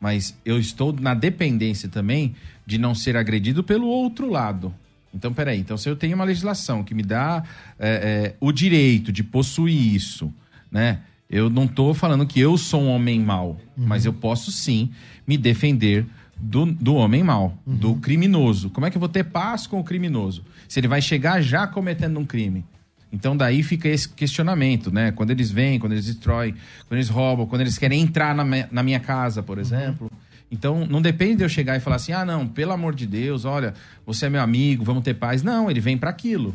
mas 0.00 0.36
eu 0.44 0.58
estou 0.58 0.92
na 0.92 1.14
dependência 1.14 1.88
também 1.88 2.34
de 2.66 2.78
não 2.78 2.94
ser 2.94 3.16
agredido 3.16 3.62
pelo 3.62 3.86
outro 3.86 4.30
lado. 4.30 4.74
Então, 5.12 5.32
peraí, 5.32 5.58
então 5.58 5.76
se 5.76 5.88
eu 5.88 5.96
tenho 5.96 6.14
uma 6.14 6.24
legislação 6.24 6.84
que 6.84 6.94
me 6.94 7.02
dá 7.02 7.42
é, 7.78 7.88
é, 7.88 8.36
o 8.40 8.52
direito 8.52 9.10
de 9.10 9.24
possuir 9.24 9.94
isso, 9.94 10.32
né? 10.70 11.00
Eu 11.28 11.48
não 11.48 11.64
estou 11.64 11.94
falando 11.94 12.26
que 12.26 12.40
eu 12.40 12.58
sou 12.58 12.82
um 12.82 12.88
homem 12.88 13.20
mau, 13.20 13.60
uhum. 13.76 13.86
mas 13.86 14.04
eu 14.04 14.12
posso 14.12 14.50
sim 14.50 14.90
me 15.26 15.38
defender 15.38 16.04
do, 16.40 16.66
do 16.66 16.94
homem 16.94 17.22
mau, 17.22 17.58
uhum. 17.66 17.76
do 17.76 17.94
criminoso. 17.96 18.70
Como 18.70 18.86
é 18.86 18.90
que 18.90 18.96
eu 18.96 19.00
vou 19.00 19.08
ter 19.08 19.24
paz 19.24 19.66
com 19.66 19.78
o 19.78 19.84
criminoso? 19.84 20.44
Se 20.68 20.80
ele 20.80 20.88
vai 20.88 21.02
chegar 21.02 21.40
já 21.42 21.66
cometendo 21.66 22.18
um 22.18 22.24
crime. 22.24 22.64
Então 23.12 23.36
daí 23.36 23.62
fica 23.62 23.88
esse 23.88 24.08
questionamento, 24.08 24.90
né? 24.92 25.12
Quando 25.12 25.30
eles 25.30 25.50
vêm, 25.50 25.78
quando 25.78 25.92
eles 25.92 26.06
destroem, 26.06 26.54
quando 26.86 26.98
eles 26.98 27.08
roubam, 27.08 27.46
quando 27.46 27.60
eles 27.62 27.76
querem 27.76 28.00
entrar 28.00 28.34
na, 28.34 28.44
me, 28.44 28.66
na 28.70 28.82
minha 28.82 29.00
casa, 29.00 29.42
por 29.42 29.58
uhum. 29.58 29.62
exemplo. 29.62 30.10
Uhum. 30.10 30.18
Então 30.50 30.86
não 30.86 31.02
depende 31.02 31.36
de 31.36 31.44
eu 31.44 31.48
chegar 31.48 31.76
e 31.76 31.80
falar 31.80 31.96
assim: 31.96 32.12
ah, 32.12 32.24
não, 32.24 32.46
pelo 32.46 32.72
amor 32.72 32.94
de 32.94 33.06
Deus, 33.06 33.44
olha, 33.44 33.74
você 34.06 34.26
é 34.26 34.30
meu 34.30 34.40
amigo, 34.40 34.84
vamos 34.84 35.02
ter 35.02 35.14
paz. 35.14 35.42
Não, 35.42 35.70
ele 35.70 35.80
vem 35.80 35.98
para 35.98 36.10
aquilo, 36.10 36.54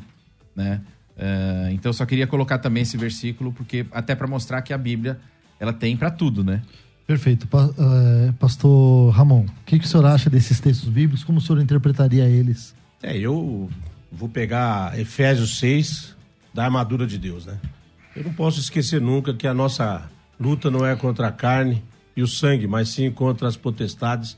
né? 0.55 0.81
Uh, 1.17 1.71
então 1.71 1.89
eu 1.89 1.93
só 1.93 2.05
queria 2.05 2.27
colocar 2.27 2.57
também 2.57 2.83
esse 2.83 2.97
versículo, 2.97 3.53
porque 3.53 3.85
até 3.91 4.15
para 4.15 4.27
mostrar 4.27 4.61
que 4.61 4.73
a 4.73 4.77
Bíblia 4.77 5.17
ela 5.59 5.71
tem 5.71 5.95
para 5.95 6.11
tudo, 6.11 6.43
né? 6.43 6.61
Perfeito. 7.05 7.47
Uh, 7.53 8.33
Pastor 8.33 9.11
Ramon, 9.11 9.45
o 9.45 9.65
que, 9.65 9.77
que 9.77 9.85
o 9.85 9.87
senhor 9.87 10.05
acha 10.05 10.29
desses 10.29 10.59
textos 10.59 10.89
bíblicos? 10.89 11.23
Como 11.23 11.37
o 11.37 11.41
senhor 11.41 11.61
interpretaria 11.61 12.25
eles? 12.25 12.73
É, 13.03 13.15
eu 13.15 13.69
vou 14.11 14.27
pegar 14.27 14.97
Efésios 14.99 15.59
6, 15.59 16.15
da 16.53 16.63
armadura 16.63 17.05
de 17.05 17.17
Deus, 17.17 17.45
né? 17.45 17.59
Eu 18.15 18.23
não 18.23 18.33
posso 18.33 18.61
esquecer 18.61 19.01
nunca 19.01 19.33
que 19.33 19.45
a 19.45 19.53
nossa 19.53 20.09
luta 20.39 20.71
não 20.71 20.85
é 20.85 20.95
contra 20.95 21.27
a 21.27 21.31
carne 21.31 21.83
e 22.15 22.23
o 22.23 22.27
sangue, 22.27 22.65
mas 22.65 22.89
sim 22.89 23.11
contra 23.11 23.45
as 23.45 23.57
potestades 23.57 24.37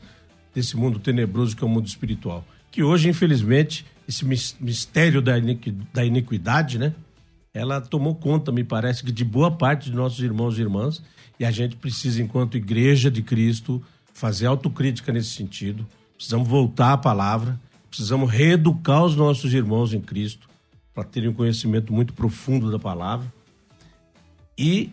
desse 0.54 0.76
mundo 0.76 0.98
tenebroso 0.98 1.56
que 1.56 1.64
é 1.64 1.68
o 1.68 1.70
mundo 1.70 1.88
espiritual. 1.88 2.44
Que 2.72 2.82
hoje, 2.82 3.08
infelizmente, 3.08 3.86
esse 4.08 4.26
mistério 4.26 5.22
da, 5.22 5.34
da 5.94 6.04
iniquidade, 6.04 6.80
né? 6.80 6.94
Ela 7.54 7.80
tomou 7.80 8.16
conta, 8.16 8.52
me 8.52 8.64
parece, 8.64 9.04
que 9.04 9.12
de 9.12 9.24
boa 9.24 9.52
parte 9.52 9.92
de 9.92 9.96
nossos 9.96 10.20
irmãos 10.20 10.58
e 10.58 10.62
irmãs, 10.62 11.04
e 11.40 11.46
a 11.46 11.52
gente 11.52 11.76
precisa, 11.76 12.22
enquanto 12.22 12.58
igreja 12.58 13.12
de 13.12 13.22
Cristo, 13.22 13.84
fazer 14.14 14.48
autocrítica 14.48 15.12
nesse 15.12 15.30
sentido. 15.30 15.86
Precisamos 16.16 16.48
voltar 16.48 16.94
à 16.94 16.98
palavra, 16.98 17.60
precisamos 17.90 18.30
reeducar 18.32 19.04
os 19.04 19.16
nossos 19.16 19.54
irmãos 19.54 19.94
em 19.94 20.02
Cristo, 20.02 20.50
para 20.94 21.04
terem 21.04 21.30
um 21.30 21.34
conhecimento 21.34 21.94
muito 21.94 22.14
profundo 22.14 22.72
da 22.72 22.80
palavra. 22.80 23.32
E 24.58 24.92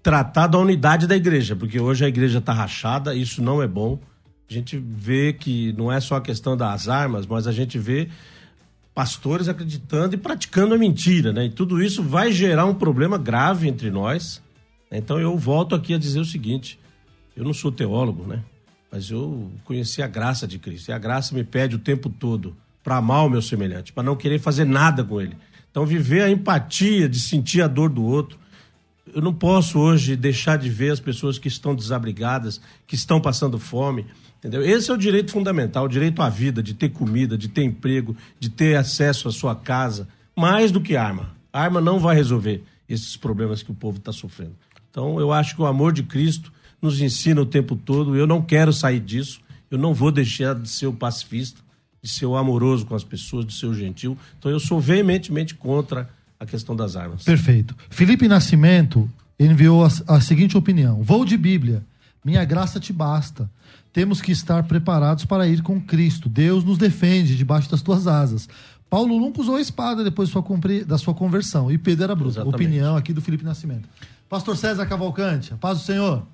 tratar 0.00 0.46
da 0.46 0.58
unidade 0.58 1.06
da 1.06 1.16
igreja, 1.16 1.56
porque 1.56 1.80
hoje 1.80 2.04
a 2.04 2.08
igreja 2.08 2.38
está 2.38 2.52
rachada, 2.52 3.14
isso 3.14 3.42
não 3.42 3.60
é 3.60 3.66
bom. 3.66 3.98
A 4.48 4.52
gente 4.52 4.78
vê 4.78 5.32
que 5.32 5.72
não 5.72 5.90
é 5.90 5.98
só 5.98 6.16
a 6.16 6.20
questão 6.20 6.56
das 6.56 6.88
armas, 6.88 7.26
mas 7.26 7.46
a 7.46 7.52
gente 7.52 7.78
vê 7.78 8.08
pastores 8.94 9.48
acreditando 9.48 10.14
e 10.14 10.18
praticando 10.18 10.74
a 10.74 10.78
mentira, 10.78 11.32
né? 11.32 11.46
E 11.46 11.50
tudo 11.50 11.82
isso 11.82 12.02
vai 12.02 12.30
gerar 12.30 12.66
um 12.66 12.74
problema 12.74 13.18
grave 13.18 13.66
entre 13.66 13.90
nós. 13.90 14.40
Então 14.98 15.18
eu 15.18 15.36
volto 15.36 15.74
aqui 15.74 15.94
a 15.94 15.98
dizer 15.98 16.20
o 16.20 16.24
seguinte: 16.24 16.78
eu 17.36 17.44
não 17.44 17.52
sou 17.52 17.70
teólogo, 17.70 18.26
né? 18.26 18.42
Mas 18.90 19.10
eu 19.10 19.50
conheci 19.64 20.02
a 20.02 20.06
graça 20.06 20.46
de 20.46 20.58
Cristo. 20.58 20.88
E 20.88 20.92
a 20.92 20.98
graça 20.98 21.34
me 21.34 21.42
pede 21.42 21.76
o 21.76 21.78
tempo 21.78 22.08
todo 22.08 22.56
para 22.82 22.96
amar 22.96 23.26
o 23.26 23.30
meu 23.30 23.42
semelhante, 23.42 23.92
para 23.92 24.02
não 24.02 24.14
querer 24.14 24.38
fazer 24.38 24.64
nada 24.64 25.02
com 25.02 25.20
ele. 25.20 25.36
Então 25.70 25.84
viver 25.84 26.22
a 26.22 26.30
empatia 26.30 27.08
de 27.08 27.18
sentir 27.18 27.62
a 27.62 27.66
dor 27.66 27.90
do 27.90 28.04
outro. 28.04 28.38
Eu 29.12 29.20
não 29.20 29.34
posso 29.34 29.78
hoje 29.78 30.16
deixar 30.16 30.56
de 30.56 30.68
ver 30.68 30.92
as 30.92 31.00
pessoas 31.00 31.38
que 31.38 31.48
estão 31.48 31.74
desabrigadas, 31.74 32.60
que 32.86 32.94
estão 32.94 33.20
passando 33.20 33.58
fome 33.58 34.06
Entendeu? 34.44 34.62
Esse 34.62 34.90
é 34.90 34.94
o 34.94 34.98
direito 34.98 35.32
fundamental, 35.32 35.86
o 35.86 35.88
direito 35.88 36.20
à 36.20 36.28
vida, 36.28 36.62
de 36.62 36.74
ter 36.74 36.90
comida, 36.90 37.38
de 37.38 37.48
ter 37.48 37.62
emprego, 37.62 38.14
de 38.38 38.50
ter 38.50 38.76
acesso 38.76 39.26
à 39.26 39.32
sua 39.32 39.56
casa, 39.56 40.06
mais 40.36 40.70
do 40.70 40.82
que 40.82 40.94
arma. 40.96 41.34
A 41.50 41.62
arma 41.62 41.80
não 41.80 41.98
vai 41.98 42.14
resolver 42.14 42.62
esses 42.86 43.16
problemas 43.16 43.62
que 43.62 43.70
o 43.70 43.74
povo 43.74 43.96
está 43.96 44.12
sofrendo. 44.12 44.54
Então, 44.94 45.18
eu 45.18 45.32
acho 45.32 45.56
que 45.56 45.60
o 45.60 45.66
amor 45.66 45.92
de 45.92 46.04
Cristo 46.04 46.52
nos 46.80 47.00
ensina 47.00 47.40
o 47.40 47.44
tempo 47.44 47.74
todo. 47.74 48.14
Eu 48.14 48.28
não 48.28 48.40
quero 48.40 48.72
sair 48.72 49.00
disso. 49.00 49.40
Eu 49.68 49.76
não 49.76 49.92
vou 49.92 50.12
deixar 50.12 50.54
de 50.54 50.68
ser 50.68 50.86
o 50.86 50.92
pacifista, 50.92 51.60
de 52.00 52.08
ser 52.08 52.26
o 52.26 52.36
amoroso 52.36 52.86
com 52.86 52.94
as 52.94 53.02
pessoas, 53.02 53.44
de 53.44 53.54
ser 53.54 53.66
o 53.66 53.74
gentil. 53.74 54.16
Então, 54.38 54.52
eu 54.52 54.60
sou 54.60 54.80
veementemente 54.80 55.56
contra 55.56 56.08
a 56.38 56.46
questão 56.46 56.76
das 56.76 56.94
armas. 56.94 57.24
Perfeito. 57.24 57.74
Felipe 57.90 58.28
Nascimento 58.28 59.10
enviou 59.36 59.84
a, 59.84 59.88
a 60.06 60.20
seguinte 60.20 60.56
opinião: 60.56 61.02
Vou 61.02 61.24
de 61.24 61.36
Bíblia. 61.36 61.84
Minha 62.24 62.44
graça 62.44 62.78
te 62.78 62.92
basta 62.92 63.50
temos 63.94 64.20
que 64.20 64.32
estar 64.32 64.64
preparados 64.64 65.24
para 65.24 65.46
ir 65.46 65.62
com 65.62 65.80
Cristo. 65.80 66.28
Deus 66.28 66.64
nos 66.64 66.76
defende 66.76 67.36
debaixo 67.36 67.70
das 67.70 67.80
tuas 67.80 68.08
asas. 68.08 68.48
Paulo 68.90 69.20
nunca 69.20 69.40
usou 69.40 69.54
a 69.54 69.60
espada 69.60 70.02
depois 70.02 70.28
da 70.84 70.98
sua 70.98 71.14
conversão. 71.14 71.70
E 71.70 71.78
Pedro 71.78 72.02
era 72.02 72.14
bruto. 72.14 72.40
Opinião 72.42 72.96
aqui 72.96 73.12
do 73.12 73.22
Felipe 73.22 73.44
Nascimento. 73.44 73.88
Pastor 74.28 74.56
César 74.56 74.86
Cavalcante, 74.86 75.54
paz 75.56 75.78
do 75.78 75.84
Senhor. 75.84 76.26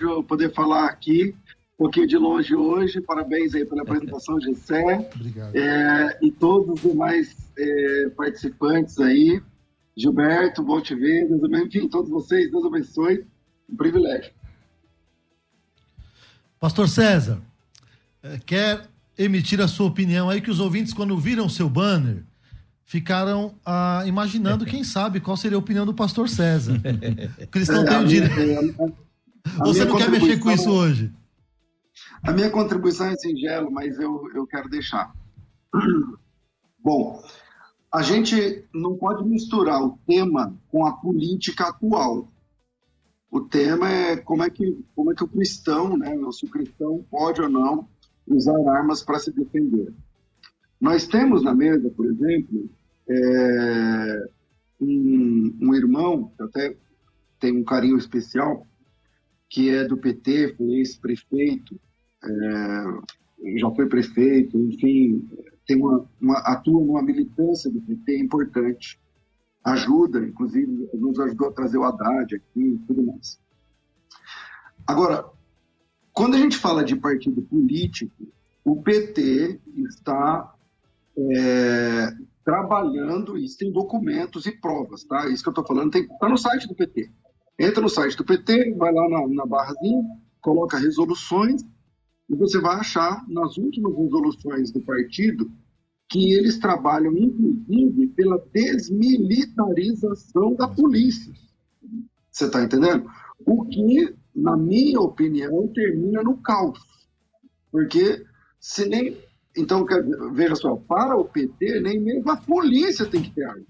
Eu 0.00 0.22
poder 0.22 0.52
falar 0.54 0.86
aqui 0.86 1.34
um 1.74 1.84
pouquinho 1.84 2.06
de 2.06 2.16
longe 2.16 2.54
hoje. 2.54 3.00
Parabéns 3.00 3.54
aí 3.54 3.64
pela 3.64 3.82
apresentação, 3.82 4.40
Gessé. 4.40 5.10
Obrigado. 5.14 5.56
É, 5.56 6.18
e 6.22 6.30
todos 6.30 6.82
os 6.82 6.90
demais 6.90 7.36
é, 7.58 8.08
participantes 8.10 8.98
aí. 8.98 9.42
Gilberto, 9.98 10.62
bom 10.62 10.80
te 10.80 10.94
ver, 10.94 11.26
Deus 11.26 11.42
abençoe, 11.42 11.66
enfim, 11.66 11.88
todos 11.88 12.08
vocês, 12.08 12.48
Deus 12.52 12.64
abençoe, 12.64 13.26
um 13.68 13.74
privilégio. 13.74 14.30
Pastor 16.60 16.88
César, 16.88 17.42
eh, 18.22 18.38
quer 18.46 18.88
emitir 19.18 19.60
a 19.60 19.66
sua 19.66 19.86
opinião 19.88 20.30
aí 20.30 20.40
que 20.40 20.52
os 20.52 20.60
ouvintes, 20.60 20.94
quando 20.94 21.18
viram 21.18 21.48
seu 21.48 21.68
banner, 21.68 22.22
ficaram 22.88 23.54
ah, 23.66 24.02
imaginando, 24.06 24.64
quem 24.64 24.82
sabe, 24.82 25.20
qual 25.20 25.36
seria 25.36 25.56
a 25.56 25.60
opinião 25.60 25.84
do 25.84 25.92
pastor 25.92 26.26
César. 26.26 26.80
O 27.38 27.46
cristão 27.48 27.82
é, 27.82 27.84
tem 27.84 27.98
o 27.98 28.06
direito. 28.06 28.96
Você 29.60 29.84
não 29.84 29.96
quer 29.96 30.10
mexer 30.10 30.38
com 30.38 30.50
isso 30.50 30.70
hoje? 30.70 31.12
A 32.22 32.32
minha 32.32 32.50
contribuição 32.50 33.06
é 33.06 33.14
singela, 33.16 33.70
mas 33.70 33.98
eu, 33.98 34.22
eu 34.34 34.46
quero 34.46 34.70
deixar. 34.70 35.12
Bom, 36.82 37.22
a 37.92 38.00
gente 38.00 38.64
não 38.72 38.96
pode 38.96 39.22
misturar 39.28 39.82
o 39.82 39.98
tema 40.06 40.56
com 40.68 40.86
a 40.86 40.92
política 40.96 41.68
atual. 41.68 42.32
O 43.30 43.42
tema 43.42 43.90
é 43.90 44.16
como 44.16 44.42
é 44.42 44.48
que, 44.48 44.82
como 44.96 45.12
é 45.12 45.14
que 45.14 45.24
o 45.24 45.28
cristão, 45.28 45.94
né, 45.94 46.16
se 46.32 46.46
o 46.46 46.50
cristão 46.50 47.04
pode 47.10 47.42
ou 47.42 47.50
não 47.50 47.86
usar 48.26 48.56
armas 48.70 49.02
para 49.02 49.18
se 49.18 49.30
defender. 49.30 49.92
Nós 50.80 51.06
temos 51.06 51.42
na 51.42 51.54
mesa, 51.54 51.90
por 51.90 52.06
exemplo, 52.06 52.70
é, 53.08 54.28
um, 54.80 55.56
um, 55.60 55.74
irmão, 55.74 56.32
que 56.36 56.42
até 56.42 56.76
tem 57.40 57.56
um 57.56 57.64
carinho 57.64 57.96
especial, 57.96 58.66
que 59.48 59.70
é 59.70 59.84
do 59.84 59.96
PT, 59.96 60.54
foi 60.56 60.66
ex-prefeito, 60.74 61.80
é, 62.24 63.58
já 63.58 63.70
foi 63.70 63.88
prefeito, 63.88 64.58
enfim, 64.58 65.26
tem 65.66 65.76
uma, 65.76 66.06
uma, 66.20 66.38
atua 66.38 66.84
numa 66.84 67.02
militância 67.02 67.70
do 67.70 67.80
PT 67.80 68.18
importante, 68.18 69.00
ajuda, 69.64 70.18
inclusive, 70.20 70.88
nos 70.94 71.18
ajudou 71.20 71.48
a 71.48 71.52
trazer 71.52 71.78
o 71.78 71.84
Haddad 71.84 72.34
aqui 72.34 72.60
e 72.60 72.78
tudo 72.86 73.04
mais. 73.04 73.40
Agora, 74.86 75.26
quando 76.12 76.34
a 76.34 76.38
gente 76.38 76.56
fala 76.56 76.82
de 76.82 76.96
partido 76.96 77.42
político, 77.42 78.26
o 78.64 78.82
PT 78.82 79.60
está 79.76 80.54
é, 81.16 82.12
trabalhando, 82.48 83.36
isso 83.36 83.58
tem 83.58 83.70
documentos 83.70 84.46
e 84.46 84.52
provas, 84.52 85.04
tá? 85.04 85.28
Isso 85.28 85.42
que 85.42 85.50
eu 85.50 85.52
estou 85.52 85.66
falando 85.66 85.94
está 85.94 86.30
no 86.30 86.38
site 86.38 86.66
do 86.66 86.74
PT. 86.74 87.10
Entra 87.58 87.82
no 87.82 87.90
site 87.90 88.16
do 88.16 88.24
PT, 88.24 88.74
vai 88.74 88.90
lá 88.90 89.06
na, 89.06 89.28
na 89.28 89.44
barrazinha, 89.44 90.02
coloca 90.40 90.78
resoluções 90.78 91.60
e 92.26 92.34
você 92.34 92.58
vai 92.58 92.76
achar 92.76 93.22
nas 93.28 93.58
últimas 93.58 93.94
resoluções 93.94 94.72
do 94.72 94.80
partido 94.80 95.52
que 96.08 96.32
eles 96.32 96.58
trabalham, 96.58 97.14
inclusive, 97.18 98.08
pela 98.16 98.42
desmilitarização 98.50 100.54
da 100.54 100.68
polícia. 100.68 101.34
Você 102.30 102.46
está 102.46 102.64
entendendo? 102.64 103.10
O 103.44 103.66
que, 103.66 104.16
na 104.34 104.56
minha 104.56 105.02
opinião, 105.02 105.68
termina 105.68 106.22
no 106.22 106.38
caos. 106.38 106.78
Porque 107.70 108.24
se 108.58 108.88
nem. 108.88 109.18
Então, 109.58 109.84
veja 110.32 110.54
só, 110.54 110.76
para 110.76 111.16
o 111.16 111.24
PT, 111.24 111.80
nem 111.80 111.98
mesmo 111.98 112.30
a 112.30 112.36
polícia 112.36 113.04
tem 113.06 113.20
que 113.20 113.34
ter 113.34 113.42
arma. 113.42 113.66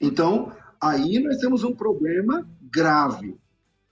Então, 0.00 0.50
aí 0.80 1.18
nós 1.22 1.36
temos 1.36 1.62
um 1.62 1.74
problema 1.74 2.48
grave, 2.72 3.36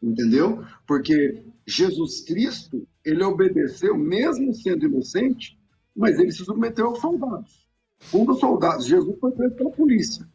entendeu? 0.02 0.64
Porque 0.86 1.42
Jesus 1.66 2.22
Cristo, 2.22 2.88
ele 3.04 3.22
obedeceu, 3.22 3.96
mesmo 3.96 4.54
sendo 4.54 4.86
inocente, 4.86 5.58
mas 5.94 6.18
ele 6.18 6.32
se 6.32 6.46
submeteu 6.46 6.86
aos 6.86 7.00
soldados. 7.00 7.68
Um 8.12 8.24
dos 8.24 8.40
soldados, 8.40 8.86
Jesus 8.86 9.18
foi 9.20 9.32
preso 9.32 9.54
pela 9.54 9.70
polícia. 9.70 10.26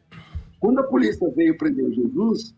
Quando 0.60 0.78
a 0.78 0.84
polícia 0.84 1.28
veio 1.30 1.58
prender 1.58 1.92
Jesus, 1.92 2.54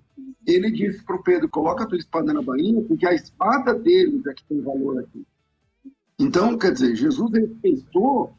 ele 0.46 0.70
disse 0.70 1.02
para 1.04 1.16
o 1.16 1.22
Pedro: 1.22 1.48
coloca 1.48 1.84
a 1.84 1.86
tua 1.86 1.98
espada 1.98 2.34
na 2.34 2.42
bainha, 2.42 2.82
porque 2.82 3.06
a 3.06 3.14
espada 3.14 3.74
deles 3.74 4.26
é 4.26 4.34
que 4.34 4.44
tem 4.44 4.60
valor 4.60 4.98
aqui. 4.98 5.24
Então, 6.20 6.58
quer 6.58 6.72
dizer, 6.72 6.94
Jesus 6.94 7.30
respeitou, 7.32 8.32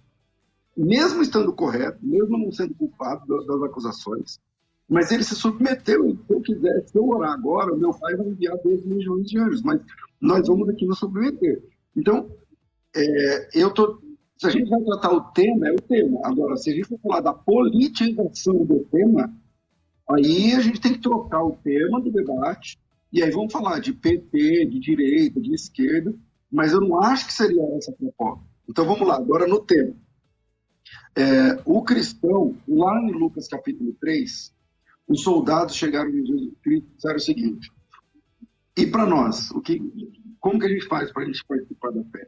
mesmo 0.78 1.22
estando 1.22 1.52
correto, 1.52 2.00
mesmo 2.02 2.38
não 2.38 2.52
sendo 2.52 2.74
culpado 2.76 3.26
das 3.46 3.64
acusações, 3.64 4.40
mas 4.88 5.12
ele 5.12 5.24
se 5.24 5.36
submeteu. 5.36 6.18
Se 6.28 6.34
eu 6.34 6.42
quiser, 6.42 6.88
se 6.88 6.98
eu 6.98 7.08
orar 7.08 7.34
agora, 7.34 7.76
meu 7.76 7.94
pai 7.94 8.16
vai 8.16 8.28
enviar 8.28 8.58
12 8.64 8.88
milhões 8.88 9.28
de 9.28 9.40
anjos, 9.40 9.62
mas 9.64 9.82
nós 10.22 10.48
vamos 10.48 10.70
aqui 10.70 10.86
nos 10.86 11.00
submeter. 11.00 11.64
Então, 11.96 12.30
é, 12.96 13.50
eu 13.54 13.74
tô, 13.74 14.00
se 14.38 14.48
a 14.48 14.50
gente 14.50 14.70
vai 14.70 14.82
tratar 14.82 15.12
o 15.12 15.22
tema, 15.32 15.68
é 15.68 15.72
o 15.72 15.82
tema. 15.82 16.22
Agora, 16.24 16.56
se 16.58 16.70
a 16.70 16.74
gente 16.74 16.88
for 16.88 17.00
falar 17.00 17.22
da 17.22 17.34
politização 17.34 18.64
do 18.66 18.80
tema, 18.92 19.34
Aí 20.16 20.54
a 20.54 20.60
gente 20.60 20.82
tem 20.82 20.94
que 20.94 21.00
trocar 21.00 21.44
o 21.44 21.56
tema 21.64 22.02
do 22.02 22.12
debate, 22.12 22.78
e 23.14 23.24
aí 23.24 23.32
vamos 23.32 23.52
falar 23.52 23.80
de 23.80 23.94
PT, 23.94 24.66
de 24.66 24.80
direita, 24.80 25.40
de 25.40 25.54
esquerda, 25.54 26.14
mas 26.52 26.74
eu 26.74 26.82
não 26.82 27.02
acho 27.02 27.28
que 27.28 27.34
seria 27.34 27.64
essa 27.78 27.92
a 27.92 27.96
proposta. 27.96 28.46
Então 28.68 28.86
vamos 28.86 29.08
lá, 29.08 29.16
agora 29.16 29.48
no 29.48 29.60
tema. 29.60 29.96
É, 31.16 31.62
o 31.66 31.84
cristão, 31.84 32.58
lá 32.68 33.02
em 33.02 33.12
Lucas 33.12 33.48
capítulo 33.48 33.94
3, 34.00 34.54
os 35.08 35.24
soldados 35.24 35.76
chegaram 35.76 36.10
em 36.10 36.26
Jesus 36.26 36.54
Cristo 36.62 36.88
e 36.90 36.96
disseram 36.96 37.16
o 37.16 37.20
seguinte: 37.20 37.72
e 38.78 38.88
para 38.88 39.06
nós, 39.06 39.52
o 39.52 39.62
que, 39.62 39.80
como 40.40 40.60
que 40.60 40.66
a 40.66 40.70
gente 40.70 40.88
faz 40.88 41.12
para 41.12 41.24
a 41.24 41.26
gente 41.26 41.44
participar 41.46 41.92
da 41.92 42.04
fé? 42.06 42.28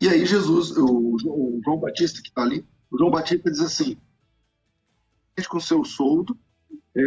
E 0.00 0.08
aí 0.08 0.24
Jesus, 0.24 0.76
o, 0.76 1.14
o 1.14 1.60
João 1.64 1.78
Batista 1.78 2.22
que 2.22 2.28
está 2.28 2.42
ali, 2.42 2.64
o 2.90 2.98
João 2.98 3.10
Batista 3.10 3.50
diz 3.50 3.60
assim: 3.60 3.96
com 5.48 5.60
seu 5.60 5.84
soldo 5.84 6.38
é, 6.96 7.02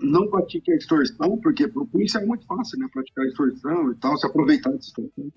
não 0.00 0.28
pratique 0.28 0.72
a 0.72 0.76
extorsão, 0.76 1.38
porque 1.42 1.68
para 1.68 1.82
o 1.82 1.86
policial 1.86 2.22
é 2.22 2.26
muito 2.26 2.46
fácil 2.46 2.78
né, 2.78 2.88
praticar 2.92 3.24
a 3.24 3.28
extorsão 3.28 3.92
e 3.92 3.96
tal, 3.96 4.16
se 4.16 4.26
aproveitar 4.26 4.70
dessa 4.70 4.88
situação. 4.88 5.32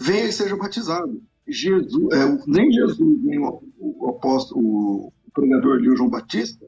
Venha 0.00 0.24
e 0.24 0.32
seja 0.32 0.56
batizado. 0.56 1.22
Jesus, 1.46 2.12
é, 2.12 2.44
nem 2.46 2.70
Jesus, 2.72 3.22
nem 3.22 3.38
o, 3.38 3.62
o 3.78 4.10
apóstolo, 4.10 4.60
o 4.60 5.12
pregador 5.32 5.78
ali, 5.78 5.90
o 5.90 5.96
João 5.96 6.10
Batista, 6.10 6.66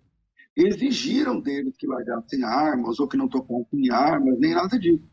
exigiram 0.57 1.41
deles 1.41 1.77
que 1.77 1.87
largassem 1.87 2.45
armas 2.45 3.01
ou 3.01 3.09
que 3.09 3.17
não 3.17 3.29
tocassem 3.29 3.91
armas, 3.91 4.39
nem 4.39 4.55
nada 4.55 4.79
disso. 4.79 5.11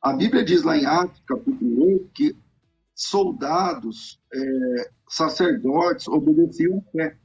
A 0.00 0.12
Bíblia 0.12 0.44
diz 0.44 0.62
lá 0.62 0.76
em 0.76 0.86
Atos, 0.86 1.22
capítulo 1.26 1.84
8, 1.84 2.10
que 2.14 2.36
soldados, 2.94 4.20
é, 4.32 4.90
sacerdotes 5.08 6.08
obedeciam 6.08 6.78
a 6.78 6.90
fé. 6.90 7.16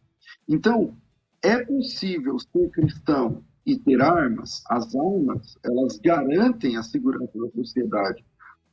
Então, 0.47 0.95
é 1.41 1.63
possível 1.63 2.37
ser 2.39 2.69
cristão 2.71 3.43
e 3.65 3.77
ter 3.77 4.01
armas? 4.01 4.63
As 4.69 4.95
armas, 4.95 5.57
elas 5.63 5.99
garantem 5.99 6.77
a 6.77 6.83
segurança 6.83 7.37
da 7.37 7.49
sociedade. 7.51 8.25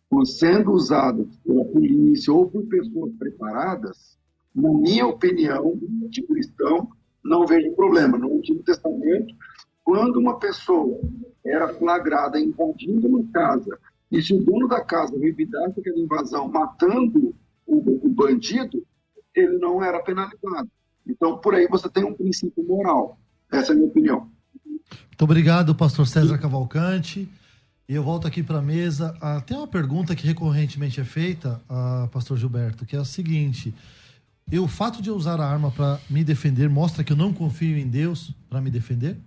Por 0.08 0.26
sendo 0.26 0.72
usadas 0.72 1.26
pela 1.44 1.64
polícia 1.64 2.32
ou 2.32 2.48
por 2.48 2.64
pessoas 2.66 3.12
preparadas, 3.18 4.18
na 4.54 4.72
minha 4.72 5.06
opinião, 5.06 5.78
de 6.08 6.22
cristão, 6.22 6.88
não 7.24 7.46
vejo 7.46 7.74
problema. 7.74 8.16
No 8.16 8.36
Antigo 8.36 8.62
Testamento, 8.62 9.34
quando 9.82 10.18
uma 10.18 10.38
pessoa 10.38 11.00
era 11.44 11.74
flagrada 11.74 12.38
invadindo 12.38 13.08
uma 13.08 13.26
casa, 13.32 13.78
e 14.10 14.22
se 14.22 14.32
o 14.32 14.42
dono 14.42 14.68
da 14.68 14.80
casa 14.84 15.18
revidasse 15.18 15.80
aquela 15.80 15.98
invasão 15.98 16.48
matando 16.48 17.34
o, 17.66 18.06
o 18.06 18.08
bandido, 18.08 18.86
ele 19.34 19.58
não 19.58 19.82
era 19.82 20.00
penalizado. 20.00 20.70
Então, 21.07 21.38
por 21.38 21.55
aí 21.55 21.66
você 21.68 21.88
tem 21.88 22.05
um 22.05 22.14
princípio 22.14 22.64
moral. 22.66 23.18
Essa 23.50 23.72
é 23.72 23.74
a 23.74 23.76
minha 23.76 23.88
opinião. 23.88 24.30
Muito 24.90 25.22
obrigado, 25.22 25.74
pastor 25.74 26.07
César 26.07 26.38
Cavalcante. 26.38 27.28
E 27.88 27.94
eu 27.94 28.02
volto 28.02 28.26
aqui 28.26 28.42
para 28.42 28.59
a 28.59 28.62
mesa. 28.62 29.14
Ah, 29.20 29.40
tem 29.40 29.57
uma 29.57 29.66
pergunta 29.66 30.16
que 30.16 30.26
recorrentemente 30.26 31.00
é 31.00 31.05
feita, 31.05 31.61
ah, 31.68 32.09
pastor 32.11 32.38
Gilberto, 32.38 32.86
que 32.86 32.96
é 32.96 32.98
a 32.98 33.05
seguinte: 33.05 33.74
eu, 34.50 34.64
o 34.64 34.68
fato 34.68 35.02
de 35.02 35.11
eu 35.11 35.16
usar 35.16 35.40
a 35.40 35.46
arma 35.46 35.70
para 35.70 36.00
me 36.09 36.24
defender 36.24 36.68
mostra 36.68 37.05
que 37.05 37.12
eu 37.12 37.16
não 37.16 37.32
confio 37.32 37.76
em 37.76 37.86
Deus 37.86 38.32
para 38.48 38.61
me 38.61 38.70
defender? 38.70 39.18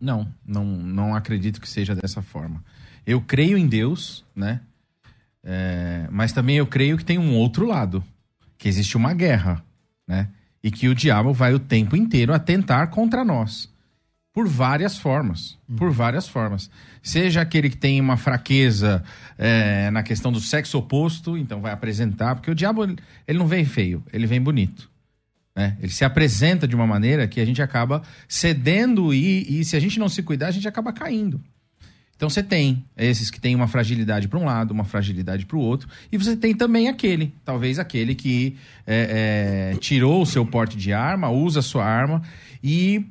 Não, 0.00 0.32
não, 0.44 0.64
não 0.64 1.14
acredito 1.14 1.60
que 1.60 1.68
seja 1.68 1.94
dessa 1.94 2.22
forma. 2.22 2.62
Eu 3.06 3.20
creio 3.20 3.56
em 3.56 3.66
Deus, 3.66 4.24
né? 4.34 4.60
É, 5.42 6.08
mas 6.10 6.32
também 6.32 6.56
eu 6.56 6.66
creio 6.66 6.96
que 6.98 7.04
tem 7.04 7.18
um 7.18 7.36
outro 7.36 7.66
lado, 7.66 8.04
que 8.58 8.68
existe 8.68 8.96
uma 8.96 9.14
guerra, 9.14 9.64
né? 10.06 10.28
E 10.66 10.70
que 10.72 10.88
o 10.88 10.96
diabo 10.96 11.32
vai 11.32 11.54
o 11.54 11.60
tempo 11.60 11.94
inteiro 11.94 12.34
atentar 12.34 12.90
contra 12.90 13.24
nós. 13.24 13.72
Por 14.32 14.48
várias 14.48 14.98
formas. 14.98 15.56
Por 15.76 15.92
várias 15.92 16.26
formas. 16.26 16.68
Seja 17.00 17.40
aquele 17.40 17.70
que 17.70 17.76
tem 17.76 18.00
uma 18.00 18.16
fraqueza 18.16 19.00
é, 19.38 19.92
na 19.92 20.02
questão 20.02 20.32
do 20.32 20.40
sexo 20.40 20.76
oposto, 20.76 21.38
então 21.38 21.60
vai 21.60 21.70
apresentar, 21.70 22.34
porque 22.34 22.50
o 22.50 22.54
diabo 22.54 22.82
ele 22.82 23.38
não 23.38 23.46
vem 23.46 23.64
feio, 23.64 24.02
ele 24.12 24.26
vem 24.26 24.40
bonito. 24.40 24.90
Né? 25.54 25.76
Ele 25.78 25.92
se 25.92 26.04
apresenta 26.04 26.66
de 26.66 26.74
uma 26.74 26.84
maneira 26.84 27.28
que 27.28 27.40
a 27.40 27.44
gente 27.44 27.62
acaba 27.62 28.02
cedendo 28.26 29.14
e, 29.14 29.60
e 29.60 29.64
se 29.64 29.76
a 29.76 29.80
gente 29.80 30.00
não 30.00 30.08
se 30.08 30.20
cuidar, 30.20 30.48
a 30.48 30.50
gente 30.50 30.66
acaba 30.66 30.92
caindo. 30.92 31.40
Então 32.16 32.30
você 32.30 32.42
tem 32.42 32.82
esses 32.96 33.30
que 33.30 33.38
têm 33.38 33.54
uma 33.54 33.68
fragilidade 33.68 34.26
para 34.26 34.38
um 34.38 34.44
lado, 34.44 34.70
uma 34.70 34.84
fragilidade 34.84 35.44
para 35.44 35.56
o 35.56 35.60
outro, 35.60 35.88
e 36.10 36.16
você 36.16 36.34
tem 36.34 36.54
também 36.54 36.88
aquele, 36.88 37.32
talvez 37.44 37.78
aquele 37.78 38.14
que 38.14 38.56
é, 38.86 39.72
é, 39.74 39.78
tirou 39.78 40.22
o 40.22 40.26
seu 40.26 40.44
porte 40.44 40.78
de 40.78 40.94
arma, 40.94 41.28
usa 41.28 41.60
a 41.60 41.62
sua 41.62 41.84
arma 41.84 42.22
e 42.64 43.04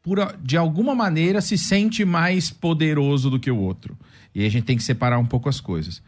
por, 0.00 0.36
de 0.40 0.56
alguma 0.56 0.94
maneira 0.94 1.40
se 1.40 1.58
sente 1.58 2.04
mais 2.04 2.50
poderoso 2.50 3.28
do 3.28 3.38
que 3.38 3.50
o 3.50 3.58
outro. 3.58 3.98
E 4.34 4.40
aí 4.40 4.46
a 4.46 4.50
gente 4.50 4.64
tem 4.64 4.76
que 4.76 4.82
separar 4.82 5.18
um 5.18 5.26
pouco 5.26 5.48
as 5.48 5.60
coisas. 5.60 6.00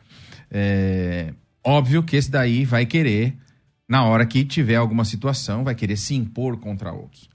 É, 0.51 1.35
óbvio 1.63 2.05
que 2.05 2.17
esse 2.17 2.31
daí 2.31 2.65
vai 2.65 2.87
querer, 2.87 3.35
na 3.89 4.05
hora 4.05 4.25
que 4.25 4.45
tiver 4.45 4.77
alguma 4.77 5.05
situação, 5.05 5.65
vai 5.65 5.75
querer 5.75 5.97
se 5.97 6.15
impor 6.15 6.57
contra 6.59 6.93
outros. 6.93 7.34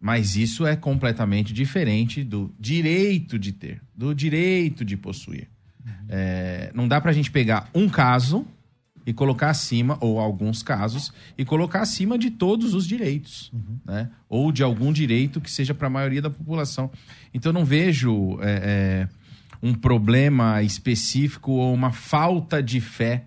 Mas 0.00 0.34
isso 0.34 0.66
é 0.66 0.74
completamente 0.74 1.52
diferente 1.52 2.24
do 2.24 2.54
direito 2.58 3.38
de 3.38 3.52
ter, 3.52 3.82
do 3.94 4.14
direito 4.14 4.82
de 4.82 4.96
possuir. 4.96 5.46
Uhum. 5.84 5.92
É, 6.08 6.70
não 6.74 6.88
dá 6.88 7.00
para 7.00 7.10
a 7.10 7.14
gente 7.14 7.30
pegar 7.30 7.68
um 7.74 7.88
caso 7.88 8.46
e 9.04 9.12
colocar 9.12 9.50
acima, 9.50 9.98
ou 10.00 10.18
alguns 10.18 10.62
casos, 10.62 11.12
e 11.36 11.44
colocar 11.44 11.80
acima 11.80 12.18
de 12.18 12.30
todos 12.30 12.74
os 12.74 12.86
direitos, 12.86 13.50
uhum. 13.52 13.78
né? 13.84 14.08
ou 14.28 14.52
de 14.52 14.62
algum 14.62 14.92
direito 14.92 15.40
que 15.40 15.50
seja 15.50 15.74
para 15.74 15.86
a 15.86 15.90
maioria 15.90 16.22
da 16.22 16.30
população. 16.30 16.90
Então, 17.32 17.52
não 17.52 17.64
vejo 17.64 18.38
é, 18.40 18.60
é, 18.62 19.08
um 19.62 19.74
problema 19.74 20.62
específico 20.62 21.52
ou 21.52 21.74
uma 21.74 21.92
falta 21.92 22.62
de 22.62 22.80
fé 22.80 23.24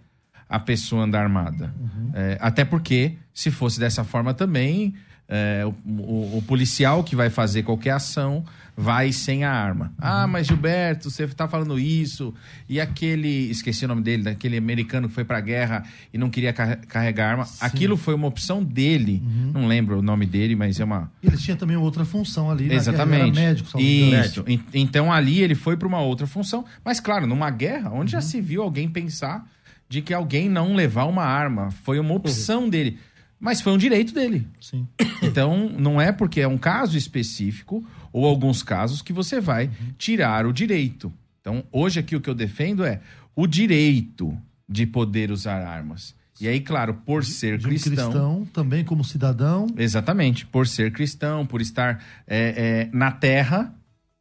a 0.47 0.59
pessoa 0.59 1.03
andar 1.03 1.23
armada. 1.23 1.73
Uhum. 1.79 2.11
É, 2.13 2.37
até 2.39 2.63
porque, 2.63 3.17
se 3.33 3.49
fosse 3.49 3.79
dessa 3.79 4.03
forma 4.03 4.33
também, 4.33 4.93
é, 5.27 5.63
o, 5.65 5.73
o, 5.89 6.37
o, 6.37 6.41
policial 6.41 7.03
que 7.03 7.15
vai 7.15 7.29
fazer 7.29 7.63
qualquer 7.63 7.91
ação 7.91 8.43
vai 8.75 9.11
sem 9.11 9.43
a 9.43 9.51
arma. 9.51 9.93
Ah, 9.97 10.27
mas 10.27 10.47
Gilberto, 10.47 11.09
você 11.09 11.23
está 11.23 11.47
falando 11.47 11.79
isso. 11.79 12.33
E 12.67 12.81
aquele, 12.81 13.49
esqueci 13.49 13.85
o 13.85 13.87
nome 13.87 14.01
dele, 14.01 14.23
daquele 14.23 14.57
americano 14.57 15.07
que 15.07 15.13
foi 15.13 15.23
para 15.23 15.37
a 15.37 15.41
guerra 15.41 15.83
e 16.13 16.17
não 16.17 16.29
queria 16.29 16.51
carregar 16.51 17.31
arma. 17.31 17.45
Sim. 17.45 17.57
Aquilo 17.61 17.95
foi 17.95 18.13
uma 18.13 18.27
opção 18.27 18.63
dele. 18.63 19.21
Uhum. 19.23 19.51
Não 19.53 19.67
lembro 19.67 19.99
o 19.99 20.01
nome 20.01 20.25
dele, 20.25 20.55
mas 20.55 20.79
é 20.79 20.83
uma. 20.83 21.11
Ele 21.21 21.37
tinha 21.37 21.55
também 21.55 21.77
outra 21.77 22.03
função 22.03 22.49
ali. 22.49 22.71
Exatamente. 22.73 23.37
Era 23.37 23.47
médico, 23.47 23.79
Isso. 23.79 24.43
Então 24.73 25.13
ali 25.13 25.41
ele 25.41 25.55
foi 25.55 25.77
para 25.77 25.87
uma 25.87 26.01
outra 26.01 26.27
função. 26.27 26.65
Mas 26.83 26.99
claro, 26.99 27.27
numa 27.27 27.49
guerra, 27.49 27.89
onde 27.91 28.15
uhum. 28.15 28.21
já 28.21 28.21
se 28.21 28.41
viu 28.41 28.63
alguém 28.63 28.89
pensar 28.89 29.47
de 29.87 30.01
que 30.01 30.13
alguém 30.13 30.49
não 30.49 30.75
levar 30.75 31.05
uma 31.05 31.23
arma, 31.23 31.69
foi 31.83 31.99
uma 31.99 32.15
opção 32.15 32.63
uhum. 32.63 32.69
dele. 32.69 32.99
Mas 33.43 33.59
foi 33.59 33.73
um 33.73 33.77
direito 33.77 34.13
dele. 34.13 34.47
Sim. 34.57 34.87
Então, 35.21 35.67
não 35.77 35.99
é 35.99 36.13
porque 36.13 36.39
é 36.39 36.47
um 36.47 36.57
caso 36.57 36.97
específico 36.97 37.85
ou 38.13 38.25
alguns 38.25 38.63
casos 38.63 39.01
que 39.01 39.11
você 39.11 39.41
vai 39.41 39.69
tirar 39.97 40.45
o 40.45 40.53
direito. 40.53 41.11
Então, 41.41 41.61
hoje 41.69 41.99
aqui 41.99 42.15
o 42.15 42.21
que 42.21 42.29
eu 42.29 42.33
defendo 42.33 42.85
é 42.85 43.01
o 43.35 43.45
direito 43.45 44.33
de 44.67 44.87
poder 44.87 45.29
usar 45.29 45.61
armas. 45.61 46.15
E 46.39 46.47
aí, 46.47 46.61
claro, 46.61 46.93
por 47.05 47.25
ser 47.25 47.57
de 47.57 47.65
um 47.65 47.69
cristão, 47.69 47.91
cristão. 47.91 48.45
também 48.53 48.85
como 48.85 49.03
cidadão. 49.03 49.67
Exatamente. 49.75 50.45
Por 50.45 50.65
ser 50.65 50.93
cristão, 50.93 51.45
por 51.45 51.59
estar 51.59 52.01
é, 52.25 52.87
é, 52.87 52.89
na 52.93 53.11
terra, 53.11 53.75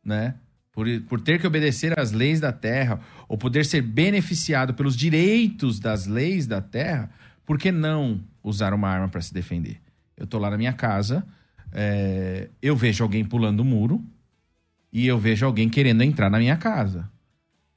né? 0.04 0.34
Por, 0.72 0.86
por 1.02 1.20
ter 1.20 1.38
que 1.40 1.46
obedecer 1.46 1.96
às 1.96 2.10
leis 2.10 2.40
da 2.40 2.50
terra, 2.50 2.98
ou 3.28 3.38
poder 3.38 3.64
ser 3.64 3.82
beneficiado 3.82 4.74
pelos 4.74 4.96
direitos 4.96 5.78
das 5.78 6.06
leis 6.06 6.44
da 6.44 6.60
terra, 6.60 7.08
por 7.44 7.58
que 7.58 7.72
não 7.72 8.20
usar 8.42 8.72
uma 8.74 8.88
arma 8.88 9.08
para 9.08 9.20
se 9.20 9.32
defender? 9.32 9.80
Eu 10.16 10.26
tô 10.26 10.38
lá 10.38 10.50
na 10.50 10.56
minha 10.56 10.72
casa, 10.72 11.24
é, 11.72 12.48
eu 12.60 12.76
vejo 12.76 13.02
alguém 13.02 13.24
pulando 13.24 13.60
o 13.60 13.64
muro 13.64 14.04
e 14.92 15.06
eu 15.06 15.18
vejo 15.18 15.46
alguém 15.46 15.68
querendo 15.68 16.02
entrar 16.02 16.30
na 16.30 16.38
minha 16.38 16.56
casa. 16.56 17.10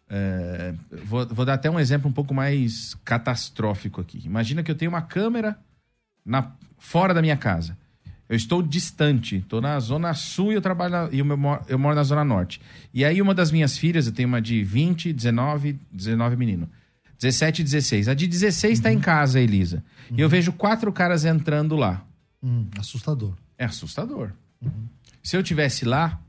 É, 0.07 0.73
vou, 1.05 1.25
vou, 1.27 1.45
dar 1.45 1.53
até 1.53 1.69
um 1.69 1.79
exemplo 1.79 2.09
um 2.09 2.13
pouco 2.13 2.33
mais 2.33 2.95
catastrófico 3.03 4.01
aqui. 4.01 4.21
Imagina 4.25 4.61
que 4.61 4.69
eu 4.69 4.75
tenho 4.75 4.91
uma 4.91 5.01
câmera 5.01 5.57
na, 6.23 6.51
fora 6.77 7.13
da 7.13 7.21
minha 7.21 7.37
casa. 7.37 7.77
Eu 8.27 8.35
estou 8.35 8.61
distante, 8.61 9.37
estou 9.37 9.61
na 9.61 9.79
zona 9.79 10.13
sul 10.13 10.51
e 10.51 10.55
eu 10.55 10.61
trabalho 10.61 11.13
e 11.13 11.19
eu, 11.19 11.25
moro, 11.25 11.63
eu 11.67 11.77
moro 11.77 11.95
na 11.95 12.03
zona 12.03 12.23
norte. 12.23 12.59
E 12.93 13.05
aí 13.05 13.21
uma 13.21 13.35
das 13.35 13.51
minhas 13.51 13.77
filhas, 13.77 14.07
eu 14.07 14.13
tenho 14.13 14.27
uma 14.27 14.41
de 14.41 14.63
20, 14.63 15.13
19, 15.13 15.79
19 15.91 16.35
menino. 16.35 16.69
17 17.25 17.61
e 17.61 17.63
16. 17.63 18.07
A 18.07 18.13
de 18.13 18.27
16 18.27 18.73
está 18.73 18.89
uhum. 18.89 18.95
em 18.95 18.99
casa, 18.99 19.41
Elisa. 19.41 19.83
Uhum. 20.09 20.17
E 20.17 20.21
eu 20.21 20.29
vejo 20.29 20.53
quatro 20.53 20.91
caras 20.93 21.25
entrando 21.25 21.75
lá. 21.75 22.05
Hum, 22.41 22.67
assustador. 22.77 23.33
É 23.57 23.65
assustador. 23.65 24.31
Uhum. 24.61 24.87
Se 25.23 25.35
eu 25.35 25.41
tivesse 25.41 25.85
lá, 25.85 26.21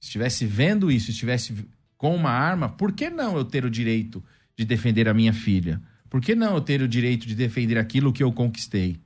estivesse 0.00 0.46
vendo 0.46 0.90
isso, 0.90 1.10
estivesse 1.10 1.66
com 1.96 2.14
uma 2.14 2.30
arma, 2.30 2.68
por 2.68 2.92
que 2.92 3.10
não 3.10 3.36
eu 3.36 3.44
ter 3.44 3.64
o 3.64 3.70
direito 3.70 4.22
de 4.56 4.64
defender 4.64 5.08
a 5.08 5.14
minha 5.14 5.32
filha? 5.32 5.80
Por 6.08 6.20
que 6.20 6.34
não 6.34 6.54
eu 6.54 6.60
ter 6.60 6.80
o 6.80 6.88
direito 6.88 7.26
de 7.26 7.34
defender 7.34 7.78
aquilo 7.78 8.12
que 8.12 8.22
eu 8.22 8.32
conquistei? 8.32 9.00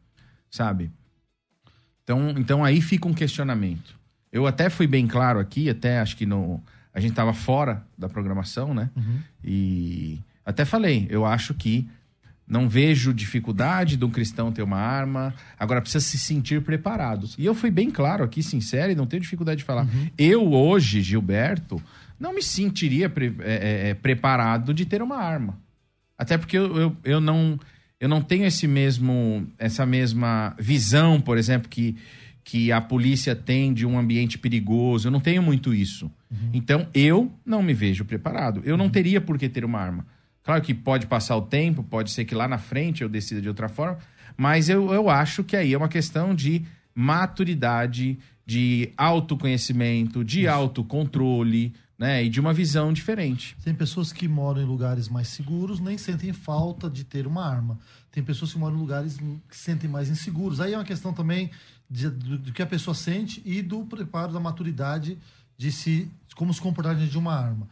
Sabe? 0.51 0.91
Então, 2.05 2.31
então 2.31 2.65
aí 2.65 2.83
fica 2.83 3.09
um 3.09 3.15
questionamento. 3.15 3.99
Eu 4.31 4.47
até 4.47 4.69
fui 4.69 4.87
bem 4.87 5.07
claro 5.07 5.39
aqui, 5.39 5.71
até 5.71 6.01
acho 6.01 6.17
que 6.17 6.27
no, 6.27 6.63
a 6.93 7.01
gente 7.01 7.11
estava 7.11 7.33
fora 7.33 7.85
da 7.97 8.09
programação, 8.09 8.75
né? 8.75 8.91
Uhum. 8.95 9.21
E 9.43 10.21
até 10.45 10.65
falei, 10.65 11.07
eu 11.11 11.25
acho 11.25 11.55
que 11.55 11.89
não 12.51 12.69
vejo 12.69 13.15
dificuldade 13.15 13.97
de 13.97 14.05
um 14.05 14.11
cristão 14.11 14.51
ter 14.51 14.63
uma 14.63 14.77
arma. 14.77 15.33
Agora 15.57 15.81
precisa 15.81 16.05
se 16.05 16.19
sentir 16.19 16.61
preparado. 16.63 17.29
E 17.39 17.47
eu 17.47 17.55
fui 17.55 17.71
bem 17.71 17.91
claro 17.91 18.25
aqui, 18.25 18.43
sincero, 18.43 18.91
e 18.91 18.95
não 18.97 19.07
tenho 19.07 19.23
dificuldade 19.23 19.59
de 19.59 19.65
falar. 19.65 19.85
Uhum. 19.85 20.11
Eu 20.19 20.53
hoje, 20.53 21.01
Gilberto, 21.01 21.81
não 22.19 22.35
me 22.35 22.43
sentiria 22.43 23.09
pre 23.09 23.33
é, 23.41 23.53
é, 23.53 23.89
é, 23.91 23.95
preparado 23.95 24.75
de 24.75 24.85
ter 24.85 25.01
uma 25.01 25.17
arma. 25.17 25.57
Até 26.19 26.37
porque 26.37 26.59
eu, 26.59 26.77
eu, 26.77 26.97
eu, 27.05 27.21
não, 27.21 27.59
eu 28.01 28.09
não 28.09 28.21
tenho 28.21 28.45
esse 28.45 28.67
mesmo, 28.67 29.47
essa 29.57 29.87
mesma 29.87 30.55
visão, 30.59 31.21
por 31.21 31.39
exemplo, 31.39 31.69
que, 31.69 31.97
que 32.43 32.73
a 32.73 32.81
polícia 32.81 33.37
tem 33.37 33.73
de 33.73 33.87
um 33.87 33.97
ambiente 33.97 34.37
perigoso. 34.37 35.07
Eu 35.07 35.13
não 35.13 35.21
tenho 35.21 35.41
muito 35.41 35.73
isso. 35.73 36.11
Uhum. 36.29 36.51
Então, 36.53 36.89
eu 36.93 37.33
não 37.47 37.63
me 37.63 37.73
vejo 37.73 38.05
preparado. 38.05 38.61
Eu 38.65 38.77
não 38.77 38.87
uhum. 38.87 38.91
teria 38.91 39.21
por 39.21 39.39
que 39.39 39.49
ter 39.49 39.65
uma 39.65 39.79
arma. 39.79 40.05
Claro 40.51 40.65
que 40.65 40.75
pode 40.75 41.07
passar 41.07 41.37
o 41.37 41.43
tempo, 41.43 41.81
pode 41.81 42.11
ser 42.11 42.25
que 42.25 42.35
lá 42.35 42.49
na 42.49 42.59
frente 42.59 43.05
eu 43.05 43.09
decida 43.09 43.41
de 43.41 43.47
outra 43.47 43.69
forma, 43.69 43.99
mas 44.37 44.69
eu, 44.69 44.93
eu 44.93 45.09
acho 45.09 45.45
que 45.45 45.57
aí 45.57 45.73
é 45.73 45.79
uma 45.79 45.89
questão 45.89 46.35
de 46.35 46.67
maturidade, 46.93 48.19
de 48.45 48.93
autoconhecimento, 48.97 50.25
de 50.25 50.41
Isso. 50.41 50.51
autocontrole, 50.51 51.73
né? 51.97 52.25
E 52.25 52.29
de 52.29 52.41
uma 52.41 52.53
visão 52.53 52.93
diferente. 52.93 53.57
Tem 53.63 53.73
pessoas 53.73 54.13
que 54.13 54.27
moram 54.27 54.61
em 54.61 54.65
lugares 54.65 55.09
mais 55.09 55.29
seguros, 55.29 55.79
nem 55.79 55.97
sentem 55.97 56.33
falta 56.33 56.91
de 56.91 57.05
ter 57.05 57.29
uma 57.29 57.47
arma. 57.47 57.79
Tem 58.11 58.21
pessoas 58.21 58.53
que 58.53 58.59
moram 58.59 58.75
em 58.75 58.81
lugares 58.81 59.19
que 59.49 59.57
sentem 59.57 59.89
mais 59.89 60.11
inseguros. 60.11 60.61
Aí 60.61 60.73
é 60.73 60.77
uma 60.77 60.85
questão 60.85 61.13
também 61.13 61.49
de, 61.89 62.11
do, 62.11 62.39
do, 62.39 62.53
que 62.53 62.61
a 62.61 62.67
pessoa 62.67 62.93
sente 62.97 63.41
e 63.45 63.63
do 63.63 63.85
preparo, 63.85 64.33
da 64.33 64.41
maturidade 64.41 65.17
de 65.57 65.71
se 65.71 66.11
como 66.35 66.53
se 66.53 66.61
comportar 66.61 66.97
diante 66.97 67.13
de 67.13 67.19
uma 67.19 67.37
arma. 67.37 67.69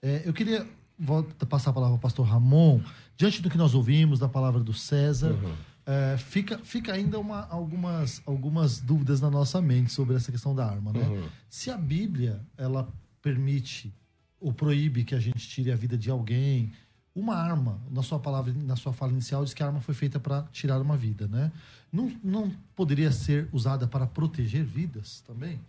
É, 0.00 0.22
eu 0.24 0.32
queria 0.32 0.64
vou 1.00 1.24
passar 1.48 1.70
a 1.70 1.72
palavra 1.72 1.94
ao 1.94 1.98
pastor 1.98 2.26
Ramon. 2.26 2.80
Diante 3.16 3.40
do 3.40 3.48
que 3.48 3.56
nós 3.56 3.74
ouvimos, 3.74 4.18
da 4.18 4.28
palavra 4.28 4.60
do 4.60 4.74
César, 4.74 5.32
uhum. 5.32 5.54
é, 5.86 6.18
fica, 6.18 6.58
fica 6.58 6.92
ainda 6.92 7.18
uma, 7.18 7.46
algumas, 7.48 8.22
algumas 8.26 8.78
dúvidas 8.78 9.20
na 9.20 9.30
nossa 9.30 9.60
mente 9.62 9.90
sobre 9.90 10.14
essa 10.14 10.30
questão 10.30 10.54
da 10.54 10.66
arma. 10.66 10.92
Né? 10.92 11.00
Uhum. 11.00 11.28
Se 11.48 11.70
a 11.70 11.78
Bíblia 11.78 12.40
ela 12.56 12.86
permite 13.22 13.92
ou 14.38 14.52
proíbe 14.52 15.04
que 15.04 15.14
a 15.14 15.20
gente 15.20 15.48
tire 15.48 15.72
a 15.72 15.76
vida 15.76 15.96
de 15.96 16.10
alguém, 16.10 16.72
uma 17.14 17.34
arma, 17.34 17.80
na 17.90 18.02
sua 18.02 18.18
palavra, 18.18 18.52
na 18.54 18.76
sua 18.76 18.92
fala 18.92 19.12
inicial, 19.12 19.44
diz 19.44 19.52
que 19.52 19.62
a 19.62 19.66
arma 19.66 19.80
foi 19.80 19.94
feita 19.94 20.20
para 20.20 20.42
tirar 20.52 20.80
uma 20.80 20.96
vida, 20.96 21.26
né? 21.28 21.50
Não, 21.92 22.10
não 22.22 22.50
poderia 22.74 23.10
ser 23.10 23.48
usada 23.52 23.86
para 23.86 24.06
proteger 24.06 24.64
vidas 24.64 25.22
também? 25.26 25.60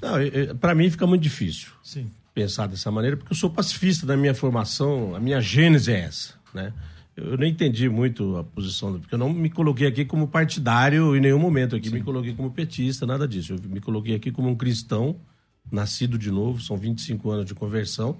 Não, 0.00 0.56
para 0.58 0.74
mim 0.74 0.90
fica 0.90 1.06
muito 1.06 1.22
difícil. 1.22 1.70
Sim 1.82 2.10
pensar 2.34 2.66
dessa 2.66 2.90
maneira, 2.90 3.16
porque 3.16 3.32
eu 3.32 3.36
sou 3.36 3.50
pacifista 3.50 4.06
da 4.06 4.16
minha 4.16 4.34
formação, 4.34 5.14
a 5.14 5.20
minha 5.20 5.40
gênese 5.40 5.92
é 5.92 6.00
essa, 6.00 6.34
né? 6.54 6.72
Eu 7.14 7.36
não 7.36 7.44
entendi 7.44 7.90
muito 7.90 8.36
a 8.38 8.44
posição, 8.44 8.98
porque 8.98 9.14
eu 9.14 9.18
não 9.18 9.30
me 9.30 9.50
coloquei 9.50 9.86
aqui 9.86 10.02
como 10.02 10.26
partidário 10.26 11.14
em 11.14 11.20
nenhum 11.20 11.38
momento 11.38 11.76
aqui, 11.76 11.88
Sim. 11.88 11.96
me 11.96 12.02
coloquei 12.02 12.32
como 12.32 12.50
petista, 12.50 13.04
nada 13.04 13.28
disso. 13.28 13.52
Eu 13.52 13.58
me 13.68 13.80
coloquei 13.80 14.14
aqui 14.14 14.30
como 14.30 14.48
um 14.48 14.56
cristão, 14.56 15.16
nascido 15.70 16.16
de 16.16 16.30
novo, 16.30 16.62
são 16.62 16.76
25 16.76 17.30
anos 17.30 17.44
de 17.44 17.54
conversão, 17.54 18.16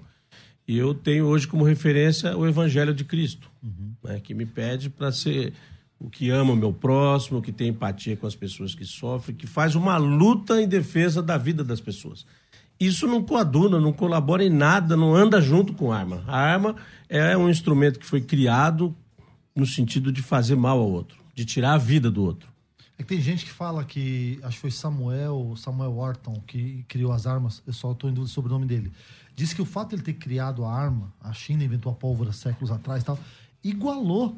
e 0.67 0.77
eu 0.77 0.93
tenho 0.93 1.25
hoje 1.25 1.47
como 1.47 1.63
referência 1.63 2.37
o 2.37 2.47
Evangelho 2.47 2.93
de 2.93 3.03
Cristo, 3.03 3.49
uhum. 3.63 3.93
né, 4.03 4.19
que 4.19 4.33
me 4.35 4.45
pede 4.45 4.91
para 4.91 5.11
ser 5.11 5.53
o 5.99 6.07
que 6.07 6.29
ama 6.29 6.53
o 6.53 6.55
meu 6.55 6.71
próximo, 6.71 7.41
que 7.41 7.51
tem 7.51 7.69
empatia 7.69 8.15
com 8.15 8.27
as 8.27 8.35
pessoas 8.35 8.75
que 8.75 8.85
sofrem, 8.85 9.35
que 9.35 9.47
faz 9.47 9.73
uma 9.73 9.97
luta 9.97 10.61
em 10.61 10.67
defesa 10.67 11.21
da 11.21 11.37
vida 11.37 11.63
das 11.63 11.81
pessoas 11.81 12.25
isso 12.79 13.07
não 13.07 13.23
coaduna, 13.23 13.79
não 13.79 13.93
colabora 13.93 14.43
em 14.43 14.49
nada, 14.49 14.97
não 14.97 15.15
anda 15.15 15.41
junto 15.41 15.73
com 15.73 15.91
a 15.91 15.97
arma. 15.97 16.23
A 16.27 16.37
arma 16.37 16.75
é 17.07 17.37
um 17.37 17.49
instrumento 17.49 17.99
que 17.99 18.05
foi 18.05 18.21
criado 18.21 18.95
no 19.55 19.65
sentido 19.65 20.11
de 20.11 20.21
fazer 20.21 20.55
mal 20.55 20.79
ao 20.79 20.89
outro, 20.89 21.17
de 21.33 21.45
tirar 21.45 21.73
a 21.73 21.77
vida 21.77 22.09
do 22.09 22.23
outro. 22.23 22.51
É 22.97 23.03
que 23.03 23.09
tem 23.09 23.21
gente 23.21 23.45
que 23.45 23.51
fala 23.51 23.83
que, 23.83 24.39
acho 24.43 24.55
que 24.55 24.61
foi 24.61 24.71
Samuel, 24.71 25.55
Samuel 25.57 25.97
Orton, 25.97 26.41
que 26.45 26.83
criou 26.87 27.11
as 27.11 27.25
armas, 27.25 27.61
eu 27.65 27.73
só 27.73 27.91
estou 27.91 28.09
em 28.09 28.13
dúvida 28.13 28.31
sobre 28.31 28.51
o 28.51 28.53
nome 28.53 28.65
dele. 28.65 28.91
Diz 29.35 29.53
que 29.53 29.61
o 29.61 29.65
fato 29.65 29.89
de 29.89 29.95
ele 29.95 30.03
ter 30.03 30.13
criado 30.13 30.63
a 30.63 30.71
arma, 30.71 31.11
a 31.19 31.33
China 31.33 31.63
inventou 31.63 31.91
a 31.91 31.95
pólvora 31.95 32.31
séculos 32.31 32.71
atrás 32.71 33.01
e 33.01 33.05
tal, 33.05 33.19
igualou, 33.63 34.37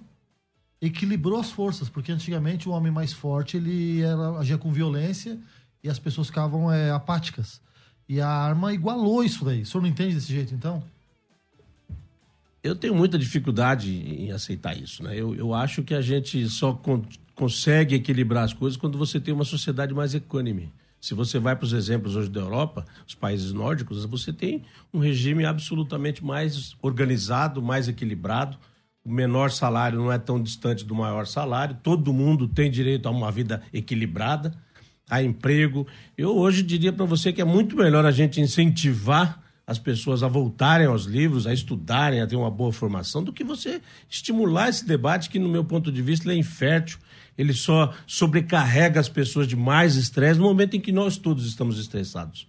equilibrou 0.82 1.40
as 1.40 1.52
forças, 1.52 1.90
porque 1.90 2.12
antigamente 2.12 2.70
o 2.70 2.72
homem 2.72 2.92
mais 2.92 3.12
forte 3.12 3.58
ele 3.58 4.02
era, 4.02 4.38
agia 4.38 4.58
com 4.58 4.72
violência 4.72 5.38
e 5.84 5.90
as 5.90 6.00
pessoas 6.00 6.28
ficavam 6.28 6.72
é, 6.72 6.92
apáticas. 6.92 7.62
E 8.08 8.22
a 8.22 8.28
arma 8.28 8.74
igualou 8.74 9.24
isso 9.24 9.44
daí. 9.44 9.62
O 9.62 9.66
senhor 9.66 9.82
não 9.82 9.90
entende 9.90 10.16
desse 10.16 10.32
jeito, 10.32 10.54
então? 10.54 10.84
Eu 12.64 12.76
tenho 12.76 12.96
muita 12.96 13.18
dificuldade 13.18 13.92
em 13.92 14.32
aceitar 14.32 14.76
isso, 14.78 15.04
né? 15.04 15.16
Eu, 15.16 15.36
eu 15.36 15.54
acho 15.54 15.84
que 15.84 15.94
a 15.94 16.02
gente 16.02 16.48
só 16.50 16.74
con 16.74 17.04
consegue 17.36 17.96
equilibrar 17.96 18.46
as 18.46 18.54
coisas 18.54 18.78
quando 18.78 18.98
você 18.98 19.20
tem 19.20 19.34
uma 19.34 19.44
sociedade 19.44 19.94
mais 19.94 20.16
econômica. 20.16 20.72
Se 21.02 21.14
você 21.14 21.38
vai 21.38 21.56
para 21.56 21.66
os 21.66 21.74
exemplos 21.74 22.16
hoje 22.16 22.30
da 22.30 22.40
Europa, 22.40 22.86
os 23.06 23.14
países 23.14 23.52
nórdicos, 23.52 24.06
você 24.06 24.32
tem 24.32 24.64
um 24.94 25.00
regime 25.00 25.46
absolutamente 25.46 26.24
mais 26.24 26.76
organizado, 26.82 27.62
mais 27.62 27.90
equilibrado. 27.90 28.58
O 29.04 29.12
menor 29.12 29.52
salário 29.52 30.00
não 30.00 30.12
é 30.12 30.18
tão 30.18 30.42
distante 30.42 30.86
do 30.86 30.96
maior 30.96 31.28
salário. 31.28 31.78
Todo 31.84 32.14
mundo 32.14 32.48
tem 32.48 32.72
direito 32.72 33.08
a 33.08 33.12
uma 33.12 33.32
vida 33.32 33.62
equilibrada 33.72 34.52
a 35.10 35.22
emprego. 35.22 35.88
Eu 36.18 36.36
hoje 36.36 36.64
diria 36.64 36.92
para 36.92 37.06
você 37.06 37.32
que 37.32 37.42
é 37.42 37.46
muito 37.46 37.76
melhor 37.76 38.06
a 38.06 38.12
gente 38.12 38.42
incentivar 38.42 39.42
as 39.68 39.80
pessoas 39.80 40.22
a 40.22 40.28
voltarem 40.28 40.86
aos 40.86 41.06
livros, 41.06 41.48
a 41.48 41.54
estudarem, 41.54 42.22
a 42.22 42.28
ter 42.28 42.36
uma 42.36 42.52
boa 42.52 42.72
formação, 42.72 43.24
do 43.24 43.34
que 43.34 43.44
você 43.44 43.82
estimular 44.10 44.70
esse 44.70 44.86
debate 44.86 45.30
que, 45.30 45.40
no 45.40 45.50
meu 45.50 45.66
ponto 45.66 45.92
de 45.92 46.02
vista, 46.02 46.32
é 46.32 46.36
infértil. 46.36 47.00
Ele 47.38 47.52
só 47.52 47.94
sobrecarrega 48.06 49.00
as 49.00 49.10
pessoas 49.10 49.48
de 49.48 49.56
mais 49.56 49.96
estresse 49.96 50.40
no 50.40 50.46
momento 50.46 50.76
em 50.76 50.80
que 50.80 50.92
nós 50.92 51.18
todos 51.18 51.48
estamos 51.48 51.80
estressados. 51.80 52.48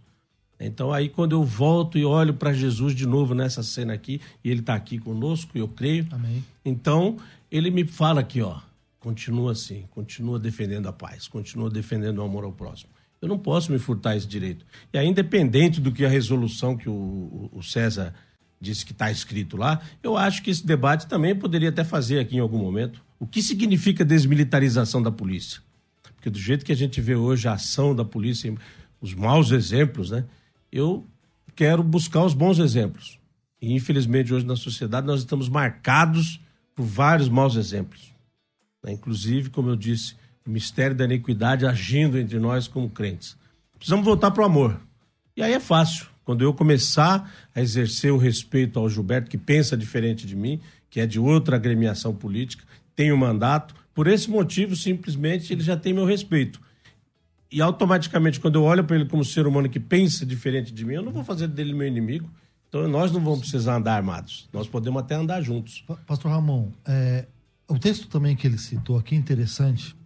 Então, 0.60 0.92
aí, 0.92 1.08
quando 1.08 1.32
eu 1.32 1.42
volto 1.42 1.98
e 1.98 2.04
olho 2.04 2.34
para 2.34 2.52
Jesus 2.52 2.94
de 2.94 3.06
novo 3.06 3.34
nessa 3.34 3.62
cena 3.62 3.94
aqui, 3.94 4.20
e 4.44 4.50
ele 4.50 4.60
está 4.60 4.74
aqui 4.74 4.98
conosco, 4.98 5.56
eu 5.56 5.68
creio. 5.68 6.06
Amém. 6.10 6.44
Então, 6.64 7.16
ele 7.50 7.70
me 7.70 7.84
fala 7.84 8.20
aqui, 8.20 8.42
ó 8.42 8.58
continua 9.06 9.52
assim, 9.52 9.84
continua 9.90 10.36
defendendo 10.36 10.88
a 10.88 10.92
paz, 10.92 11.28
continua 11.28 11.70
defendendo 11.70 12.18
o 12.18 12.22
amor 12.22 12.42
ao 12.42 12.50
próximo. 12.50 12.90
Eu 13.22 13.28
não 13.28 13.38
posso 13.38 13.70
me 13.70 13.78
furtar 13.78 14.16
esse 14.16 14.26
direito. 14.26 14.66
E 14.92 14.98
aí, 14.98 15.06
independente 15.06 15.80
do 15.80 15.92
que 15.92 16.04
a 16.04 16.08
resolução 16.08 16.76
que 16.76 16.88
o, 16.88 17.48
o 17.52 17.62
César 17.62 18.12
disse 18.60 18.84
que 18.84 18.90
está 18.90 19.08
escrito 19.08 19.56
lá, 19.56 19.80
eu 20.02 20.16
acho 20.16 20.42
que 20.42 20.50
esse 20.50 20.66
debate 20.66 21.06
também 21.06 21.36
poderia 21.36 21.68
até 21.68 21.84
fazer 21.84 22.18
aqui 22.18 22.34
em 22.34 22.40
algum 22.40 22.58
momento. 22.58 23.00
O 23.16 23.28
que 23.28 23.40
significa 23.44 24.04
desmilitarização 24.04 25.00
da 25.00 25.12
polícia? 25.12 25.60
Porque 26.16 26.28
do 26.28 26.38
jeito 26.40 26.64
que 26.64 26.72
a 26.72 26.76
gente 26.76 27.00
vê 27.00 27.14
hoje 27.14 27.46
a 27.46 27.52
ação 27.52 27.94
da 27.94 28.04
polícia, 28.04 28.52
os 29.00 29.14
maus 29.14 29.52
exemplos, 29.52 30.10
né? 30.10 30.24
Eu 30.72 31.06
quero 31.54 31.80
buscar 31.84 32.24
os 32.24 32.34
bons 32.34 32.58
exemplos. 32.58 33.20
E 33.62 33.72
infelizmente 33.72 34.34
hoje 34.34 34.44
na 34.44 34.56
sociedade 34.56 35.06
nós 35.06 35.20
estamos 35.20 35.48
marcados 35.48 36.40
por 36.74 36.84
vários 36.84 37.28
maus 37.28 37.54
exemplos. 37.54 38.15
Né? 38.84 38.92
Inclusive, 38.92 39.50
como 39.50 39.68
eu 39.70 39.76
disse, 39.76 40.14
o 40.46 40.50
mistério 40.50 40.96
da 40.96 41.04
iniquidade 41.04 41.66
agindo 41.66 42.18
entre 42.18 42.38
nós 42.38 42.68
como 42.68 42.88
crentes. 42.90 43.36
Precisamos 43.78 44.04
voltar 44.04 44.30
para 44.30 44.42
o 44.42 44.46
amor. 44.46 44.80
E 45.36 45.42
aí 45.42 45.52
é 45.52 45.60
fácil. 45.60 46.06
Quando 46.24 46.42
eu 46.42 46.52
começar 46.52 47.30
a 47.54 47.60
exercer 47.60 48.12
o 48.12 48.16
respeito 48.16 48.78
ao 48.78 48.88
Gilberto, 48.88 49.30
que 49.30 49.38
pensa 49.38 49.76
diferente 49.76 50.26
de 50.26 50.34
mim, 50.34 50.60
que 50.90 50.98
é 51.00 51.06
de 51.06 51.20
outra 51.20 51.56
agremiação 51.56 52.14
política, 52.14 52.64
tem 52.94 53.12
o 53.12 53.14
um 53.14 53.18
mandato, 53.18 53.74
por 53.94 54.06
esse 54.06 54.28
motivo, 54.30 54.74
simplesmente, 54.74 55.52
ele 55.52 55.62
já 55.62 55.76
tem 55.76 55.92
meu 55.92 56.04
respeito. 56.04 56.60
e 57.50 57.60
automaticamente, 57.62 58.40
quando 58.40 58.56
eu 58.56 58.64
olho 58.64 58.82
para 58.84 58.96
ele 58.96 59.06
como 59.06 59.24
ser 59.24 59.46
humano 59.46 59.68
que 59.68 59.78
pensa 59.78 60.26
diferente 60.26 60.72
de 60.72 60.84
mim, 60.84 60.94
eu 60.94 61.02
não 61.02 61.12
vou 61.12 61.22
fazer 61.24 61.46
dele 61.46 61.72
meu 61.72 61.86
inimigo. 61.86 62.28
Então 62.68 62.88
nós 62.88 63.12
não 63.12 63.20
vamos 63.20 63.40
precisar 63.40 63.76
andar 63.76 63.94
armados. 63.94 64.48
Nós 64.52 64.66
podemos 64.66 65.00
até 65.00 65.14
andar 65.14 65.40
juntos. 65.40 65.82
Pa- 65.86 65.96
Pastor 66.06 66.32
Ramon, 66.32 66.72
é, 66.84 67.24
o 67.68 67.78
texto 67.78 68.08
também 68.08 68.36
que 68.36 68.46
ele 68.46 68.58
citou 68.58 68.98
aqui 68.98 69.14
é 69.14 69.18
interessante. 69.18 69.96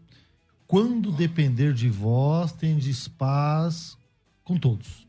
Quando 0.66 1.10
depender 1.10 1.74
de 1.74 1.88
vós, 1.88 2.52
tendes 2.52 3.08
paz 3.08 3.98
com 4.44 4.56
todos. 4.56 5.06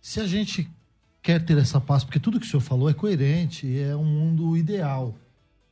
Se 0.00 0.20
a 0.20 0.26
gente 0.26 0.68
quer 1.22 1.44
ter 1.44 1.58
essa 1.58 1.80
paz, 1.80 2.04
porque 2.04 2.20
tudo 2.20 2.38
que 2.38 2.46
o 2.46 2.48
senhor 2.48 2.60
falou 2.60 2.88
é 2.88 2.94
coerente, 2.94 3.78
é 3.78 3.96
um 3.96 4.04
mundo 4.04 4.56
ideal. 4.56 5.16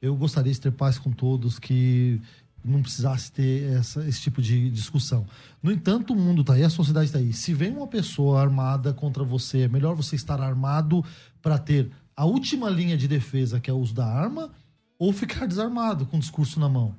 Eu 0.00 0.16
gostaria 0.16 0.52
de 0.52 0.60
ter 0.60 0.72
paz 0.72 0.98
com 0.98 1.12
todos, 1.12 1.58
que 1.58 2.20
não 2.64 2.82
precisasse 2.82 3.30
ter 3.30 3.72
essa- 3.72 4.06
esse 4.08 4.20
tipo 4.20 4.40
de 4.40 4.70
discussão. 4.70 5.26
No 5.62 5.70
entanto, 5.70 6.12
o 6.12 6.16
mundo 6.16 6.40
está 6.40 6.54
aí, 6.54 6.64
a 6.64 6.70
sociedade 6.70 7.06
está 7.06 7.18
aí. 7.18 7.32
Se 7.32 7.52
vem 7.52 7.70
uma 7.70 7.86
pessoa 7.86 8.40
armada 8.40 8.92
contra 8.92 9.22
você, 9.22 9.60
é 9.60 9.68
melhor 9.68 9.94
você 9.94 10.16
estar 10.16 10.40
armado 10.40 11.04
para 11.42 11.58
ter 11.58 11.90
a 12.16 12.24
última 12.24 12.70
linha 12.70 12.96
de 12.96 13.06
defesa, 13.06 13.60
que 13.60 13.70
é 13.70 13.72
o 13.72 13.78
uso 13.78 13.94
da 13.94 14.06
arma, 14.06 14.50
ou 14.98 15.12
ficar 15.12 15.46
desarmado 15.46 16.06
com 16.06 16.16
o 16.16 16.20
discurso 16.20 16.58
na 16.58 16.68
mão. 16.68 16.94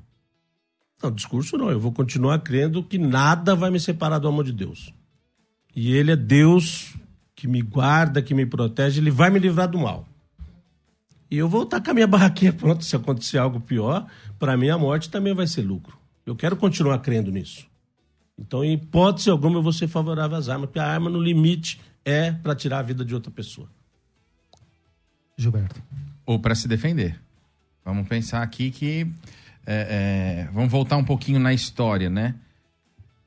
Não, 1.01 1.11
discurso 1.11 1.57
não. 1.57 1.69
Eu 1.69 1.79
vou 1.79 1.91
continuar 1.91 2.39
crendo 2.39 2.83
que 2.83 2.97
nada 2.97 3.55
vai 3.55 3.69
me 3.69 3.79
separar 3.79 4.19
do 4.19 4.27
amor 4.27 4.43
de 4.43 4.53
Deus. 4.53 4.93
E 5.75 5.91
Ele 5.93 6.11
é 6.11 6.15
Deus 6.15 6.95
que 7.35 7.47
me 7.47 7.61
guarda, 7.61 8.21
que 8.21 8.33
me 8.33 8.45
protege, 8.45 9.01
Ele 9.01 9.11
vai 9.11 9.29
me 9.29 9.39
livrar 9.39 9.67
do 9.67 9.77
mal. 9.77 10.07
E 11.29 11.37
eu 11.37 11.49
vou 11.49 11.63
estar 11.63 11.81
com 11.81 11.91
a 11.91 11.93
minha 11.93 12.07
barraquinha 12.07 12.53
pronta 12.53 12.81
se 12.81 12.95
acontecer 12.95 13.37
algo 13.37 13.59
pior. 13.59 14.07
Para 14.39 14.55
mim, 14.55 14.69
a 14.69 14.77
morte 14.77 15.09
também 15.09 15.33
vai 15.33 15.47
ser 15.47 15.61
lucro. 15.61 15.97
Eu 16.25 16.35
quero 16.35 16.55
continuar 16.55 16.99
crendo 16.99 17.31
nisso. 17.31 17.67
Então, 18.37 18.63
em 18.63 18.73
hipótese 18.73 19.29
alguma, 19.29 19.57
eu 19.57 19.63
vou 19.63 19.71
ser 19.71 19.87
favorável 19.87 20.37
às 20.37 20.49
armas, 20.49 20.67
porque 20.67 20.79
a 20.79 20.87
arma, 20.87 21.09
no 21.09 21.21
limite, 21.21 21.79
é 22.03 22.31
para 22.31 22.55
tirar 22.55 22.79
a 22.79 22.81
vida 22.81 23.03
de 23.03 23.13
outra 23.13 23.31
pessoa. 23.31 23.67
Gilberto. 25.37 25.81
ou 26.25 26.39
para 26.39 26.55
se 26.55 26.67
defender. 26.67 27.19
Vamos 27.85 28.07
pensar 28.07 28.41
aqui 28.41 28.71
que. 28.71 29.07
é, 29.65 30.47
é, 30.47 30.49
vamos 30.51 30.71
voltar 30.71 30.97
um 30.97 31.03
pouquinho 31.03 31.39
na 31.39 31.53
história, 31.53 32.09
né? 32.09 32.35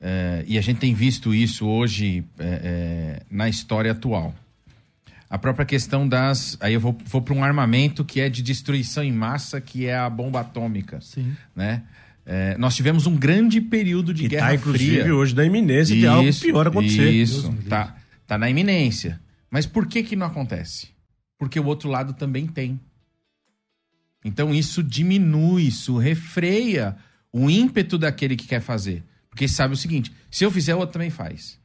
É, 0.00 0.44
e 0.46 0.58
a 0.58 0.60
gente 0.60 0.78
tem 0.78 0.94
visto 0.94 1.34
isso 1.34 1.66
hoje 1.66 2.24
é, 2.38 2.44
é, 2.44 3.22
na 3.30 3.48
história 3.48 3.92
atual. 3.92 4.34
A 5.30 5.38
própria 5.38 5.64
questão 5.66 6.08
das. 6.08 6.56
Aí 6.60 6.74
eu 6.74 6.80
vou, 6.80 6.96
vou 7.04 7.20
para 7.20 7.34
um 7.34 7.44
armamento 7.44 8.04
que 8.04 8.20
é 8.20 8.28
de 8.28 8.42
destruição 8.42 9.04
em 9.04 9.12
massa, 9.12 9.60
que 9.60 9.86
é 9.86 9.96
a 9.96 10.08
bomba 10.08 10.40
atômica. 10.40 11.00
Sim. 11.00 11.36
Né? 11.54 11.82
É, 12.24 12.56
nós 12.58 12.74
tivemos 12.74 13.06
um 13.06 13.16
grande 13.16 13.60
período 13.60 14.12
de 14.12 14.24
Que 14.24 14.28
guerra 14.30 14.54
está, 14.54 14.68
inclusive, 14.68 15.00
fria. 15.00 15.14
hoje 15.14 15.34
na 15.34 15.44
iminência 15.44 15.96
de 15.96 16.06
algo 16.06 16.30
pior 16.40 16.68
acontecer. 16.68 17.10
Isso, 17.10 17.54
tá, 17.68 17.96
tá 18.26 18.38
na 18.38 18.48
iminência. 18.48 19.20
Mas 19.50 19.66
por 19.66 19.86
que 19.86 20.02
que 20.02 20.14
não 20.14 20.26
acontece? 20.26 20.88
Porque 21.38 21.58
o 21.58 21.64
outro 21.64 21.88
lado 21.88 22.12
também 22.12 22.46
tem. 22.46 22.78
Então 24.24 24.54
isso 24.54 24.82
diminui, 24.82 25.68
isso 25.68 25.96
refreia 25.96 26.96
o 27.32 27.48
ímpeto 27.48 27.96
daquele 27.98 28.36
que 28.36 28.46
quer 28.46 28.60
fazer. 28.60 29.04
Porque 29.30 29.46
sabe 29.46 29.74
o 29.74 29.76
seguinte, 29.76 30.12
se 30.30 30.44
eu 30.44 30.50
fizer, 30.50 30.74
o 30.74 30.78
outro 30.78 30.94
também 30.94 31.10
faz. 31.10 31.58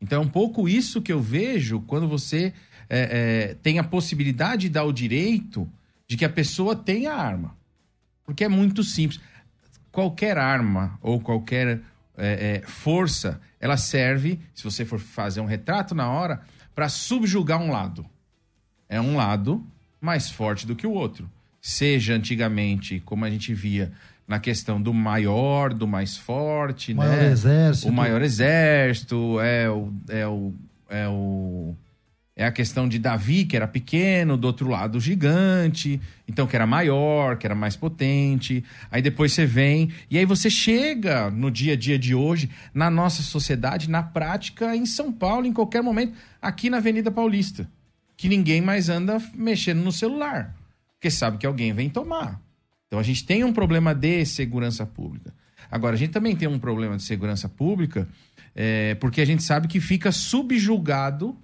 Então 0.00 0.20
é 0.20 0.24
um 0.24 0.28
pouco 0.28 0.68
isso 0.68 1.00
que 1.00 1.12
eu 1.12 1.20
vejo 1.20 1.80
quando 1.82 2.08
você 2.08 2.52
é, 2.88 3.50
é, 3.50 3.54
tem 3.62 3.78
a 3.78 3.84
possibilidade 3.84 4.62
de 4.62 4.70
dar 4.70 4.84
o 4.84 4.92
direito 4.92 5.70
de 6.08 6.16
que 6.16 6.24
a 6.24 6.28
pessoa 6.28 6.74
tenha 6.74 7.14
arma. 7.14 7.56
Porque 8.24 8.44
é 8.44 8.48
muito 8.48 8.82
simples. 8.82 9.20
Qualquer 9.90 10.38
arma 10.38 10.98
ou 11.00 11.20
qualquer 11.20 11.80
é, 12.16 12.62
é, 12.62 12.66
força, 12.66 13.40
ela 13.60 13.76
serve, 13.76 14.40
se 14.54 14.64
você 14.64 14.84
for 14.84 14.98
fazer 14.98 15.40
um 15.40 15.46
retrato 15.46 15.94
na 15.94 16.10
hora, 16.10 16.42
para 16.74 16.88
subjugar 16.88 17.60
um 17.60 17.70
lado. 17.70 18.04
É 18.88 19.00
um 19.00 19.16
lado 19.16 19.64
mais 20.00 20.30
forte 20.30 20.66
do 20.66 20.74
que 20.74 20.86
o 20.86 20.92
outro. 20.92 21.30
Seja 21.64 22.14
antigamente, 22.14 23.00
como 23.04 23.24
a 23.24 23.30
gente 23.30 23.54
via 23.54 23.92
na 24.26 24.40
questão 24.40 24.82
do 24.82 24.92
maior, 24.92 25.72
do 25.72 25.86
mais 25.86 26.16
forte, 26.16 26.92
O 26.92 26.96
maior 26.96 27.16
né? 27.16 27.30
exército. 27.30 27.88
O 27.88 27.92
maior 27.92 28.20
exército, 28.20 29.40
é 29.40 29.70
o, 29.70 29.92
é 30.08 30.26
o, 30.26 30.52
é 30.88 31.08
o 31.08 31.76
é 32.34 32.46
a 32.46 32.50
questão 32.50 32.88
de 32.88 32.98
Davi, 32.98 33.44
que 33.44 33.54
era 33.54 33.68
pequeno, 33.68 34.36
do 34.38 34.46
outro 34.46 34.68
lado 34.68 34.98
gigante, 34.98 36.00
então 36.26 36.46
que 36.46 36.56
era 36.56 36.66
maior, 36.66 37.36
que 37.36 37.46
era 37.46 37.54
mais 37.54 37.76
potente. 37.76 38.64
Aí 38.90 39.02
depois 39.02 39.32
você 39.32 39.44
vem, 39.44 39.92
e 40.10 40.18
aí 40.18 40.24
você 40.24 40.48
chega 40.48 41.30
no 41.30 41.50
dia 41.50 41.74
a 41.74 41.76
dia 41.76 41.98
de 41.98 42.14
hoje, 42.14 42.48
na 42.72 42.90
nossa 42.90 43.22
sociedade, 43.22 43.88
na 43.88 44.02
prática, 44.02 44.74
em 44.74 44.86
São 44.86 45.12
Paulo, 45.12 45.46
em 45.46 45.52
qualquer 45.52 45.82
momento, 45.82 46.14
aqui 46.40 46.70
na 46.70 46.78
Avenida 46.78 47.10
Paulista, 47.10 47.68
que 48.16 48.28
ninguém 48.28 48.62
mais 48.62 48.88
anda 48.88 49.22
mexendo 49.34 49.82
no 49.82 49.92
celular, 49.92 50.56
porque 51.02 51.10
sabe 51.10 51.36
que 51.36 51.44
alguém 51.44 51.72
vem 51.72 51.90
tomar. 51.90 52.40
Então 52.86 52.96
a 52.96 53.02
gente 53.02 53.26
tem 53.26 53.42
um 53.42 53.52
problema 53.52 53.92
de 53.92 54.24
segurança 54.24 54.86
pública. 54.86 55.34
Agora, 55.68 55.96
a 55.96 55.98
gente 55.98 56.12
também 56.12 56.36
tem 56.36 56.46
um 56.46 56.60
problema 56.60 56.96
de 56.96 57.02
segurança 57.02 57.48
pública, 57.48 58.08
é, 58.54 58.94
porque 58.94 59.20
a 59.20 59.24
gente 59.24 59.42
sabe 59.42 59.66
que 59.66 59.80
fica 59.80 60.12
subjugado 60.12 61.36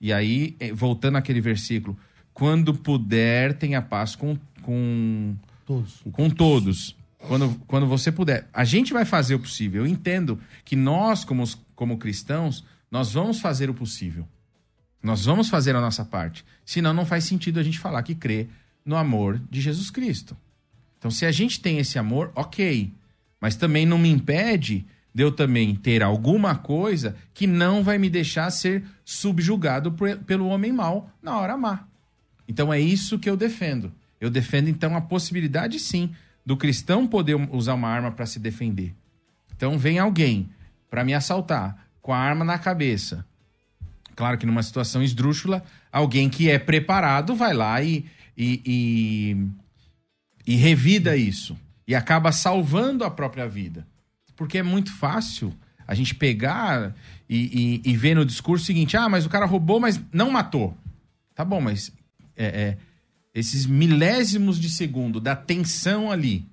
e 0.00 0.10
aí, 0.10 0.56
eh, 0.58 0.72
voltando 0.72 1.16
àquele 1.16 1.40
versículo, 1.40 1.98
quando 2.32 2.72
puder, 2.72 3.52
tenha 3.58 3.82
paz 3.82 4.16
com, 4.16 4.38
com, 4.62 5.36
Todos. 5.66 6.02
com 6.10 6.30
todos. 6.30 6.96
Quando, 7.18 7.60
quando 7.66 7.86
você 7.86 8.10
puder. 8.10 8.48
A 8.54 8.64
gente 8.64 8.92
vai 8.92 9.04
fazer 9.04 9.34
o 9.34 9.38
possível. 9.38 9.82
Eu 9.82 9.86
entendo 9.86 10.40
que 10.64 10.76
nós, 10.76 11.24
como, 11.24 11.44
como 11.74 11.98
cristãos, 11.98 12.64
nós 12.90 13.12
vamos 13.12 13.40
fazer 13.40 13.68
o 13.68 13.74
possível. 13.74 14.26
Nós 15.02 15.26
vamos 15.26 15.50
fazer 15.50 15.76
a 15.76 15.80
nossa 15.80 16.04
parte. 16.04 16.44
Senão, 16.64 16.94
não 16.94 17.04
faz 17.04 17.24
sentido 17.24 17.60
a 17.60 17.62
gente 17.62 17.78
falar 17.78 18.02
que 18.02 18.14
crê 18.14 18.48
no 18.84 18.96
amor 18.96 19.40
de 19.50 19.60
Jesus 19.60 19.90
Cristo. 19.90 20.36
Então, 20.98 21.10
se 21.10 21.26
a 21.26 21.32
gente 21.32 21.60
tem 21.60 21.78
esse 21.78 21.98
amor, 21.98 22.32
ok. 22.34 22.92
Mas 23.40 23.56
também 23.56 23.84
não 23.84 23.98
me 23.98 24.08
impede 24.08 24.86
de 25.14 25.22
eu 25.22 25.30
também 25.30 25.74
ter 25.74 26.02
alguma 26.02 26.54
coisa 26.56 27.14
que 27.32 27.46
não 27.46 27.84
vai 27.84 27.98
me 27.98 28.10
deixar 28.10 28.50
ser 28.50 28.82
subjugado 29.04 29.92
por- 29.92 30.16
pelo 30.18 30.46
homem 30.46 30.72
mau 30.72 31.10
na 31.22 31.38
hora 31.38 31.56
má. 31.56 31.84
Então 32.48 32.72
é 32.72 32.80
isso 32.80 33.18
que 33.18 33.30
eu 33.30 33.36
defendo. 33.36 33.92
Eu 34.20 34.28
defendo 34.28 34.68
então 34.68 34.96
a 34.96 35.00
possibilidade 35.00 35.78
sim 35.78 36.10
do 36.44 36.56
cristão 36.56 37.06
poder 37.06 37.34
usar 37.52 37.74
uma 37.74 37.88
arma 37.88 38.10
para 38.10 38.26
se 38.26 38.38
defender. 38.38 38.94
Então 39.56 39.78
vem 39.78 39.98
alguém 39.98 40.48
para 40.90 41.04
me 41.04 41.14
assaltar 41.14 41.86
com 42.02 42.12
a 42.12 42.18
arma 42.18 42.44
na 42.44 42.58
cabeça. 42.58 43.24
Claro 44.16 44.36
que 44.36 44.46
numa 44.46 44.62
situação 44.62 45.02
esdrúxula, 45.02 45.62
alguém 45.92 46.28
que 46.28 46.50
é 46.50 46.58
preparado 46.58 47.34
vai 47.34 47.52
lá 47.54 47.80
e, 47.82 48.04
e, 48.36 48.60
e, 50.46 50.52
e 50.52 50.56
revida 50.56 51.16
isso. 51.16 51.56
E 51.86 51.94
acaba 51.94 52.32
salvando 52.32 53.04
a 53.04 53.10
própria 53.10 53.46
vida. 53.46 53.86
Porque 54.36 54.58
é 54.58 54.62
muito 54.62 54.92
fácil 54.92 55.54
a 55.86 55.94
gente 55.94 56.14
pegar 56.14 56.94
e, 57.28 57.80
e, 57.84 57.90
e 57.90 57.96
ver 57.96 58.14
no 58.14 58.24
discurso 58.24 58.64
o 58.64 58.66
seguinte: 58.66 58.96
ah, 58.96 59.08
mas 59.08 59.26
o 59.26 59.30
cara 59.30 59.46
roubou, 59.46 59.78
mas 59.78 60.00
não 60.12 60.30
matou. 60.30 60.76
Tá 61.34 61.44
bom, 61.44 61.60
mas 61.60 61.92
é, 62.36 62.46
é, 62.46 62.78
esses 63.34 63.66
milésimos 63.66 64.58
de 64.58 64.68
segundo 64.68 65.20
da 65.20 65.36
tensão 65.36 66.10
ali, 66.10 66.46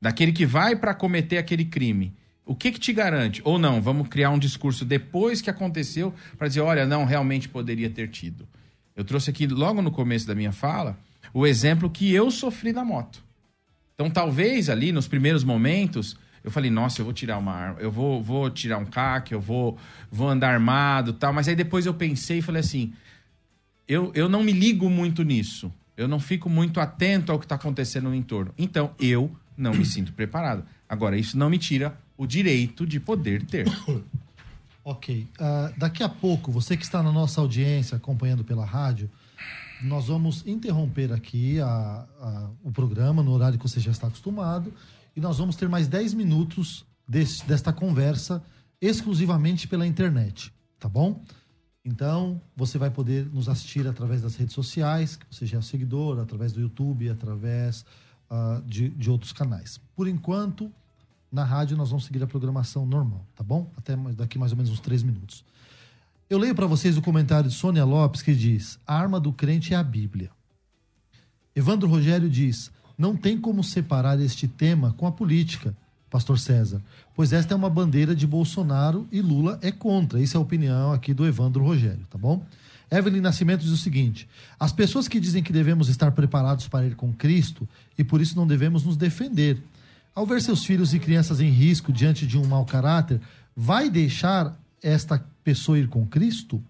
daquele 0.00 0.32
que 0.32 0.46
vai 0.46 0.74
para 0.76 0.94
cometer 0.94 1.38
aquele 1.38 1.64
crime, 1.64 2.12
o 2.44 2.54
que 2.54 2.72
que 2.72 2.80
te 2.80 2.92
garante? 2.92 3.40
Ou 3.44 3.58
não, 3.58 3.80
vamos 3.80 4.08
criar 4.08 4.30
um 4.30 4.38
discurso 4.38 4.84
depois 4.84 5.40
que 5.40 5.50
aconteceu 5.50 6.14
para 6.36 6.48
dizer, 6.48 6.60
olha, 6.60 6.86
não, 6.86 7.04
realmente 7.04 7.48
poderia 7.48 7.90
ter 7.90 8.08
tido. 8.08 8.48
Eu 8.96 9.04
trouxe 9.04 9.30
aqui 9.30 9.46
logo 9.46 9.80
no 9.80 9.90
começo 9.90 10.26
da 10.26 10.34
minha 10.34 10.52
fala 10.52 10.98
o 11.32 11.46
exemplo 11.46 11.88
que 11.90 12.12
eu 12.12 12.30
sofri 12.30 12.72
na 12.72 12.84
moto. 12.84 13.22
Então, 13.94 14.10
talvez 14.10 14.68
ali 14.68 14.92
nos 14.92 15.06
primeiros 15.06 15.44
momentos, 15.44 16.16
eu 16.42 16.50
falei, 16.50 16.70
nossa, 16.70 17.00
eu 17.00 17.04
vou 17.04 17.14
tirar 17.14 17.38
uma 17.38 17.52
arma, 17.52 17.80
eu 17.80 17.90
vou, 17.90 18.22
vou 18.22 18.50
tirar 18.50 18.78
um 18.78 18.84
CAC, 18.84 19.32
eu 19.32 19.40
vou, 19.40 19.78
vou 20.10 20.28
andar 20.28 20.52
armado 20.52 21.12
tal. 21.12 21.32
Mas 21.32 21.48
aí 21.48 21.54
depois 21.54 21.86
eu 21.86 21.94
pensei 21.94 22.38
e 22.38 22.42
falei 22.42 22.60
assim: 22.60 22.92
eu, 23.86 24.10
eu 24.14 24.28
não 24.28 24.42
me 24.42 24.52
ligo 24.52 24.88
muito 24.88 25.22
nisso. 25.22 25.72
Eu 25.96 26.08
não 26.08 26.18
fico 26.18 26.48
muito 26.48 26.80
atento 26.80 27.30
ao 27.30 27.38
que 27.38 27.44
está 27.44 27.54
acontecendo 27.54 28.08
no 28.08 28.14
entorno. 28.14 28.52
Então, 28.56 28.92
eu 28.98 29.30
não 29.56 29.72
me 29.72 29.84
sinto 29.84 30.12
preparado. 30.12 30.64
Agora, 30.88 31.16
isso 31.16 31.36
não 31.36 31.50
me 31.50 31.58
tira 31.58 31.96
o 32.16 32.26
direito 32.26 32.86
de 32.86 32.98
poder 32.98 33.44
ter. 33.44 33.66
Ok. 34.84 35.28
Ah, 35.38 35.72
daqui 35.76 36.02
a 36.02 36.08
pouco, 36.08 36.50
você 36.50 36.76
que 36.76 36.82
está 36.82 37.04
na 37.04 37.12
nossa 37.12 37.40
audiência, 37.40 37.96
acompanhando 37.96 38.42
pela 38.42 38.64
rádio, 38.64 39.08
nós 39.82 40.06
vamos 40.08 40.46
interromper 40.46 41.12
aqui 41.12 41.60
a- 41.60 42.06
a- 42.20 42.50
o 42.62 42.70
programa 42.72 43.22
no 43.22 43.30
horário 43.32 43.58
que 43.58 43.68
você 43.68 43.80
já 43.80 43.90
está 43.90 44.06
acostumado 44.06 44.72
e 45.16 45.20
nós 45.20 45.38
vamos 45.38 45.56
ter 45.56 45.68
mais 45.68 45.88
10 45.88 46.14
minutos 46.14 46.84
desse- 47.06 47.44
desta 47.46 47.72
conversa 47.72 48.42
exclusivamente 48.80 49.66
pela 49.68 49.86
internet, 49.86 50.52
tá 50.78 50.88
bom? 50.88 51.22
Então, 51.84 52.40
você 52.56 52.78
vai 52.78 52.90
poder 52.90 53.26
nos 53.32 53.48
assistir 53.48 53.86
através 53.88 54.22
das 54.22 54.36
redes 54.36 54.54
sociais, 54.54 55.16
que 55.16 55.26
você 55.30 55.46
já 55.46 55.58
é 55.58 55.62
seguidor, 55.62 56.20
através 56.20 56.52
do 56.52 56.60
YouTube, 56.60 57.08
através 57.08 57.84
ah, 58.30 58.62
de, 58.64 58.88
de 58.88 59.10
outros 59.10 59.32
canais. 59.32 59.80
Por 59.94 60.06
enquanto, 60.08 60.70
Na 61.30 61.44
rádio 61.44 61.78
nós 61.78 61.88
vamos 61.88 62.04
seguir 62.04 62.22
a 62.22 62.26
programação 62.26 62.84
normal, 62.84 63.24
tá 63.34 63.42
bom? 63.42 63.70
Até 63.74 63.96
daqui 64.14 64.38
mais 64.38 64.52
ou 64.52 64.56
menos 64.58 64.70
uns 64.70 64.80
três 64.80 65.02
minutos. 65.02 65.42
Eu 66.32 66.38
leio 66.38 66.54
para 66.54 66.66
vocês 66.66 66.96
o 66.96 67.02
comentário 67.02 67.50
de 67.50 67.54
Sônia 67.54 67.84
Lopes 67.84 68.22
que 68.22 68.34
diz: 68.34 68.78
A 68.86 68.96
arma 68.96 69.20
do 69.20 69.34
crente 69.34 69.74
é 69.74 69.76
a 69.76 69.82
Bíblia. 69.82 70.30
Evandro 71.54 71.86
Rogério 71.86 72.26
diz: 72.26 72.70
Não 72.96 73.14
tem 73.14 73.36
como 73.36 73.62
separar 73.62 74.18
este 74.18 74.48
tema 74.48 74.94
com 74.96 75.06
a 75.06 75.12
política, 75.12 75.76
Pastor 76.08 76.38
César, 76.38 76.80
pois 77.14 77.34
esta 77.34 77.52
é 77.52 77.54
uma 77.54 77.68
bandeira 77.68 78.16
de 78.16 78.26
Bolsonaro 78.26 79.06
e 79.12 79.20
Lula 79.20 79.58
é 79.60 79.70
contra. 79.70 80.22
Isso 80.22 80.34
é 80.34 80.38
a 80.38 80.42
opinião 80.42 80.90
aqui 80.90 81.12
do 81.12 81.26
Evandro 81.26 81.62
Rogério, 81.62 82.06
tá 82.08 82.16
bom? 82.16 82.42
Evelyn 82.90 83.20
Nascimento 83.20 83.60
diz 83.60 83.70
o 83.70 83.76
seguinte: 83.76 84.26
As 84.58 84.72
pessoas 84.72 85.06
que 85.06 85.20
dizem 85.20 85.42
que 85.42 85.52
devemos 85.52 85.90
estar 85.90 86.12
preparados 86.12 86.66
para 86.66 86.86
ir 86.86 86.94
com 86.94 87.12
Cristo 87.12 87.68
e 87.98 88.02
por 88.02 88.22
isso 88.22 88.36
não 88.36 88.46
devemos 88.46 88.84
nos 88.84 88.96
defender. 88.96 89.62
Ao 90.14 90.24
ver 90.24 90.40
seus 90.40 90.64
filhos 90.64 90.94
e 90.94 90.98
crianças 90.98 91.42
em 91.42 91.50
risco 91.50 91.92
diante 91.92 92.26
de 92.26 92.38
um 92.38 92.46
mau 92.46 92.64
caráter, 92.64 93.20
vai 93.54 93.90
deixar 93.90 94.58
esta 94.82 95.24
pessoa 95.44 95.78
ir 95.78 95.88
com 95.88 96.06
Cristo? 96.06 96.62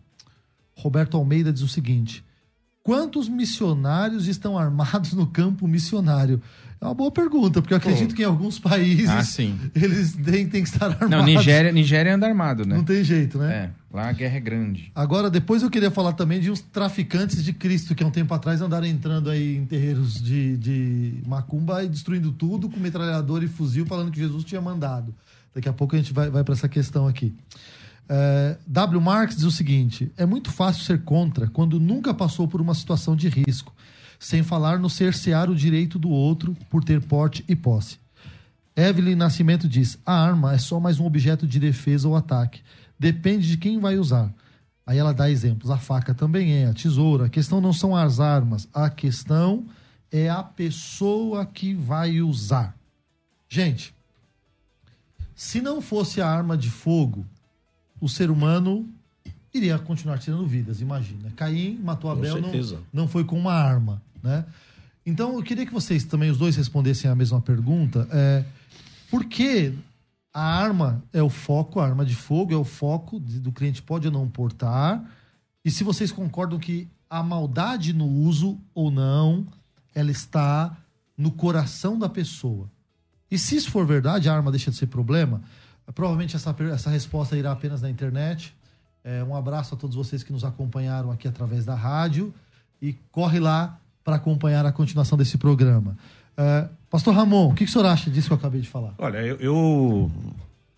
Roberto 0.76 1.16
Almeida 1.16 1.52
diz 1.52 1.62
o 1.62 1.68
seguinte: 1.68 2.24
Quantos 2.82 3.28
missionários 3.28 4.26
estão 4.26 4.58
armados 4.58 5.12
no 5.12 5.26
campo 5.26 5.68
missionário? 5.68 6.42
É 6.80 6.84
uma 6.84 6.94
boa 6.94 7.12
pergunta, 7.12 7.62
porque 7.62 7.72
eu 7.72 7.78
acredito 7.78 8.12
que 8.12 8.22
em 8.22 8.24
alguns 8.24 8.58
países 8.58 9.08
Ah, 9.08 9.22
sim. 9.22 9.56
eles 9.72 10.16
têm, 10.16 10.48
têm 10.48 10.64
que 10.64 10.68
estar 10.68 10.86
armados. 10.86 11.10
Não, 11.10 11.24
Nigéria, 11.24 11.70
Nigéria 11.70 12.12
anda 12.12 12.26
armado, 12.26 12.66
né? 12.66 12.74
Não 12.74 12.82
tem 12.82 13.04
jeito, 13.04 13.38
né? 13.38 13.54
É, 13.54 13.70
lá 13.96 14.08
a 14.08 14.12
guerra 14.12 14.36
é 14.36 14.40
grande. 14.40 14.90
Agora, 14.92 15.30
depois 15.30 15.62
eu 15.62 15.70
queria 15.70 15.92
falar 15.92 16.14
também 16.14 16.40
de 16.40 16.50
uns 16.50 16.60
traficantes 16.60 17.44
de 17.44 17.52
Cristo 17.52 17.94
que 17.94 18.02
há 18.02 18.06
um 18.06 18.10
tempo 18.10 18.34
atrás 18.34 18.60
andaram 18.60 18.88
entrando 18.88 19.30
aí 19.30 19.56
em 19.58 19.64
terreiros 19.64 20.20
de, 20.20 20.56
de 20.56 21.14
macumba 21.24 21.84
e 21.84 21.88
destruindo 21.88 22.32
tudo 22.32 22.68
com 22.68 22.80
metralhador 22.80 23.44
e 23.44 23.46
fuzil, 23.46 23.86
falando 23.86 24.10
que 24.10 24.18
Jesus 24.18 24.42
tinha 24.42 24.60
mandado. 24.60 25.14
Daqui 25.54 25.68
a 25.68 25.72
pouco 25.72 25.94
a 25.94 25.98
gente 25.98 26.12
vai, 26.12 26.30
vai 26.30 26.42
para 26.42 26.54
essa 26.54 26.68
questão 26.68 27.06
aqui. 27.06 27.32
É, 28.14 28.58
w. 28.66 29.00
Marx 29.00 29.36
diz 29.36 29.44
o 29.44 29.50
seguinte: 29.50 30.12
é 30.18 30.26
muito 30.26 30.50
fácil 30.50 30.84
ser 30.84 31.00
contra 31.02 31.46
quando 31.46 31.80
nunca 31.80 32.12
passou 32.12 32.46
por 32.46 32.60
uma 32.60 32.74
situação 32.74 33.16
de 33.16 33.26
risco, 33.26 33.74
sem 34.20 34.42
falar 34.42 34.78
no 34.78 34.90
cercear 34.90 35.48
o 35.50 35.54
direito 35.54 35.98
do 35.98 36.10
outro 36.10 36.54
por 36.68 36.84
ter 36.84 37.00
porte 37.00 37.42
e 37.48 37.56
posse. 37.56 37.98
Evelyn 38.76 39.14
Nascimento 39.14 39.66
diz: 39.66 39.98
a 40.04 40.12
arma 40.12 40.52
é 40.52 40.58
só 40.58 40.78
mais 40.78 41.00
um 41.00 41.06
objeto 41.06 41.46
de 41.46 41.58
defesa 41.58 42.06
ou 42.06 42.14
ataque. 42.14 42.60
Depende 42.98 43.48
de 43.48 43.56
quem 43.56 43.80
vai 43.80 43.96
usar. 43.96 44.30
Aí 44.86 44.98
ela 44.98 45.14
dá 45.14 45.30
exemplos. 45.30 45.70
A 45.70 45.78
faca 45.78 46.12
também 46.12 46.52
é, 46.52 46.66
a 46.66 46.74
tesoura. 46.74 47.24
A 47.24 47.30
questão 47.30 47.62
não 47.62 47.72
são 47.72 47.96
as 47.96 48.20
armas, 48.20 48.68
a 48.74 48.90
questão 48.90 49.64
é 50.10 50.28
a 50.28 50.42
pessoa 50.42 51.46
que 51.46 51.72
vai 51.72 52.20
usar. 52.20 52.76
Gente, 53.48 53.94
se 55.34 55.62
não 55.62 55.80
fosse 55.80 56.20
a 56.20 56.28
arma 56.28 56.58
de 56.58 56.68
fogo, 56.68 57.24
o 58.02 58.08
ser 58.08 58.30
humano 58.30 58.86
iria 59.54 59.78
continuar 59.78 60.18
tirando 60.18 60.44
vidas, 60.46 60.80
imagina. 60.80 61.30
Caim 61.36 61.78
matou 61.82 62.10
Abel, 62.10 62.34
não, 62.42 62.50
não 62.92 63.08
foi 63.08 63.22
com 63.24 63.38
uma 63.38 63.52
arma, 63.52 64.02
né? 64.22 64.44
Então, 65.06 65.34
eu 65.36 65.42
queria 65.42 65.64
que 65.64 65.72
vocês 65.72 66.04
também, 66.04 66.30
os 66.30 66.36
dois, 66.38 66.56
respondessem 66.56 67.10
a 67.10 67.14
mesma 67.14 67.40
pergunta. 67.40 68.06
É, 68.10 68.44
por 69.10 69.24
que 69.24 69.72
a 70.34 70.42
arma 70.42 71.02
é 71.12 71.22
o 71.22 71.28
foco, 71.30 71.80
a 71.80 71.86
arma 71.86 72.04
de 72.04 72.14
fogo 72.14 72.52
é 72.52 72.56
o 72.56 72.64
foco 72.64 73.20
de- 73.20 73.38
do 73.40 73.52
cliente 73.52 73.82
pode 73.82 74.06
ou 74.08 74.12
não 74.12 74.28
portar? 74.28 75.02
E 75.64 75.70
se 75.70 75.84
vocês 75.84 76.10
concordam 76.10 76.58
que 76.58 76.88
a 77.10 77.22
maldade 77.22 77.92
no 77.92 78.06
uso 78.06 78.58
ou 78.74 78.90
não, 78.90 79.46
ela 79.94 80.10
está 80.10 80.76
no 81.16 81.30
coração 81.30 81.98
da 81.98 82.08
pessoa. 82.08 82.68
E 83.30 83.38
se 83.38 83.56
isso 83.56 83.70
for 83.70 83.86
verdade, 83.86 84.28
a 84.28 84.34
arma 84.34 84.50
deixa 84.50 84.70
de 84.70 84.76
ser 84.76 84.86
problema, 84.86 85.42
provavelmente 85.94 86.36
essa, 86.36 86.54
essa 86.72 86.90
resposta 86.90 87.36
irá 87.36 87.52
apenas 87.52 87.82
na 87.82 87.90
internet. 87.90 88.54
É, 89.04 89.22
um 89.24 89.34
abraço 89.34 89.74
a 89.74 89.78
todos 89.78 89.96
vocês 89.96 90.22
que 90.22 90.32
nos 90.32 90.44
acompanharam 90.44 91.10
aqui 91.10 91.26
através 91.26 91.64
da 91.64 91.74
rádio 91.74 92.32
e 92.80 92.94
corre 93.10 93.40
lá 93.40 93.78
para 94.04 94.16
acompanhar 94.16 94.64
a 94.66 94.72
continuação 94.72 95.16
desse 95.16 95.38
programa. 95.38 95.96
É, 96.36 96.68
Pastor 96.90 97.14
Ramon, 97.14 97.50
o 97.50 97.54
que, 97.54 97.64
que 97.64 97.70
o 97.70 97.72
senhor 97.72 97.86
acha 97.86 98.10
disso 98.10 98.28
que 98.28 98.32
eu 98.32 98.36
acabei 98.38 98.60
de 98.60 98.68
falar? 98.68 98.94
Olha, 98.98 99.18
eu, 99.18 99.36
eu, 99.36 100.10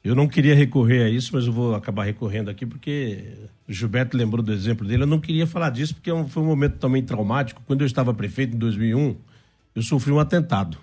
eu 0.02 0.14
não 0.14 0.28
queria 0.28 0.54
recorrer 0.54 1.04
a 1.04 1.08
isso, 1.08 1.30
mas 1.32 1.46
eu 1.46 1.52
vou 1.52 1.74
acabar 1.74 2.04
recorrendo 2.04 2.50
aqui 2.50 2.66
porque 2.66 3.48
o 3.68 3.72
Gilberto 3.72 4.16
lembrou 4.16 4.42
do 4.42 4.52
exemplo 4.52 4.86
dele. 4.86 5.04
Eu 5.04 5.06
não 5.06 5.20
queria 5.20 5.46
falar 5.46 5.70
disso 5.70 5.94
porque 5.94 6.10
é 6.10 6.24
foi 6.28 6.42
um 6.42 6.46
momento 6.46 6.76
também 6.78 7.02
traumático. 7.02 7.62
Quando 7.66 7.80
eu 7.80 7.86
estava 7.86 8.12
prefeito 8.12 8.54
em 8.54 8.58
2001, 8.58 9.16
eu 9.74 9.82
sofri 9.82 10.12
um 10.12 10.18
atentado. 10.18 10.78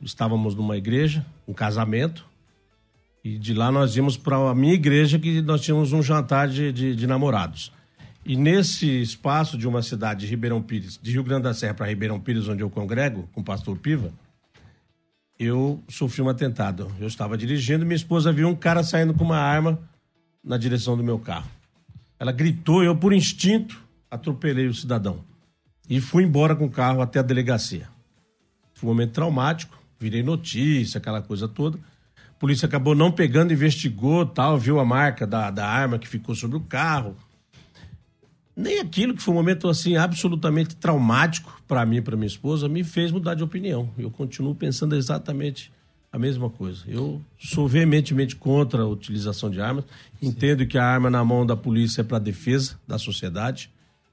Estávamos 0.00 0.54
numa 0.54 0.76
igreja, 0.76 1.24
um 1.48 1.52
casamento, 1.52 2.26
e 3.26 3.38
de 3.38 3.52
lá 3.54 3.72
nós 3.72 3.96
íamos 3.96 4.16
para 4.16 4.36
a 4.36 4.54
minha 4.54 4.74
igreja 4.74 5.18
que 5.18 5.42
nós 5.42 5.60
tínhamos 5.60 5.92
um 5.92 6.00
jantar 6.00 6.48
de, 6.48 6.70
de, 6.70 6.94
de 6.94 7.06
namorados. 7.08 7.72
E 8.24 8.36
nesse 8.36 9.02
espaço 9.02 9.58
de 9.58 9.66
uma 9.66 9.82
cidade 9.82 10.20
de 10.20 10.26
Ribeirão 10.26 10.62
Pires, 10.62 10.96
de 11.02 11.10
Rio 11.10 11.24
Grande 11.24 11.42
da 11.42 11.52
Serra 11.52 11.74
para 11.74 11.86
Ribeirão 11.86 12.20
Pires, 12.20 12.46
onde 12.46 12.62
eu 12.62 12.70
congrego 12.70 13.28
com 13.32 13.40
o 13.40 13.44
pastor 13.44 13.78
Piva, 13.78 14.12
eu 15.36 15.82
sofri 15.88 16.22
um 16.22 16.28
atentado. 16.28 16.88
Eu 17.00 17.08
estava 17.08 17.36
dirigindo 17.36 17.82
e 17.82 17.84
minha 17.84 17.96
esposa 17.96 18.32
viu 18.32 18.48
um 18.48 18.54
cara 18.54 18.84
saindo 18.84 19.12
com 19.12 19.24
uma 19.24 19.38
arma 19.38 19.76
na 20.42 20.56
direção 20.56 20.96
do 20.96 21.02
meu 21.02 21.18
carro. 21.18 21.50
Ela 22.20 22.30
gritou 22.30 22.84
eu, 22.84 22.94
por 22.94 23.12
instinto, 23.12 23.82
atropelei 24.08 24.68
o 24.68 24.74
cidadão. 24.74 25.24
E 25.90 26.00
fui 26.00 26.22
embora 26.22 26.54
com 26.54 26.66
o 26.66 26.70
carro 26.70 27.00
até 27.00 27.18
a 27.18 27.22
delegacia. 27.22 27.88
Foi 28.72 28.88
um 28.88 28.92
momento 28.92 29.14
traumático, 29.14 29.76
virei 29.98 30.22
notícia, 30.22 30.98
aquela 30.98 31.20
coisa 31.20 31.48
toda. 31.48 31.76
A 32.36 32.38
polícia 32.38 32.66
acabou 32.66 32.94
não 32.94 33.10
pegando, 33.10 33.52
investigou, 33.52 34.26
tal, 34.26 34.58
viu 34.58 34.78
a 34.78 34.84
marca 34.84 35.26
da, 35.26 35.50
da 35.50 35.66
arma 35.66 35.98
que 35.98 36.06
ficou 36.06 36.34
sobre 36.34 36.56
o 36.56 36.60
carro. 36.60 37.16
Nem 38.54 38.78
aquilo 38.80 39.14
que 39.14 39.22
foi 39.22 39.32
um 39.34 39.36
momento 39.36 39.68
assim 39.68 39.96
absolutamente 39.96 40.76
traumático 40.76 41.60
para 41.66 41.84
mim 41.84 41.96
e 41.96 42.00
para 42.02 42.16
minha 42.16 42.26
esposa 42.26 42.68
me 42.68 42.84
fez 42.84 43.10
mudar 43.10 43.34
de 43.34 43.42
opinião. 43.42 43.90
Eu 43.98 44.10
continuo 44.10 44.54
pensando 44.54 44.94
exatamente 44.96 45.72
a 46.12 46.18
mesma 46.18 46.48
coisa. 46.48 46.82
Eu 46.86 47.20
sou 47.38 47.68
veementemente 47.68 48.36
contra 48.36 48.82
a 48.82 48.86
utilização 48.86 49.50
de 49.50 49.60
armas. 49.60 49.84
Entendo 50.22 50.66
que 50.66 50.78
a 50.78 50.84
arma 50.84 51.10
na 51.10 51.22
mão 51.24 51.44
da 51.44 51.56
polícia 51.56 52.00
é 52.00 52.04
para 52.04 52.18
defesa 52.18 52.78
da 52.86 52.98
sociedade. 52.98 53.70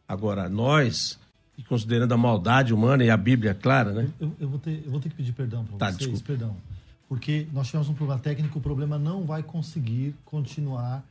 Agora 0.07 0.49
nós, 0.49 1.17
e 1.57 1.63
considerando 1.63 2.13
a 2.13 2.17
maldade 2.17 2.73
humana 2.73 3.03
e 3.05 3.09
a 3.09 3.15
Bíblia 3.17 3.51
é 3.51 3.53
clara, 3.53 3.91
né? 3.93 4.09
Eu, 4.19 4.33
eu 4.39 4.49
vou, 4.49 4.59
ter, 4.59 4.81
eu 4.85 4.91
vou 4.91 4.99
ter 4.99 5.07
que 5.09 5.15
pedir 5.15 5.31
perdão 5.33 5.63
para 5.63 5.77
Tá, 5.77 5.85
vocês, 5.87 5.97
desculpa. 5.99 6.25
perdão. 6.25 6.57
Porque 7.13 7.45
nós 7.53 7.67
tivemos 7.67 7.87
um 7.89 7.93
problema 7.93 8.19
técnico, 8.19 8.57
o 8.57 8.61
problema 8.61 8.97
não 8.97 9.23
vai 9.23 9.43
conseguir 9.43 10.15
continuar 10.25 11.03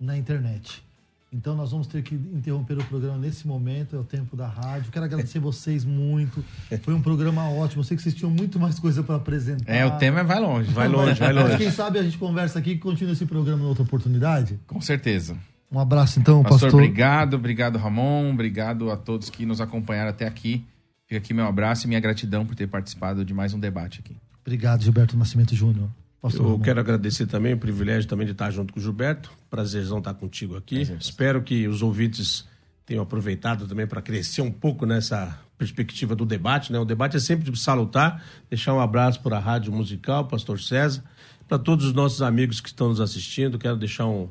na 0.00 0.16
internet. 0.16 0.84
Então 1.32 1.56
nós 1.56 1.72
vamos 1.72 1.88
ter 1.88 2.00
que 2.00 2.14
interromper 2.14 2.78
o 2.78 2.84
programa 2.84 3.18
nesse 3.18 3.44
momento, 3.44 3.96
é 3.96 3.98
o 3.98 4.04
tempo 4.04 4.36
da 4.36 4.46
rádio. 4.46 4.92
Quero 4.92 5.04
agradecer 5.04 5.40
vocês 5.42 5.84
muito. 5.84 6.44
Foi 6.82 6.94
um 6.94 7.02
programa 7.02 7.50
ótimo. 7.50 7.80
Eu 7.80 7.84
sei 7.84 7.96
que 7.96 8.04
vocês 8.04 8.14
tinham 8.14 8.30
muito 8.30 8.60
mais 8.60 8.78
coisa 8.78 9.02
para 9.02 9.16
apresentar. 9.16 9.74
É, 9.74 9.84
o 9.84 9.98
tema 9.98 10.22
vai 10.22 10.38
longe. 10.38 10.70
Vai 10.70 10.86
longe, 10.86 11.18
vai 11.18 11.32
Mas 11.32 11.42
longe. 11.42 11.58
Quem 11.58 11.72
sabe 11.72 11.98
a 11.98 12.04
gente 12.04 12.18
conversa 12.18 12.60
aqui 12.60 12.70
e 12.70 12.78
continua 12.78 13.12
esse 13.12 13.26
programa 13.26 13.64
em 13.64 13.66
outra 13.66 13.82
oportunidade. 13.82 14.60
Com 14.64 14.80
certeza. 14.80 15.36
Um 15.72 15.80
abraço 15.80 16.20
então, 16.20 16.40
Pastor, 16.44 16.60
pastor. 16.60 16.80
obrigado, 16.80 17.34
obrigado, 17.34 17.78
Ramon, 17.78 18.30
obrigado 18.30 18.92
a 18.92 18.96
todos 18.96 19.28
que 19.28 19.44
nos 19.44 19.60
acompanharam 19.60 20.10
até 20.10 20.24
aqui. 20.24 20.64
Fica 21.08 21.18
aqui 21.18 21.34
meu 21.34 21.46
abraço 21.46 21.84
e 21.84 21.88
minha 21.88 22.00
gratidão 22.00 22.46
por 22.46 22.54
ter 22.54 22.68
participado 22.68 23.24
de 23.24 23.34
mais 23.34 23.52
um 23.52 23.58
debate 23.58 23.98
aqui. 23.98 24.14
Obrigado, 24.48 24.82
Gilberto 24.82 25.14
Nascimento 25.14 25.54
Júnior. 25.54 25.90
Pastor 26.22 26.40
Eu 26.40 26.52
Ramon. 26.52 26.62
quero 26.62 26.80
agradecer 26.80 27.26
também 27.26 27.52
o 27.52 27.58
privilégio 27.58 28.08
também 28.08 28.24
de 28.24 28.32
estar 28.32 28.50
junto 28.50 28.72
com 28.72 28.80
o 28.80 28.82
Gilberto. 28.82 29.30
Prazerzão 29.50 29.98
estar 29.98 30.14
contigo 30.14 30.56
aqui. 30.56 30.90
Espero 30.98 31.42
que 31.42 31.68
os 31.68 31.82
ouvintes 31.82 32.48
tenham 32.86 33.02
aproveitado 33.02 33.68
também 33.68 33.86
para 33.86 34.00
crescer 34.00 34.40
um 34.40 34.50
pouco 34.50 34.86
nessa 34.86 35.38
perspectiva 35.58 36.16
do 36.16 36.24
debate. 36.24 36.72
Né? 36.72 36.78
O 36.78 36.86
debate 36.86 37.18
é 37.18 37.20
sempre 37.20 37.54
salutar. 37.58 38.24
Deixar 38.48 38.72
um 38.72 38.80
abraço 38.80 39.20
para 39.20 39.36
a 39.36 39.38
Rádio 39.38 39.70
Musical, 39.70 40.26
Pastor 40.26 40.58
César, 40.58 41.04
para 41.46 41.58
todos 41.58 41.84
os 41.84 41.92
nossos 41.92 42.22
amigos 42.22 42.58
que 42.58 42.70
estão 42.70 42.88
nos 42.88 43.02
assistindo. 43.02 43.58
Quero 43.58 43.76
deixar 43.76 44.06
um, 44.06 44.30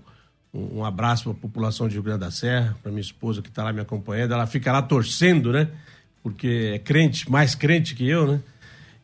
um, 0.51 0.79
um 0.79 0.83
abraço 0.83 1.25
para 1.25 1.33
a 1.33 1.35
população 1.35 1.87
de 1.87 1.93
Rio 1.93 2.01
Grande 2.01 2.21
da 2.21 2.31
Serra, 2.31 2.75
para 2.81 2.91
minha 2.91 3.01
esposa 3.01 3.39
que 3.43 3.49
está 3.49 3.63
lá 3.63 3.71
me 3.71 3.81
acompanhando. 3.81 4.33
Ela 4.33 4.47
fica 4.47 4.71
lá 4.71 4.81
torcendo, 4.81 5.53
né? 5.53 5.69
Porque 6.23 6.71
é 6.73 6.79
crente, 6.79 7.29
mais 7.29 7.53
crente 7.53 7.93
que 7.93 8.09
eu, 8.09 8.25
né? 8.25 8.41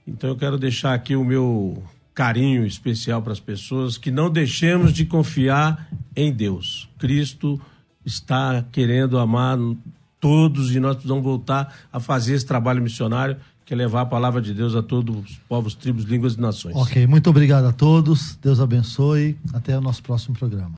Então 0.08 0.30
eu 0.30 0.36
quero 0.36 0.58
deixar 0.58 0.94
aqui 0.94 1.16
o 1.16 1.24
meu 1.24 1.82
carinho 2.14 2.66
especial 2.66 3.22
para 3.22 3.34
as 3.34 3.40
pessoas 3.40 3.98
que 3.98 4.12
não 4.12 4.30
deixemos 4.30 4.94
de 4.94 5.06
confiar 5.06 5.88
em 6.16 6.32
Deus. 6.32 6.88
Cristo 7.00 7.60
está 8.06 8.64
querendo 8.72 9.18
amar 9.18 9.58
todos 10.20 10.74
e 10.76 10.80
nós 10.80 10.96
precisamos 10.96 11.24
voltar 11.24 11.74
a 11.92 12.00
fazer 12.00 12.36
esse 12.36 12.46
trabalho 12.46 12.82
missionário 12.82 13.38
que 13.66 13.74
é 13.74 13.78
levar 13.78 14.02
a 14.02 14.06
palavra 14.06 14.42
de 14.42 14.54
Deus 14.54 14.76
a 14.76 14.84
todos 14.84 15.16
os 15.16 15.38
povos, 15.48 15.74
tribos, 15.74 16.04
línguas 16.04 16.34
e 16.36 16.42
nações. 16.42 16.76
Ok, 16.76 17.08
muito 17.08 17.30
obrigado 17.30 17.66
a 17.66 17.72
todos. 17.72 18.38
Deus 18.42 18.60
abençoe. 18.60 19.38
Até 19.54 19.78
o 19.78 19.82
nosso 19.82 20.04
próximo 20.04 20.36
programa. 20.36 20.72